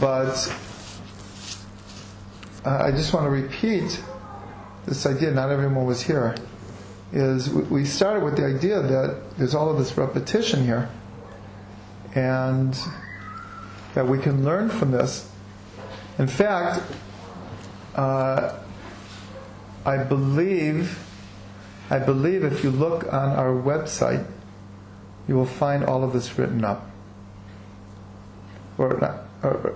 But 0.00 0.52
uh, 2.64 2.82
I 2.82 2.90
just 2.90 3.12
want 3.12 3.26
to 3.26 3.30
repeat 3.30 4.02
this 4.86 5.06
idea. 5.06 5.30
Not 5.30 5.50
everyone 5.50 5.86
was 5.86 6.02
here. 6.02 6.34
Is 7.12 7.48
we- 7.48 7.84
started 7.84 8.24
with 8.24 8.36
the 8.36 8.44
idea 8.44 8.82
that 8.82 9.36
there's 9.38 9.54
all 9.54 9.70
of 9.70 9.78
this 9.78 9.96
repetition 9.96 10.64
here, 10.64 10.88
and 12.14 12.76
that 13.94 14.08
we 14.08 14.18
can 14.18 14.44
learn 14.44 14.68
from 14.68 14.90
this. 14.90 15.30
In 16.18 16.26
fact, 16.26 16.82
uh, 17.94 18.58
I 19.86 19.98
believe, 19.98 20.98
I 21.90 21.98
believe 22.00 22.42
if 22.42 22.64
you 22.64 22.70
look 22.70 23.04
on 23.12 23.30
our 23.30 23.52
website, 23.52 24.26
you 25.28 25.36
will 25.36 25.46
find 25.46 25.84
all 25.84 26.02
of 26.02 26.12
this 26.12 26.36
written 26.36 26.64
up, 26.64 26.90
or 28.76 29.23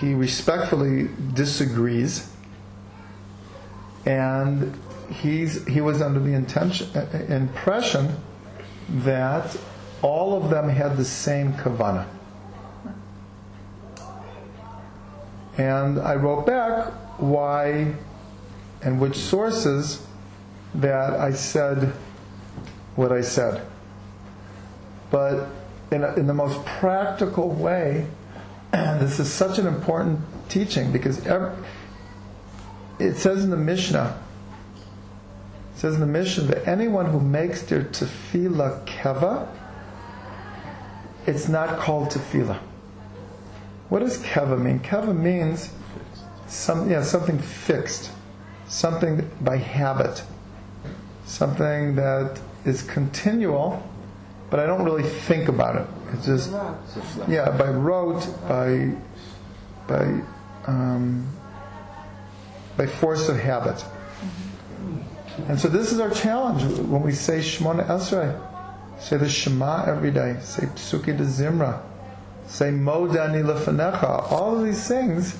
he 0.00 0.14
respectfully 0.14 1.10
disagrees, 1.34 2.32
and 4.06 4.78
he's 5.10 5.66
he 5.66 5.80
was 5.80 6.00
under 6.00 6.20
the 6.20 6.32
intention 6.32 6.88
uh, 6.96 7.06
impression 7.28 8.16
that 8.88 9.56
all 10.02 10.42
of 10.42 10.50
them 10.50 10.68
had 10.68 10.96
the 10.96 11.04
same 11.04 11.52
kavana. 11.54 12.06
And 15.56 15.98
I 15.98 16.14
wrote 16.14 16.46
back 16.46 16.92
why 17.18 17.94
and 18.82 19.00
which 19.00 19.16
sources 19.16 20.06
that 20.74 21.14
I 21.14 21.32
said 21.32 21.92
what 22.94 23.12
I 23.12 23.22
said. 23.22 23.66
But 25.10 25.48
in, 25.90 26.04
a, 26.04 26.14
in 26.14 26.26
the 26.26 26.34
most 26.34 26.64
practical 26.64 27.50
way, 27.50 28.06
and 28.72 29.00
this 29.00 29.18
is 29.18 29.32
such 29.32 29.58
an 29.58 29.66
important 29.66 30.20
teaching 30.48 30.92
because 30.92 31.26
ev 31.26 31.64
it 32.98 33.16
says 33.16 33.44
in 33.44 33.50
the 33.50 33.56
Mishnah, 33.56 34.20
says 35.78 35.94
in 35.94 36.00
the 36.00 36.06
Mishnah 36.06 36.42
that 36.42 36.66
anyone 36.66 37.06
who 37.06 37.20
makes 37.20 37.62
their 37.62 37.84
tefillah 37.84 38.84
keva, 38.84 39.46
it's 41.24 41.48
not 41.48 41.78
called 41.78 42.08
tefillah. 42.08 42.58
What 43.88 44.00
does 44.00 44.18
keva 44.18 44.60
mean? 44.60 44.80
Keva 44.80 45.16
means 45.16 45.70
some, 46.48 46.90
yeah, 46.90 47.04
something 47.04 47.38
fixed, 47.38 48.10
something 48.66 49.30
by 49.40 49.58
habit, 49.58 50.24
something 51.26 51.94
that 51.94 52.40
is 52.64 52.82
continual, 52.82 53.80
but 54.50 54.58
I 54.58 54.66
don't 54.66 54.82
really 54.82 55.04
think 55.04 55.46
about 55.46 55.76
it. 55.76 55.86
It's 56.12 56.26
just, 56.26 56.50
yeah, 57.28 57.50
by 57.56 57.70
rote, 57.70 58.26
by, 58.48 58.94
by, 59.86 60.22
um, 60.66 61.24
by 62.76 62.86
force 62.86 63.28
of 63.28 63.38
habit. 63.38 63.84
And 65.46 65.58
so 65.58 65.68
this 65.68 65.92
is 65.92 66.00
our 66.00 66.10
challenge 66.10 66.62
when 66.88 67.02
we 67.02 67.12
say 67.12 67.38
Shemona 67.38 67.86
Esrei. 67.86 68.38
Say 69.00 69.16
the 69.16 69.28
Shema 69.28 69.84
every 69.84 70.10
day. 70.10 70.36
Say 70.40 70.66
Psuki 70.66 71.16
de 71.16 71.24
Zimra. 71.24 71.80
Say 72.46 72.70
Modani 72.70 73.44
Lefanecha. 73.44 74.32
All 74.32 74.58
of 74.58 74.64
these 74.64 74.88
things 74.88 75.38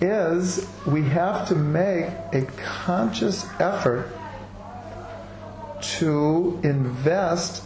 is 0.00 0.68
we 0.86 1.02
have 1.02 1.48
to 1.48 1.54
make 1.54 2.06
a 2.32 2.46
conscious 2.56 3.46
effort 3.58 4.10
to 5.80 6.60
invest 6.62 7.64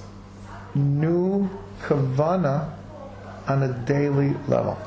new 0.74 1.48
kavana 1.82 2.72
on 3.48 3.62
a 3.62 3.72
daily 3.86 4.34
level. 4.48 4.78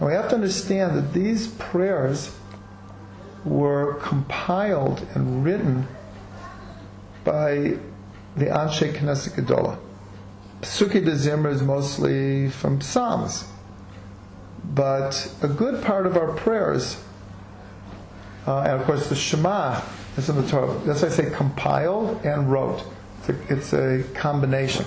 Now 0.00 0.08
we 0.08 0.12
have 0.12 0.28
to 0.30 0.34
understand 0.34 0.96
that 0.96 1.12
these 1.12 1.48
prayers 1.48 2.36
were 3.46 3.94
compiled 3.94 5.06
and 5.14 5.44
written 5.44 5.86
by 7.24 7.76
the 8.36 8.46
Anshe 8.46 8.92
Knesset 8.92 9.34
Gedola. 9.34 9.78
Psuki 10.62 11.04
de 11.04 11.12
Zimra 11.12 11.52
is 11.52 11.62
mostly 11.62 12.50
from 12.50 12.80
Psalms, 12.80 13.44
but 14.64 15.32
a 15.42 15.48
good 15.48 15.82
part 15.84 16.06
of 16.06 16.16
our 16.16 16.32
prayers, 16.32 17.02
uh, 18.46 18.60
and 18.60 18.80
of 18.80 18.84
course 18.84 19.08
the 19.08 19.14
Shema 19.14 19.80
is 20.16 20.28
in 20.28 20.36
the 20.36 20.48
Torah. 20.48 20.78
That's 20.84 21.02
why 21.02 21.08
I 21.08 21.10
say 21.10 21.30
compiled 21.30 22.24
and 22.24 22.50
wrote. 22.50 22.82
It's 23.20 23.28
a, 23.28 23.52
it's 23.52 23.72
a 23.72 24.04
combination. 24.14 24.86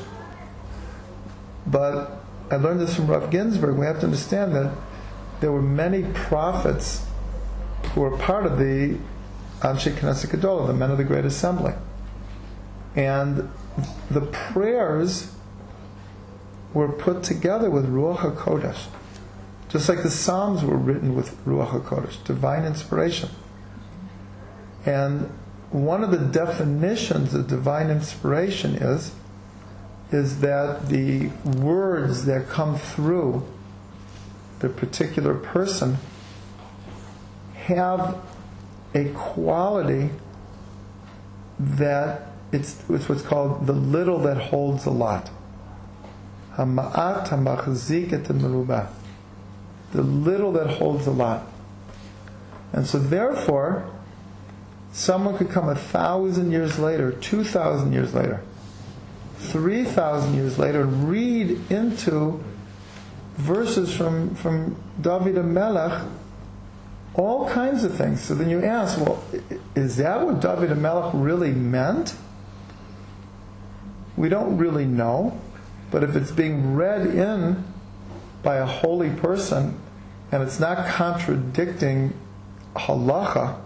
But 1.65 2.19
I 2.51 2.55
learned 2.55 2.81
this 2.81 2.95
from 2.95 3.07
Rav 3.07 3.29
Ginsburgh. 3.29 3.77
We 3.77 3.85
have 3.85 3.99
to 3.99 4.05
understand 4.05 4.55
that 4.55 4.73
there 5.39 5.51
were 5.51 5.61
many 5.61 6.03
prophets 6.13 7.05
were 7.95 8.15
part 8.17 8.45
of 8.45 8.57
the 8.57 8.97
Anshe 9.61 9.91
Knesset 9.91 10.27
Gedolah, 10.27 10.67
the 10.67 10.73
men 10.73 10.91
of 10.91 10.97
the 10.97 11.03
Great 11.03 11.25
Assembly. 11.25 11.73
And 12.95 13.49
the 14.09 14.21
prayers 14.21 15.33
were 16.73 16.91
put 16.91 17.23
together 17.23 17.69
with 17.69 17.87
Ruach 17.89 18.17
HaKodesh. 18.17 18.87
Just 19.69 19.87
like 19.89 20.01
the 20.01 20.09
Psalms 20.09 20.63
were 20.63 20.77
written 20.77 21.15
with 21.15 21.37
Ruach 21.45 21.81
HaKodesh, 21.81 22.23
divine 22.23 22.65
inspiration. 22.65 23.29
And 24.85 25.31
one 25.71 26.03
of 26.03 26.11
the 26.11 26.17
definitions 26.17 27.33
of 27.33 27.47
divine 27.47 27.89
inspiration 27.89 28.75
is, 28.75 29.11
is 30.11 30.39
that 30.39 30.89
the 30.89 31.27
words 31.45 32.25
that 32.25 32.47
come 32.49 32.77
through 32.77 33.45
the 34.59 34.69
particular 34.69 35.35
person 35.35 35.97
have 37.69 38.17
a 38.93 39.09
quality 39.09 40.09
that 41.59 42.27
it's, 42.51 42.83
it's 42.89 43.07
what's 43.07 43.21
called 43.21 43.67
the 43.67 43.73
little 43.73 44.19
that 44.19 44.37
holds 44.37 44.85
a 44.85 44.91
lot. 44.91 45.29
The 49.91 50.01
little 50.01 50.51
that 50.53 50.67
holds 50.67 51.07
a 51.07 51.11
lot. 51.11 51.47
And 52.73 52.85
so 52.85 52.99
therefore, 52.99 53.89
someone 54.91 55.37
could 55.37 55.49
come 55.49 55.69
a 55.69 55.75
thousand 55.75 56.51
years 56.51 56.77
later, 56.79 57.11
two 57.11 57.43
thousand 57.43 57.93
years 57.93 58.13
later, 58.13 58.41
three 59.37 59.83
thousand 59.83 60.35
years 60.35 60.59
later, 60.59 60.81
and 60.81 61.09
read 61.09 61.71
into 61.71 62.43
verses 63.37 63.95
from, 63.95 64.35
from 64.35 64.75
David 64.99 65.43
Melech 65.45 66.03
all 67.19 67.49
kinds 67.49 67.83
of 67.83 67.93
things. 67.95 68.21
So 68.21 68.33
then 68.33 68.49
you 68.49 68.63
ask, 68.63 68.97
well, 68.97 69.21
is 69.75 69.97
that 69.97 70.25
what 70.25 70.39
David 70.39 70.75
Melech 70.77 71.11
really 71.13 71.51
meant? 71.51 72.15
We 74.15 74.29
don't 74.29 74.57
really 74.57 74.85
know, 74.85 75.39
but 75.91 76.03
if 76.03 76.15
it's 76.15 76.31
being 76.31 76.75
read 76.75 77.07
in 77.07 77.63
by 78.41 78.55
a 78.55 78.65
holy 78.65 79.09
person 79.09 79.79
and 80.31 80.43
it's 80.43 80.59
not 80.59 80.87
contradicting 80.87 82.13
halacha 82.75 83.59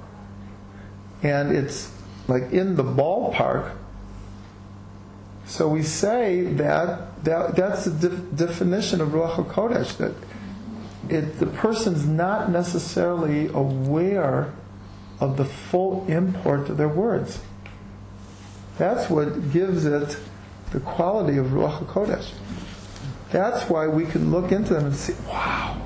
and 1.21 1.55
it's 1.55 1.91
like 2.27 2.51
in 2.51 2.75
the 2.75 2.83
ballpark, 2.83 3.75
so 5.45 5.67
we 5.67 5.83
say 5.83 6.43
that, 6.43 7.23
that 7.23 7.55
that's 7.55 7.85
the 7.85 8.09
def- 8.09 8.35
definition 8.35 9.01
of 9.01 9.09
Ruach 9.09 9.45
HaKodesh, 9.45 9.97
that 9.97 10.13
it, 11.09 11.39
the 11.39 11.47
person's 11.47 12.05
not 12.05 12.49
necessarily 12.49 13.47
aware 13.47 14.53
of 15.19 15.37
the 15.37 15.45
full 15.45 16.05
import 16.07 16.69
of 16.69 16.77
their 16.77 16.87
words. 16.87 17.39
That's 18.77 19.09
what 19.09 19.51
gives 19.51 19.85
it 19.85 20.17
the 20.71 20.79
quality 20.79 21.37
of 21.37 21.47
Ruach 21.47 21.85
HaKodesh. 21.85 22.31
That's 23.31 23.69
why 23.69 23.87
we 23.87 24.05
can 24.05 24.31
look 24.31 24.51
into 24.51 24.73
them 24.73 24.87
and 24.87 24.95
see, 24.95 25.13
wow, 25.27 25.81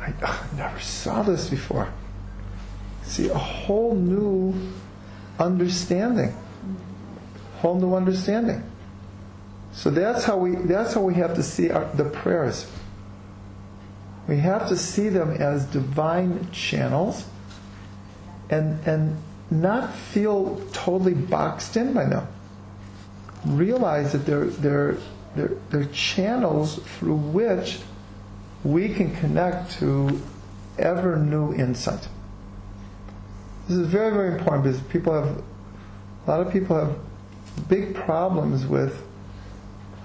I, 0.00 0.12
never 0.56 0.80
saw 0.80 1.22
this 1.22 1.48
before. 1.48 1.92
See 3.02 3.28
a 3.28 3.38
whole 3.38 3.94
new 3.94 4.54
understanding. 5.38 6.34
Whole 7.58 7.78
new 7.78 7.94
understanding. 7.94 8.62
So 9.72 9.90
that's 9.90 10.24
how 10.24 10.36
we 10.36 10.56
that's 10.56 10.94
how 10.94 11.02
we 11.02 11.14
have 11.14 11.34
to 11.36 11.42
see 11.42 11.70
our, 11.70 11.84
the 11.94 12.04
prayers. 12.04 12.66
We 14.30 14.36
have 14.36 14.68
to 14.68 14.76
see 14.76 15.08
them 15.08 15.32
as 15.32 15.64
divine 15.64 16.52
channels 16.52 17.24
and 18.48 18.78
and 18.86 19.16
not 19.50 19.92
feel 19.92 20.64
totally 20.72 21.14
boxed 21.14 21.76
in 21.76 21.92
by 21.92 22.04
them. 22.04 22.28
Realize 23.44 24.12
that 24.12 24.26
they're 24.26 24.44
they're 24.44 24.98
they're, 25.34 25.56
they're 25.70 25.84
channels 25.86 26.76
through 26.76 27.16
which 27.16 27.80
we 28.62 28.90
can 28.90 29.16
connect 29.16 29.72
to 29.80 30.22
ever 30.78 31.16
new 31.16 31.52
insight. 31.52 32.06
This 33.66 33.78
is 33.78 33.86
very, 33.88 34.12
very 34.12 34.38
important 34.38 34.62
because 34.62 34.80
people 34.82 35.12
have 35.12 35.42
a 36.26 36.30
lot 36.30 36.46
of 36.46 36.52
people 36.52 36.76
have 36.76 36.96
big 37.68 37.96
problems 37.96 38.64
with 38.64 39.04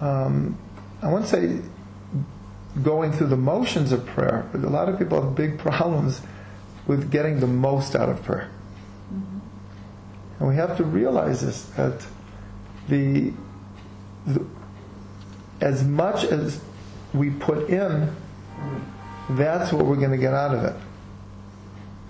um, 0.02 0.58
I 1.04 1.12
won't 1.12 1.28
say 1.28 1.62
going 2.82 3.12
through 3.12 3.28
the 3.28 3.38
motions 3.38 3.92
of 3.92 4.06
prayer, 4.06 4.48
but 4.52 4.64
a 4.64 4.70
lot 4.70 4.90
of 4.90 5.00
people 5.00 5.22
have 5.22 5.36
big 5.36 5.58
problems 5.68 6.22
with 6.88 7.12
getting 7.12 7.40
the 7.40 7.48
most 7.48 7.96
out 7.96 8.10
of 8.10 8.24
prayer. 8.24 8.50
Mm-hmm. 9.14 9.40
And 10.40 10.50
we 10.50 10.56
have 10.56 10.78
to 10.78 10.84
realize 10.84 11.42
this 11.42 11.64
that 11.78 12.06
the, 12.88 13.34
the 14.28 14.46
as 15.62 15.84
much 15.84 16.26
as 16.26 16.62
we 17.14 17.30
put 17.30 17.70
in, 17.70 18.14
that's 19.32 19.72
what 19.72 19.86
we're 19.86 19.96
going 19.96 20.12
to 20.12 20.18
get 20.18 20.34
out 20.34 20.54
of 20.54 20.64
it. 20.64 20.76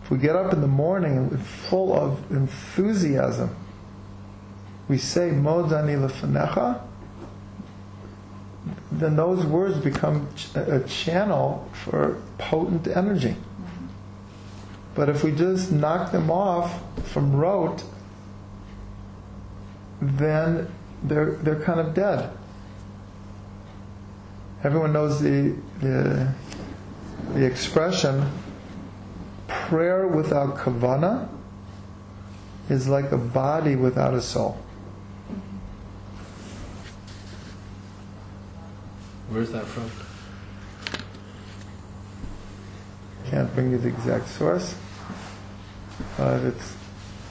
If 0.03 0.11
we 0.11 0.17
get 0.17 0.35
up 0.35 0.53
in 0.53 0.61
the 0.61 0.67
morning 0.67 1.35
full 1.37 1.93
of 1.93 2.29
enthusiasm, 2.31 3.55
we 4.87 4.97
say 4.97 5.31
Modani 5.31 5.97
lefanecha, 5.97 6.81
then 8.99 9.15
those 9.15 9.45
words 9.45 9.77
become 9.77 10.29
a 10.55 10.79
channel 10.81 11.69
for 11.73 12.21
potent 12.37 12.87
energy. 12.87 13.35
But 14.93 15.09
if 15.09 15.23
we 15.23 15.31
just 15.31 15.71
knock 15.71 16.11
them 16.11 16.31
off 16.31 16.81
from 17.09 17.35
rote, 17.35 17.83
then 20.01 20.71
they're, 21.03 21.31
they're 21.31 21.59
kind 21.61 21.79
of 21.79 21.93
dead. 21.93 22.31
Everyone 24.63 24.93
knows 24.93 25.21
the, 25.21 25.55
the, 25.81 26.33
the 27.33 27.45
expression 27.45 28.31
prayer 29.47 30.07
without 30.07 30.55
kavana 30.57 31.27
is 32.69 32.87
like 32.87 33.11
a 33.11 33.17
body 33.17 33.75
without 33.75 34.13
a 34.13 34.21
soul. 34.21 34.57
Where's 39.35 39.51
that 39.51 39.65
from? 39.65 39.91
Can't 43.29 43.53
bring 43.53 43.71
you 43.71 43.77
the 43.77 43.89
exact 43.89 44.29
source, 44.29 44.75
but 46.15 46.41
it's 46.41 46.77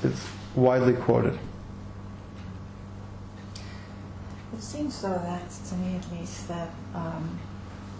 it's 0.02 0.28
widely 0.54 0.92
quoted. 0.92 1.38
It 4.52 4.60
seems 4.60 5.00
though 5.00 5.16
that, 5.16 5.48
to 5.70 5.74
me 5.76 5.96
at 5.96 6.12
least, 6.12 6.46
that 6.48 6.68
um, 6.94 7.38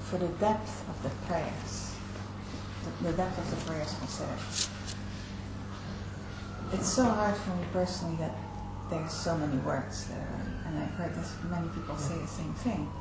for 0.02 0.18
the 0.18 0.28
depth 0.28 0.86
of 0.90 1.02
the 1.02 1.08
prayers, 1.26 1.94
the, 2.84 3.08
the 3.08 3.16
depth 3.16 3.38
of 3.38 3.50
the 3.58 3.64
prayers 3.64 3.94
considered, 4.00 4.38
it's 6.74 6.88
so 6.92 7.04
hard 7.04 7.36
for 7.36 7.56
me 7.56 7.64
personally 7.72 8.16
that 8.16 8.36
there's 8.90 9.14
so 9.14 9.34
many 9.38 9.56
words 9.62 10.08
there, 10.08 10.42
and 10.66 10.78
I've 10.78 10.90
heard 10.90 11.14
this 11.14 11.34
many 11.48 11.68
people 11.68 11.96
say 11.96 12.18
the 12.18 12.26
same 12.26 12.52
thing. 12.52 12.92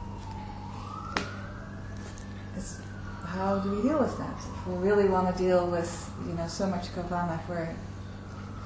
It's, 2.56 2.80
how 3.26 3.60
do 3.60 3.72
we 3.72 3.82
deal 3.82 4.00
with 4.00 4.18
that? 4.18 4.38
If 4.38 4.68
we 4.68 4.76
really 4.88 5.08
want 5.10 5.36
to 5.36 5.44
deal 5.44 5.66
with, 5.68 6.12
you 6.28 6.34
know, 6.34 6.48
so 6.48 6.68
much 6.68 6.94
kavana 6.94 7.44
for 7.46 7.74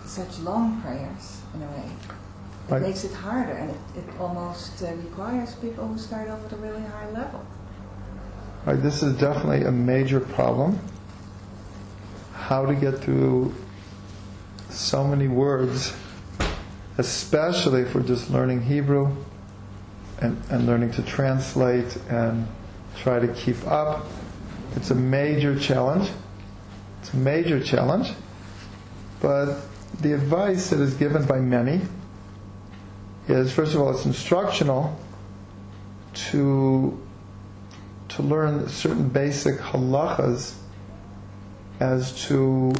such 0.05 0.39
long 0.39 0.81
prayers, 0.81 1.41
in 1.53 1.61
a 1.61 1.65
way, 1.67 1.85
it 1.85 2.71
Right. 2.71 2.81
makes 2.81 3.05
it 3.05 3.13
harder, 3.13 3.53
and 3.53 3.69
it, 3.69 3.77
it 3.95 4.19
almost 4.19 4.83
uh, 4.83 4.91
requires 4.95 5.55
people 5.55 5.87
who 5.87 5.97
start 5.97 6.29
off 6.29 6.45
at 6.45 6.51
a 6.51 6.57
really 6.57 6.81
high 6.81 7.09
level. 7.11 7.45
Right, 8.65 8.81
this 8.81 9.01
is 9.01 9.15
definitely 9.17 9.63
a 9.63 9.71
major 9.71 10.19
problem. 10.19 10.77
How 12.33 12.65
to 12.65 12.75
get 12.75 12.99
through 12.99 13.55
so 14.69 15.05
many 15.05 15.29
words, 15.29 15.95
especially 16.97 17.83
if 17.83 17.95
we're 17.95 18.01
just 18.03 18.29
learning 18.29 18.63
Hebrew 18.63 19.15
and, 20.19 20.41
and 20.49 20.65
learning 20.65 20.91
to 20.91 21.03
translate 21.03 21.95
and 22.09 22.47
try 22.97 23.19
to 23.19 23.27
keep 23.33 23.65
up. 23.67 24.05
It's 24.75 24.91
a 24.91 24.95
major 24.95 25.57
challenge. 25.57 26.09
It's 27.01 27.13
a 27.13 27.17
major 27.17 27.63
challenge. 27.63 28.11
But 29.21 29.61
the 30.01 30.13
advice 30.13 30.69
that 30.69 30.79
is 30.79 30.93
given 30.93 31.25
by 31.25 31.39
many 31.39 31.81
is 33.27 33.51
first 33.51 33.75
of 33.75 33.81
all, 33.81 33.91
it's 33.91 34.05
instructional 34.05 34.97
to 36.13 36.99
to 38.09 38.23
learn 38.23 38.67
certain 38.69 39.09
basic 39.09 39.57
halachas 39.57 40.55
as 41.79 42.25
to 42.27 42.73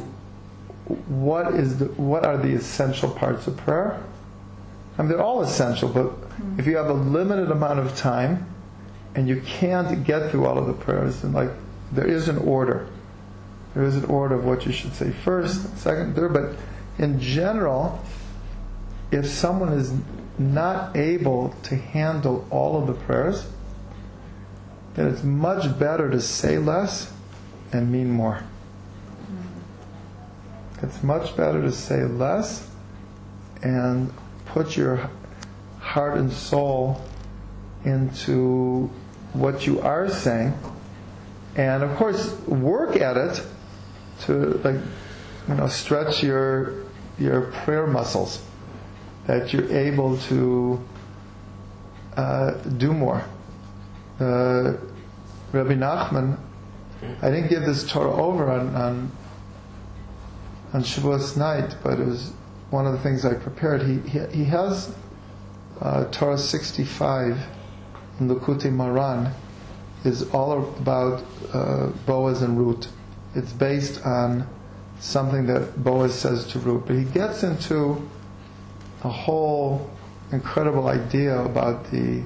what 1.06 1.54
is 1.54 1.78
the, 1.78 1.84
what 1.86 2.24
are 2.24 2.36
the 2.38 2.52
essential 2.54 3.10
parts 3.10 3.46
of 3.46 3.56
prayer. 3.58 4.02
I 4.96 5.02
mean, 5.02 5.10
they're 5.10 5.22
all 5.22 5.42
essential, 5.42 5.88
but 5.88 6.06
hmm. 6.06 6.58
if 6.58 6.66
you 6.66 6.76
have 6.76 6.88
a 6.88 6.94
limited 6.94 7.50
amount 7.50 7.78
of 7.78 7.96
time 7.96 8.46
and 9.18 9.28
you 9.28 9.40
can't 9.40 10.04
get 10.04 10.30
through 10.30 10.46
all 10.46 10.58
of 10.58 10.68
the 10.68 10.72
prayers, 10.72 11.22
then 11.22 11.32
like 11.32 11.50
there 11.90 12.06
is 12.06 12.28
an 12.28 12.38
order. 12.38 12.88
There 13.74 13.82
is 13.82 13.96
an 13.96 14.04
order 14.04 14.36
of 14.36 14.44
what 14.44 14.64
you 14.64 14.70
should 14.70 14.94
say 14.94 15.10
first, 15.10 15.58
mm-hmm. 15.58 15.76
second, 15.76 16.14
third. 16.14 16.32
But 16.32 16.54
in 17.02 17.18
general, 17.18 18.00
if 19.10 19.26
someone 19.26 19.72
is 19.72 19.92
not 20.38 20.96
able 20.96 21.52
to 21.64 21.74
handle 21.74 22.46
all 22.48 22.80
of 22.80 22.86
the 22.86 22.92
prayers, 22.92 23.48
then 24.94 25.08
it's 25.08 25.24
much 25.24 25.76
better 25.80 26.08
to 26.08 26.20
say 26.20 26.56
less 26.56 27.12
and 27.72 27.90
mean 27.90 28.12
more. 28.12 28.44
Mm-hmm. 29.24 30.86
It's 30.86 31.02
much 31.02 31.36
better 31.36 31.60
to 31.60 31.72
say 31.72 32.04
less 32.04 32.70
and 33.64 34.12
put 34.46 34.76
your 34.76 35.10
heart 35.80 36.18
and 36.18 36.32
soul 36.32 37.02
into 37.84 38.90
what 39.32 39.66
you 39.66 39.80
are 39.80 40.08
saying, 40.08 40.54
and 41.56 41.82
of 41.82 41.96
course 41.96 42.32
work 42.46 42.96
at 42.96 43.16
it 43.16 43.42
to 44.20 44.60
like 44.64 44.80
you 45.48 45.54
know 45.54 45.68
stretch 45.68 46.22
your 46.22 46.74
your 47.18 47.42
prayer 47.42 47.86
muscles 47.86 48.42
that 49.26 49.52
you're 49.52 49.70
able 49.70 50.16
to 50.16 50.82
uh, 52.16 52.52
do 52.78 52.92
more. 52.92 53.24
Uh, 54.18 54.74
Rabbi 55.52 55.74
Nachman, 55.74 56.38
I 57.22 57.30
didn't 57.30 57.48
give 57.48 57.64
this 57.64 57.88
Torah 57.88 58.12
over 58.12 58.50
on, 58.50 58.74
on 58.74 59.12
on 60.72 60.82
Shavuos 60.82 61.36
night, 61.36 61.76
but 61.82 61.98
it 62.00 62.06
was 62.06 62.32
one 62.70 62.86
of 62.86 62.92
the 62.92 62.98
things 62.98 63.24
I 63.24 63.34
prepared. 63.34 63.82
He 63.82 63.98
he, 64.08 64.18
he 64.38 64.44
has 64.44 64.94
uh, 65.80 66.04
Torah 66.06 66.38
65 66.38 67.38
in 68.20 68.28
Likutei 68.28 68.72
Moharan 68.72 69.32
is 70.04 70.28
all 70.30 70.74
about 70.76 71.24
uh, 71.52 71.86
Boaz 72.06 72.42
and 72.42 72.58
Ruth. 72.58 72.88
It's 73.34 73.52
based 73.52 74.04
on 74.04 74.48
something 75.00 75.46
that 75.46 75.82
Boaz 75.82 76.14
says 76.14 76.46
to 76.48 76.58
Ruth, 76.58 76.84
but 76.86 76.96
he 76.96 77.04
gets 77.04 77.42
into 77.42 78.08
a 79.04 79.08
whole 79.08 79.90
incredible 80.32 80.88
idea 80.88 81.38
about 81.40 81.90
the 81.90 82.22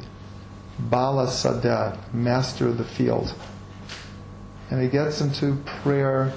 Baal 0.78 1.16
HaSadeh, 1.26 2.12
master 2.12 2.68
of 2.68 2.78
the 2.78 2.84
field. 2.84 3.34
And 4.70 4.82
he 4.82 4.88
gets 4.88 5.20
into 5.20 5.56
prayer 5.64 6.32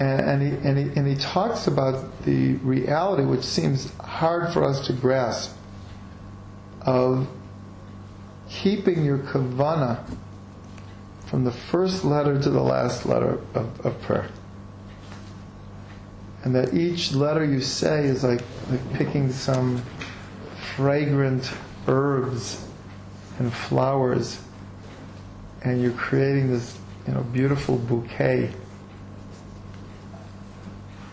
and, 0.00 0.20
and, 0.20 0.42
he, 0.42 0.68
and, 0.68 0.78
he, 0.78 0.98
and 0.98 1.06
he 1.06 1.14
talks 1.14 1.66
about 1.66 2.22
the 2.22 2.54
reality, 2.54 3.22
which 3.22 3.44
seems 3.44 3.94
hard 3.98 4.50
for 4.52 4.64
us 4.64 4.86
to 4.86 4.94
grasp, 4.94 5.54
of 6.80 7.28
keeping 8.50 9.04
your 9.04 9.18
kavana 9.18 10.04
from 11.26 11.44
the 11.44 11.52
first 11.52 12.04
letter 12.04 12.40
to 12.42 12.50
the 12.50 12.60
last 12.60 13.06
letter 13.06 13.40
of, 13.54 13.86
of 13.86 14.02
prayer. 14.02 14.28
And 16.42 16.54
that 16.54 16.74
each 16.74 17.12
letter 17.12 17.44
you 17.44 17.60
say 17.60 18.04
is 18.04 18.24
like, 18.24 18.42
like 18.68 18.92
picking 18.94 19.30
some 19.30 19.82
fragrant 20.74 21.50
herbs 21.86 22.66
and 23.38 23.52
flowers, 23.52 24.40
and 25.62 25.80
you're 25.80 25.92
creating 25.92 26.50
this 26.50 26.78
you 27.06 27.14
know, 27.14 27.22
beautiful 27.22 27.78
bouquet. 27.78 28.50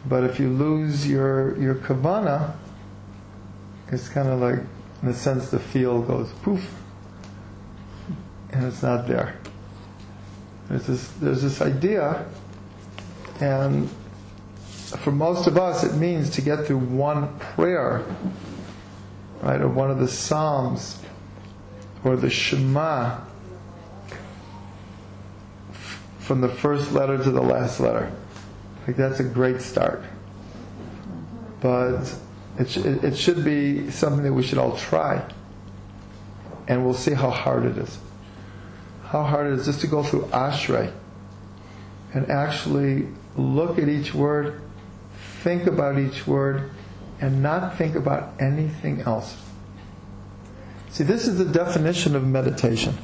But 0.07 0.23
if 0.23 0.39
you 0.39 0.49
lose 0.49 1.07
your, 1.07 1.57
your 1.61 1.75
kavana, 1.75 2.55
it's 3.91 4.09
kind 4.09 4.29
of 4.29 4.39
like, 4.39 4.59
in 5.03 5.09
a 5.09 5.13
sense, 5.13 5.49
the 5.49 5.59
field 5.59 6.07
goes 6.07 6.31
poof, 6.41 6.73
and 8.51 8.65
it's 8.65 8.81
not 8.81 9.07
there. 9.07 9.35
There's 10.69 10.87
this, 10.87 11.07
there's 11.19 11.41
this 11.41 11.61
idea, 11.61 12.25
and 13.39 13.89
for 14.99 15.11
most 15.11 15.47
of 15.47 15.57
us, 15.57 15.83
it 15.83 15.95
means 15.95 16.29
to 16.31 16.41
get 16.41 16.65
through 16.65 16.79
one 16.79 17.37
prayer, 17.39 18.03
right, 19.41 19.61
or 19.61 19.67
one 19.67 19.91
of 19.91 19.99
the 19.99 20.07
Psalms, 20.07 21.01
or 22.03 22.15
the 22.15 22.29
Shema, 22.29 23.19
from 26.19 26.41
the 26.41 26.49
first 26.49 26.91
letter 26.91 27.17
to 27.17 27.31
the 27.31 27.41
last 27.41 27.79
letter. 27.79 28.11
Like 28.85 28.95
that's 28.95 29.19
a 29.19 29.23
great 29.23 29.61
start. 29.61 30.03
But 31.59 32.13
it, 32.57 32.69
sh- 32.69 32.77
it 32.77 33.17
should 33.17 33.43
be 33.43 33.89
something 33.91 34.23
that 34.23 34.33
we 34.33 34.43
should 34.43 34.57
all 34.57 34.77
try. 34.77 35.23
And 36.67 36.83
we'll 36.85 36.93
see 36.93 37.13
how 37.13 37.29
hard 37.29 37.65
it 37.65 37.77
is. 37.77 37.97
How 39.09 39.23
hard 39.23 39.47
it 39.47 39.53
is 39.59 39.65
just 39.65 39.81
to 39.81 39.87
go 39.87 40.03
through 40.03 40.23
Ashrei 40.25 40.91
and 42.13 42.29
actually 42.29 43.07
look 43.37 43.79
at 43.79 43.87
each 43.87 44.13
word, 44.13 44.61
think 45.43 45.65
about 45.65 45.97
each 45.97 46.27
word, 46.27 46.71
and 47.21 47.41
not 47.41 47.77
think 47.77 47.95
about 47.95 48.33
anything 48.39 49.01
else. 49.01 49.37
See, 50.89 51.05
this 51.05 51.27
is 51.27 51.37
the 51.37 51.45
definition 51.45 52.15
of 52.15 52.25
meditation. 52.25 52.97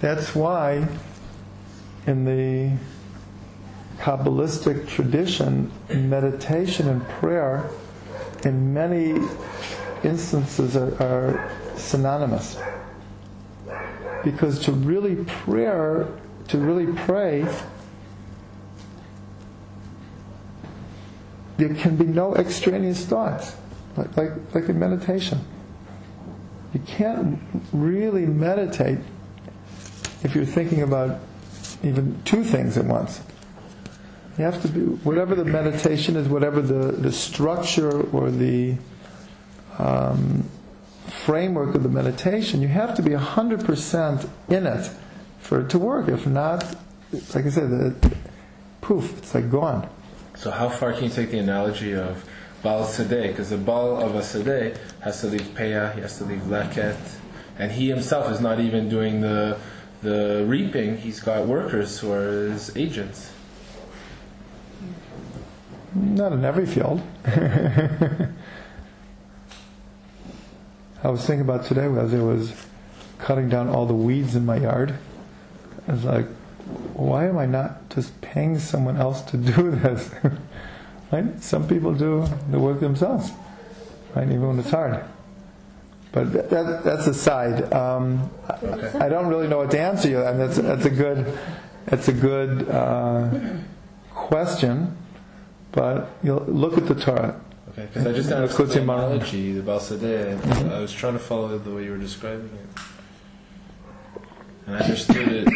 That's 0.00 0.34
why 0.34 0.88
in 2.06 2.24
the 2.24 2.76
Kabbalistic 3.98 4.88
tradition, 4.88 5.70
meditation 5.90 6.88
and 6.88 7.06
prayer 7.06 7.70
in 8.44 8.72
many 8.72 9.20
instances 10.02 10.76
are, 10.76 10.94
are 11.00 11.50
synonymous. 11.76 12.58
Because 14.24 14.58
to 14.64 14.72
really 14.72 15.24
prayer, 15.24 16.08
to 16.48 16.58
really 16.58 16.92
pray, 17.04 17.46
there 21.56 21.74
can 21.74 21.96
be 21.96 22.04
no 22.04 22.34
extraneous 22.34 23.04
thoughts, 23.04 23.54
like, 23.96 24.16
like, 24.16 24.32
like 24.54 24.68
in 24.68 24.78
meditation. 24.78 25.40
You 26.72 26.80
can't 26.80 27.40
really 27.72 28.26
meditate 28.26 28.98
if 30.22 30.34
you're 30.34 30.44
thinking 30.44 30.82
about 30.82 31.20
even 31.82 32.20
two 32.24 32.44
things 32.44 32.76
at 32.76 32.84
once. 32.84 33.20
You 34.38 34.44
have 34.44 34.62
to 34.62 34.68
be, 34.68 34.80
whatever 34.80 35.34
the 35.34 35.44
meditation 35.44 36.16
is, 36.16 36.28
whatever 36.28 36.60
the, 36.62 36.92
the 36.92 37.12
structure 37.12 38.00
or 38.10 38.30
the 38.30 38.76
um, 39.78 40.48
framework 41.10 41.74
of 41.74 41.82
the 41.82 41.88
meditation, 41.88 42.62
you 42.62 42.68
have 42.68 42.94
to 42.96 43.02
be 43.02 43.10
100% 43.10 44.28
in 44.48 44.66
it 44.66 44.90
for 45.40 45.60
it 45.60 45.70
to 45.70 45.78
work. 45.78 46.08
If 46.08 46.26
not, 46.26 46.64
like 47.34 47.46
I 47.46 47.50
said, 47.50 47.70
the, 47.70 48.16
poof, 48.80 49.18
it's 49.18 49.34
like 49.34 49.50
gone. 49.50 49.88
So 50.34 50.50
how 50.50 50.68
far 50.68 50.92
can 50.92 51.04
you 51.04 51.10
take 51.10 51.30
the 51.30 51.38
analogy 51.38 51.92
of 51.94 52.24
Baal 52.62 52.84
Sadeh? 52.84 53.28
Because 53.28 53.50
the 53.50 53.56
Baal 53.56 54.02
of 54.02 54.14
a 54.14 54.20
Sadeh 54.20 54.76
has 55.00 55.20
to 55.20 55.28
leave 55.28 55.42
Peah, 55.54 55.94
he 55.94 56.00
has 56.00 56.18
to 56.18 56.24
leave 56.24 56.40
Leket, 56.40 56.96
and 57.58 57.70
he 57.70 57.88
himself 57.88 58.30
is 58.32 58.40
not 58.40 58.58
even 58.60 58.88
doing 58.88 59.20
the 59.20 59.58
the 60.02 60.44
reaping. 60.48 60.96
He's 60.96 61.20
got 61.20 61.46
workers 61.46 61.98
who 61.98 62.10
are 62.10 62.48
his 62.48 62.74
agents. 62.76 63.32
Not 65.94 66.32
in 66.32 66.44
every 66.44 66.66
field. 66.66 67.02
I 71.02 71.08
was 71.08 71.26
thinking 71.26 71.40
about 71.40 71.64
today 71.64 71.86
as 71.86 72.12
I 72.12 72.22
was 72.22 72.52
cutting 73.18 73.48
down 73.48 73.68
all 73.68 73.86
the 73.86 73.94
weeds 73.94 74.36
in 74.36 74.44
my 74.44 74.56
yard. 74.56 74.98
I 75.88 75.92
was 75.92 76.04
like, 76.04 76.26
why 76.94 77.26
am 77.26 77.38
I 77.38 77.46
not 77.46 77.88
just 77.90 78.20
paying 78.20 78.58
someone 78.58 78.98
else 78.98 79.22
to 79.22 79.36
do 79.38 79.70
this? 79.70 80.10
right? 81.10 81.42
Some 81.42 81.66
people 81.66 81.94
do 81.94 82.26
the 82.50 82.58
work 82.58 82.80
themselves. 82.80 83.30
right? 84.14 84.28
Even 84.28 84.46
when 84.48 84.58
it's 84.58 84.70
hard. 84.70 85.02
But 86.12 86.32
that, 86.32 86.50
that, 86.50 86.84
that's 86.84 87.06
aside. 87.06 87.72
Um, 87.72 88.30
I, 88.48 89.06
I 89.06 89.08
don't 89.08 89.28
really 89.28 89.46
know 89.48 89.58
what 89.58 89.70
to 89.70 89.80
answer 89.80 90.08
you, 90.08 90.20
and 90.20 90.40
that's 90.40 90.56
that's 90.56 90.84
a 90.84 90.90
good 90.90 91.38
that's 91.86 92.08
a 92.08 92.12
good 92.12 92.68
uh, 92.68 93.30
question. 94.12 94.96
But 95.70 96.10
you'll 96.24 96.40
look 96.46 96.76
at 96.76 96.88
the 96.88 96.96
Torah. 96.96 97.40
Okay, 97.70 97.86
because 97.86 98.06
I 98.06 98.12
just 98.12 98.30
Yeah, 98.30 98.38
a 98.42 98.46
the 98.46 98.52
Likutei 98.54 98.82
Moharan. 98.84 99.06
analogy, 99.12 99.52
the 99.52 99.62
Baal 99.62 99.78
HaSadeh, 99.78 100.32
and 100.32 100.40
Mm-hmm. 100.42 100.70
I 100.72 100.80
was 100.80 100.92
trying 100.92 101.12
to 101.14 101.18
follow 101.20 101.56
the 101.58 101.70
way 101.70 101.84
you 101.84 101.92
were 101.92 101.98
describing 101.98 102.50
it. 102.62 102.68
And 104.66 104.76
I 104.76 104.80
understood 104.80 105.28
it 105.28 105.48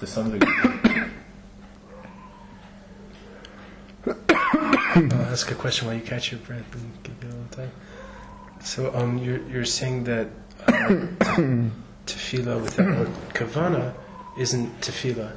to 0.00 0.06
some 0.06 0.30
degree. 0.32 0.54
I'll 4.96 5.12
ask 5.32 5.50
a 5.50 5.54
question 5.54 5.86
while 5.86 5.96
you 5.96 6.02
catch 6.02 6.32
your 6.32 6.40
breath 6.40 6.74
and 6.74 7.02
give 7.02 7.14
you 7.22 7.28
a 7.28 7.30
little 7.30 7.44
time. 7.50 7.70
So, 8.62 8.94
um, 8.94 9.18
you're 9.18 9.40
you're 9.48 9.64
saying 9.64 10.04
that 10.04 10.28
uh, 10.66 10.72
tefillah 12.06 12.60
without 12.62 13.06
kavana 13.34 13.94
isn't 14.38 14.80
tefillah, 14.80 15.32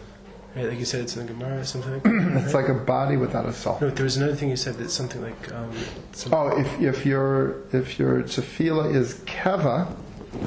right? 0.55 0.65
Like 0.69 0.79
you 0.79 0.85
said, 0.85 1.01
it's 1.01 1.15
in 1.17 1.25
the 1.25 1.33
Gemara 1.33 1.59
or 1.59 1.63
something. 1.63 2.01
It's 2.37 2.53
right? 2.53 2.61
like 2.61 2.69
a 2.69 2.73
body 2.73 3.17
without 3.17 3.45
a 3.45 3.53
soul. 3.53 3.77
no, 3.81 3.89
there 3.89 4.03
was 4.03 4.17
another 4.17 4.35
thing 4.35 4.49
you 4.49 4.55
said 4.57 4.75
that's 4.75 4.93
something 4.93 5.21
like 5.21 5.51
um, 5.53 5.71
some, 6.13 6.33
Oh, 6.33 6.47
if, 6.59 6.79
if 6.81 7.05
your 7.05 7.57
if 7.73 7.99
your 7.99 8.23
tefillah 8.23 8.93
is 8.95 9.15
keva, 9.25 9.93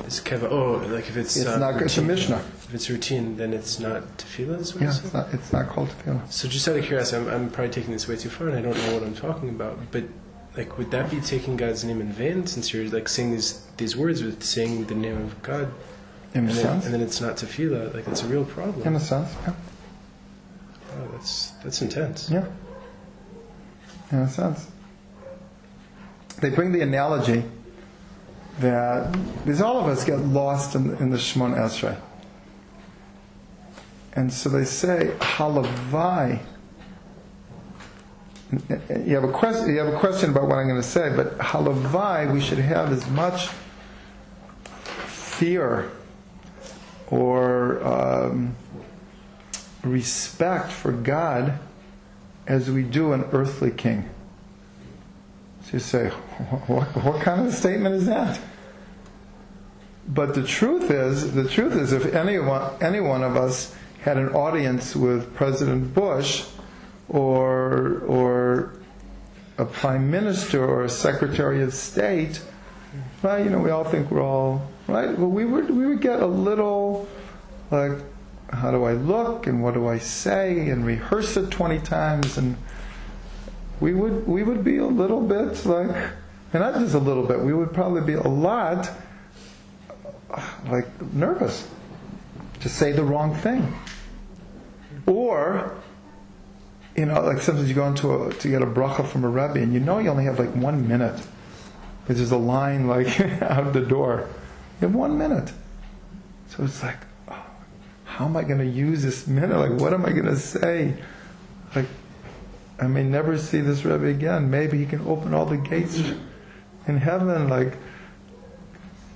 it's 0.07 0.21
keva. 0.21 0.49
Oh, 0.51 0.83
like 0.89 1.09
if 1.09 1.17
it's 1.17 1.37
it's 1.37 1.47
uh, 1.47 1.59
not. 1.59 1.81
It's 1.83 1.97
a 1.99 2.01
routine. 2.01 2.15
mishnah. 2.17 2.43
If 2.67 2.75
it's 2.75 2.89
routine, 2.91 3.37
then 3.37 3.53
it's 3.53 3.79
not 3.79 4.03
tefillah. 4.19 4.59
Is 4.61 4.75
what 4.75 4.83
Yeah, 4.83 4.89
it's 4.91 5.13
not. 5.13 5.27
It's 5.35 5.53
not 5.53 5.69
called 5.69 5.89
tefillah. 5.91 6.31
So 6.33 6.49
just 6.49 6.67
out 6.69 6.77
of 6.77 6.85
curiosity, 6.85 7.17
I'm, 7.23 7.29
I'm 7.35 7.51
probably 7.51 7.73
taking 7.73 7.93
this 7.93 8.09
way 8.09 8.17
too 8.17 8.31
far, 8.31 8.49
and 8.49 8.57
I 8.57 8.63
don't 8.63 8.77
know 8.77 8.95
what 8.95 9.03
I'm 9.03 9.15
talking 9.15 9.51
about. 9.51 9.79
But 9.93 10.05
like, 10.57 10.79
would 10.79 10.91
that 10.93 11.11
be 11.11 11.21
taking 11.21 11.57
God's 11.57 11.85
name 11.85 12.01
in 12.01 12.11
vain? 12.13 12.47
Since 12.47 12.73
you're 12.73 12.89
like 12.89 13.09
saying 13.09 13.33
these 13.33 13.61
these 13.77 13.95
words 13.97 14.23
with 14.23 14.43
saying 14.43 14.87
the 14.87 14.95
name 14.95 15.19
of 15.19 15.43
God, 15.43 15.69
In 16.33 16.41
and 16.41 16.51
a 16.51 16.53
then, 16.55 16.63
sense. 16.63 16.85
and 16.87 16.95
then 16.95 17.03
it's 17.03 17.21
not 17.21 17.37
tefillah. 17.37 17.93
Like 17.95 18.09
it's 18.09 18.23
a 18.23 18.27
real 18.27 18.45
problem. 18.47 18.87
In 18.87 18.95
a 18.95 19.01
sense, 19.01 19.31
yeah. 19.47 19.53
Oh, 20.97 21.09
that's 21.13 21.51
that's 21.63 21.83
intense. 21.83 22.31
Yeah. 22.31 22.47
In 24.13 24.19
a 24.19 24.29
sense. 24.29 24.71
They 26.41 26.51
bring 26.51 26.73
the 26.73 26.81
analogy 26.81 27.45
that 28.61 29.13
because 29.45 29.61
all 29.61 29.79
of 29.79 29.87
us 29.87 30.05
get 30.05 30.19
lost 30.21 30.75
in, 30.75 30.97
in 30.97 31.11
the 31.11 31.17
Shemona 31.17 31.57
Esrei. 31.57 31.99
And 34.15 34.33
so 34.33 34.49
they 34.49 34.65
say, 34.65 35.13
halavai. 35.19 36.41
You 39.05 39.15
have 39.17 39.25
a 39.25 39.33
question. 39.33 39.69
You 39.71 39.79
have 39.79 39.93
a 39.93 39.99
question 39.99 40.31
about 40.31 40.45
what 40.45 40.59
I'm 40.59 40.69
going 40.69 40.81
to 40.81 40.87
say, 40.87 41.13
but 41.15 41.37
halavai, 41.39 42.33
we 42.33 42.41
should 42.41 42.59
have 42.59 42.93
as 42.93 43.09
much 43.11 43.49
fear 45.07 45.91
or 47.11 47.85
um, 47.85 48.55
respect 49.85 50.71
for 50.71 50.93
God 50.93 51.59
as 52.47 52.71
we 52.71 52.83
do 52.83 53.13
an 53.13 53.25
earthly 53.33 53.71
king. 53.71 54.09
So 55.65 55.71
you 55.75 55.79
say, 55.79 56.09
what, 56.09 56.85
what 56.97 57.21
kind 57.23 57.47
of 57.47 57.55
statement 57.55 57.95
is 57.95 58.07
that? 58.07 58.39
But 60.07 60.35
the 60.35 60.43
truth 60.43 60.91
is, 60.91 61.33
the 61.33 61.49
truth 61.49 61.75
is, 61.75 61.93
if 61.93 62.15
anyone, 62.15 62.73
any 62.83 63.01
one 63.01 63.23
of 63.23 63.37
us 63.37 63.75
had 64.03 64.19
an 64.19 64.29
audience 64.31 64.95
with 64.95 65.35
President 65.35 65.95
Bush, 65.95 66.45
or 67.09 68.01
or 68.07 68.75
a 69.57 69.65
prime 69.65 70.11
minister 70.11 70.65
or 70.65 70.85
a 70.85 70.89
secretary 70.89 71.63
of 71.63 71.73
state, 71.73 72.43
well, 73.23 73.43
You 73.43 73.51
know, 73.51 73.59
we 73.59 73.71
all 73.71 73.85
think 73.85 74.11
we're 74.11 74.23
all 74.23 74.71
right. 74.87 75.19
Well, 75.19 75.31
we 75.31 75.45
would 75.45 75.71
we 75.71 75.87
would 75.87 76.01
get 76.01 76.21
a 76.21 76.27
little 76.27 77.09
like, 77.71 77.93
how 78.55 78.71
do 78.71 78.85
I 78.85 78.93
look 78.93 79.47
and 79.47 79.63
what 79.63 79.75
do 79.75 79.87
I 79.87 79.99
say, 79.99 80.69
and 80.71 80.87
rehearse 80.87 81.37
it 81.37 81.51
twenty 81.51 81.79
times, 81.79 82.39
and 82.39 82.57
we 83.81 83.95
would 83.95 84.27
we 84.27 84.43
would 84.43 84.65
be 84.65 84.79
a 84.79 84.87
little 84.87 85.21
bit 85.21 85.65
like, 85.67 85.95
and 86.53 86.63
not 86.63 86.75
just 86.75 86.95
a 86.95 86.99
little 86.99 87.27
bit. 87.27 87.41
We 87.41 87.53
would 87.53 87.73
probably 87.73 88.03
be 88.03 88.15
a 88.15 88.29
lot 88.29 88.91
uh, 90.31 90.43
like 90.71 90.87
nervous 91.13 91.69
to 92.61 92.69
say 92.69 92.93
the 92.93 93.05
wrong 93.05 93.35
thing, 93.35 93.75
or 95.07 95.75
you 96.97 97.07
know, 97.07 97.21
like 97.23 97.41
sometimes 97.41 97.69
you 97.69 97.75
go 97.75 97.87
into 97.87 98.15
a, 98.15 98.33
to 98.35 98.49
get 98.49 98.63
a 98.63 98.67
bracha 98.67 99.07
from 99.07 99.25
a 99.25 99.29
rabbi 99.29 99.61
and 99.61 99.73
you 99.73 99.81
know 99.81 99.99
you 99.99 100.09
only 100.09 100.25
have 100.25 100.39
like 100.39 100.55
one 100.55 100.87
minute, 100.87 101.21
because 102.03 102.19
there's 102.19 102.31
a 102.31 102.37
line 102.37 102.87
like 102.87 103.21
out 103.43 103.73
the 103.73 103.81
door. 103.81 104.29
You 104.81 104.89
have 104.89 104.95
one 104.95 105.19
minute, 105.19 105.53
so 106.49 106.65
it's 106.65 106.83
like, 106.83 106.99
how 108.15 108.27
am 108.27 108.37
I 108.37 108.45
going 108.45 108.61
to 108.61 108.67
use 108.67 109.03
this 109.03 109.27
minute? 109.27 109.59
Like, 109.59 109.81
what 109.81 109.93
am 109.93 110.07
I 110.07 110.11
going 110.13 110.27
to 110.27 110.37
say? 110.37 110.95
Like, 111.75 111.87
I 112.81 112.87
may 112.87 113.03
never 113.03 113.37
see 113.39 113.61
this 113.61 113.85
rebbe 113.85 114.07
again. 114.07 114.51
Maybe 114.51 114.79
he 114.79 114.87
can 114.87 115.01
open 115.01 115.35
all 115.35 115.47
the 115.47 115.57
gates 115.57 116.01
in 116.87 116.99
heaven. 116.99 117.49
Like, 117.49 117.77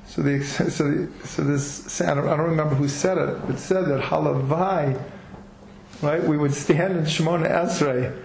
so 0.08 0.22
the 0.22 0.42
so 0.44 0.64
the, 0.64 1.08
so 1.24 1.44
this 1.44 2.00
I 2.00 2.12
don't, 2.14 2.26
I 2.26 2.36
don't 2.36 2.50
remember 2.50 2.74
who 2.74 2.88
said 2.88 3.18
it, 3.18 3.46
but 3.46 3.60
said 3.60 3.84
that 3.86 4.02
halavai 4.02 5.00
right? 6.02 6.22
We 6.24 6.36
would 6.36 6.54
stand 6.54 6.96
in 6.96 7.04
Shemona 7.04 7.48
Esrei 7.48 8.20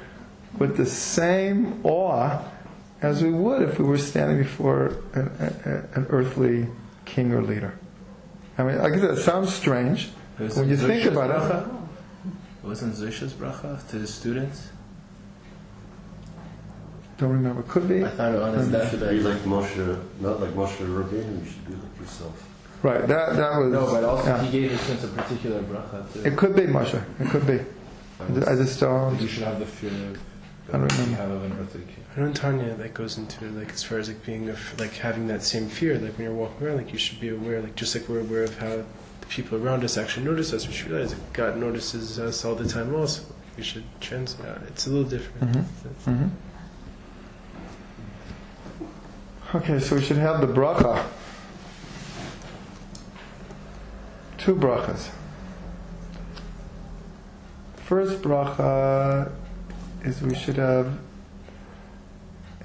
with 0.58 0.76
the 0.78 0.86
same 0.88 1.86
awe 1.86 2.40
as 3.02 3.22
we 3.22 3.30
would 3.32 3.62
if 3.62 3.78
we 3.78 3.86
were 3.86 3.98
standing 4.00 4.38
before 4.38 5.04
an, 5.14 5.28
a- 5.40 6.00
an 6.00 6.08
earthly 6.10 6.68
king 7.06 7.32
or 7.32 7.44
leader. 7.44 7.78
I 8.58 8.64
mean, 8.64 8.78
I 8.80 8.90
guess 8.90 9.02
that 9.02 9.18
sounds 9.18 9.54
strange 9.54 10.10
when 10.38 10.70
you 10.70 10.78
think 10.78 11.06
about 11.06 11.30
it. 11.66 11.68
Wasn't 12.64 12.96
Zusha's 12.96 13.34
bracha 13.34 13.86
to 13.90 13.98
his 13.98 14.14
students? 14.14 14.70
Don't 17.18 17.32
remember. 17.32 17.62
Could 17.64 17.88
be. 17.88 18.04
I 18.04 18.10
found 18.10 18.36
it 18.36 18.42
on 18.42 18.54
his 18.58 18.70
You 18.72 18.90
should 18.90 19.10
be 19.10 19.20
like 19.20 19.38
Moshe, 19.40 20.00
not 20.20 20.40
like 20.40 20.52
Moshe 20.52 20.78
Rabbeinu, 20.78 21.40
you 21.40 21.46
should 21.46 21.68
be 21.68 21.74
like 21.74 22.00
yourself. 22.00 22.50
Right. 22.82 23.08
That 23.08 23.36
that 23.36 23.58
was. 23.60 23.72
No, 23.72 23.86
but 23.86 24.04
also 24.04 24.28
yeah. 24.28 24.44
he 24.44 24.52
gave 24.52 24.72
his 24.72 24.82
students 24.82 25.04
a 25.06 25.08
particular 25.10 25.62
bracha 25.64 26.12
too. 26.14 26.24
It 26.26 26.38
could 26.38 26.56
be 26.56 26.64
Moshe. 26.64 27.04
It 27.20 27.30
could 27.30 27.46
be. 27.46 27.60
I 28.20 28.28
just- 28.34 28.48
I 28.48 28.56
just 28.56 28.82
you 28.82 28.88
don't. 28.88 29.28
should 29.28 29.44
have 29.44 29.60
the 29.60 29.66
fear 29.66 29.90
of 29.90 30.20
I 30.70 30.78
don't 30.78 30.92
remember. 30.92 31.16
have 31.18 31.32
of 31.32 31.44
an 31.44 31.58
earthly 31.60 31.82
king. 31.82 32.04
I 32.16 32.20
know 32.22 32.26
in 32.28 32.34
Tanya 32.34 32.74
that 32.76 32.94
goes 32.94 33.18
into 33.18 33.46
like 33.52 33.72
as 33.74 33.84
far 33.84 33.98
as 34.00 34.08
like 34.08 34.26
being 34.26 34.50
of 34.50 34.80
like 34.80 34.94
having 34.94 35.28
that 35.28 35.44
same 35.44 35.68
fear. 35.68 35.98
Like 36.00 36.18
when 36.18 36.26
you're 36.26 36.34
walking 36.34 36.66
around, 36.66 36.78
like 36.78 36.94
you 36.94 37.00
should 37.00 37.20
be 37.20 37.30
aware, 37.30 37.62
like 37.62 37.76
just 37.76 37.96
like 37.96 38.08
we're 38.08 38.22
aware 38.22 38.44
of 38.44 38.58
how 38.60 38.70
the 38.70 38.86
people 39.34 39.66
around 39.66 39.84
us 39.84 39.98
actually 39.98 40.26
notice 40.26 40.54
us. 40.54 40.68
We 40.68 40.74
should 40.74 40.92
realize 40.92 41.14
that 41.14 41.34
God 41.34 41.58
notices 41.58 42.20
us 42.20 42.46
all 42.46 42.54
the 42.56 42.68
time. 42.68 42.94
Also, 42.94 43.24
we 43.58 43.64
should 43.64 43.84
translate. 44.00 44.48
it. 44.48 44.62
It's 44.68 44.86
a 44.86 44.90
little 44.92 45.10
different. 45.10 45.42
Mhm. 45.52 45.66
Mhm. 46.06 46.30
Okay, 49.56 49.80
so 49.80 49.96
we 49.96 50.02
should 50.04 50.18
have 50.18 50.40
the 50.42 50.48
bracha. 50.48 51.04
Two 54.38 54.56
brachas. 54.56 55.10
First 57.78 58.22
bracha 58.22 59.32
is 60.04 60.22
we 60.22 60.36
should 60.36 60.58
have 60.58 61.00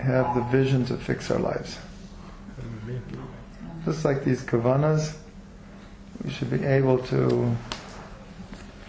have 0.01 0.35
the 0.35 0.43
vision 0.43 0.85
to 0.87 0.97
fix 0.97 1.31
our 1.31 1.39
lives. 1.39 1.79
Just 3.85 4.05
like 4.05 4.25
these 4.25 4.43
kavanas, 4.43 5.14
we 6.23 6.31
should 6.31 6.51
be 6.51 6.64
able 6.64 6.99
to 6.99 7.57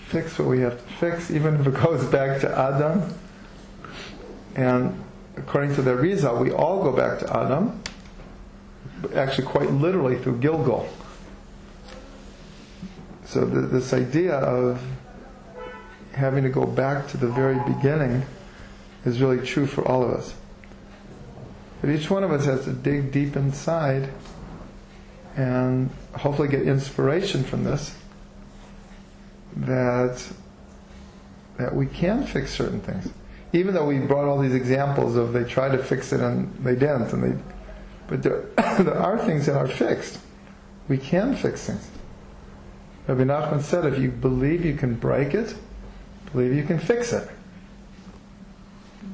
fix 0.08 0.40
what 0.40 0.48
we 0.48 0.60
have 0.62 0.78
to 0.78 0.94
fix, 0.94 1.30
even 1.30 1.56
if 1.60 1.68
it 1.68 1.74
goes 1.76 2.04
back 2.06 2.42
to 2.42 2.58
Adam. 2.58 3.14
And 4.56 5.04
according 5.38 5.76
to 5.76 5.82
the 5.82 5.92
Arizal, 5.92 6.42
we 6.42 6.52
all 6.52 6.84
go 6.84 6.92
back 6.92 7.20
to 7.20 7.38
Adam, 7.38 7.82
actually 9.16 9.48
quite 9.48 9.72
literally 9.72 10.18
through 10.18 10.40
gilgul. 10.40 10.88
So 13.26 13.48
th- 13.48 13.70
this 13.70 13.94
idea 13.94 14.34
of 14.34 14.82
having 16.14 16.44
to 16.44 16.50
go 16.50 16.66
back 16.66 17.08
to 17.10 17.18
the 17.18 17.28
very 17.28 17.60
beginning 17.72 18.24
is 19.06 19.22
really 19.22 19.46
true 19.46 19.68
for 19.68 19.88
all 19.88 20.04
of 20.04 20.12
us. 20.12 20.34
But 21.82 21.92
each 21.92 22.10
one 22.10 22.24
of 22.24 22.32
us 22.32 22.46
has 22.46 22.66
to 22.66 22.74
dig 22.74 23.12
deep 23.12 23.36
inside 23.36 24.10
and 25.40 25.90
hopefully 26.16 26.50
get 26.50 26.64
inspiration 26.64 27.46
from 27.46 27.64
this 27.64 27.96
that 29.56 30.22
that 31.58 31.74
we 31.74 31.86
can 31.86 32.26
fix 32.26 32.52
certain 32.52 32.82
things. 32.82 33.10
Even 33.54 33.74
though 33.74 33.86
we 33.86 34.00
brought 34.00 34.26
all 34.26 34.38
these 34.38 34.54
examples 34.54 35.16
of 35.16 35.32
they 35.32 35.46
tried 35.46 35.72
to 35.72 35.78
fix 35.78 36.12
it 36.12 36.20
and 36.20 36.54
they 36.64 36.74
didn't 36.74 37.14
and 37.14 37.24
they 37.24 37.42
but 38.08 38.22
there, 38.22 38.42
there 38.84 38.98
are 38.98 39.18
things 39.18 39.46
that 39.46 39.56
are 39.56 39.68
fixed. 39.68 40.20
We 40.90 40.98
can 40.98 41.36
fix 41.36 41.68
things. 41.68 41.90
Rabbi 43.08 43.24
Nachman 43.24 43.62
said 43.62 43.86
if 43.86 43.98
you 43.98 44.12
believe 44.12 44.66
you 44.66 44.76
can 44.76 44.96
break 44.96 45.34
it, 45.34 45.56
believe 46.34 46.54
you 46.54 46.64
can 46.64 46.80
fix 46.80 47.14
it. 47.14 47.30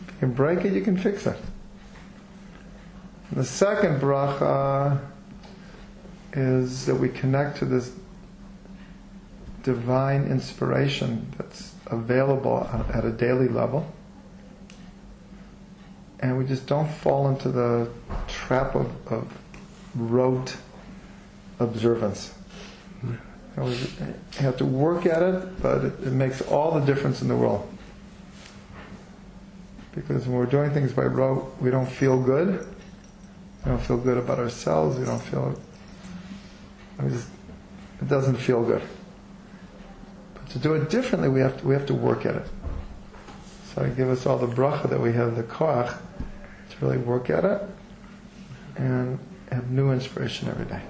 If 0.08 0.14
you 0.14 0.20
can 0.22 0.34
break 0.34 0.66
it, 0.66 0.74
you 0.74 0.82
can 0.82 0.98
fix 0.98 1.28
it. 1.28 1.38
The 3.32 3.46
second 3.46 4.02
bracha 4.02 5.02
is 6.36 6.86
that 6.86 6.96
we 6.96 7.10
connect 7.10 7.58
to 7.58 7.66
this 7.66 7.92
divine 9.64 10.26
inspiration 10.26 11.34
that's 11.38 11.74
available 11.88 12.70
at 12.94 13.04
a 13.06 13.12
daily 13.12 13.48
level. 13.48 13.92
And 16.20 16.38
we 16.38 16.46
just 16.46 16.68
don't 16.68 16.90
fall 16.90 17.30
into 17.30 17.50
the 17.50 17.90
trap 18.28 18.76
of, 18.76 18.92
of 19.12 19.28
rote 19.96 20.56
observance. 21.60 22.34
Hmm. 23.02 23.16
And 23.56 23.66
we 23.66 23.76
have 24.38 24.58
to 24.58 24.66
work 24.66 25.06
at 25.06 25.24
it, 25.24 25.62
but 25.62 25.86
it, 25.86 25.94
it 26.04 26.12
makes 26.12 26.42
all 26.42 26.80
the 26.80 26.86
difference 26.86 27.22
in 27.22 27.28
the 27.28 27.36
world. 27.36 27.68
Because 29.94 30.28
when 30.28 30.38
we're 30.38 30.46
doing 30.46 30.72
things 30.72 30.92
by 30.92 31.06
rote, 31.06 31.56
we 31.62 31.72
don't 31.72 31.90
feel 31.90 32.22
good. 32.22 32.68
We 33.64 33.72
don't 33.72 33.82
feel 33.82 33.98
good 33.98 34.18
about 34.18 34.40
ourselves. 34.40 35.00
We 35.00 35.06
don't 35.06 35.22
feel. 35.22 35.58
It 37.00 38.08
doesn't 38.08 38.36
feel 38.36 38.64
good. 38.64 38.82
But 40.34 40.50
to 40.50 40.60
do 40.60 40.74
it 40.74 40.90
differently, 40.90 41.30
we 41.30 41.40
have 41.40 41.60
to, 41.60 41.68
we 41.68 41.74
have 41.74 41.86
to 41.88 41.94
work 41.94 42.26
at 42.26 42.36
it. 42.36 42.48
So 43.74 43.84
I 43.84 43.90
give 43.90 44.10
us 44.10 44.26
all 44.26 44.38
the 44.38 44.48
bracha 44.48 44.90
that 44.90 45.00
we 45.00 45.14
have 45.14 45.36
the 45.36 45.44
koach 45.44 45.90
to 45.90 46.86
really 46.86 46.98
work 46.98 47.30
at 47.30 47.46
it 47.46 47.62
and 48.78 49.20
have 49.52 49.70
new 49.70 49.92
inspiration 49.92 50.50
every 50.50 50.66
day. 50.66 50.82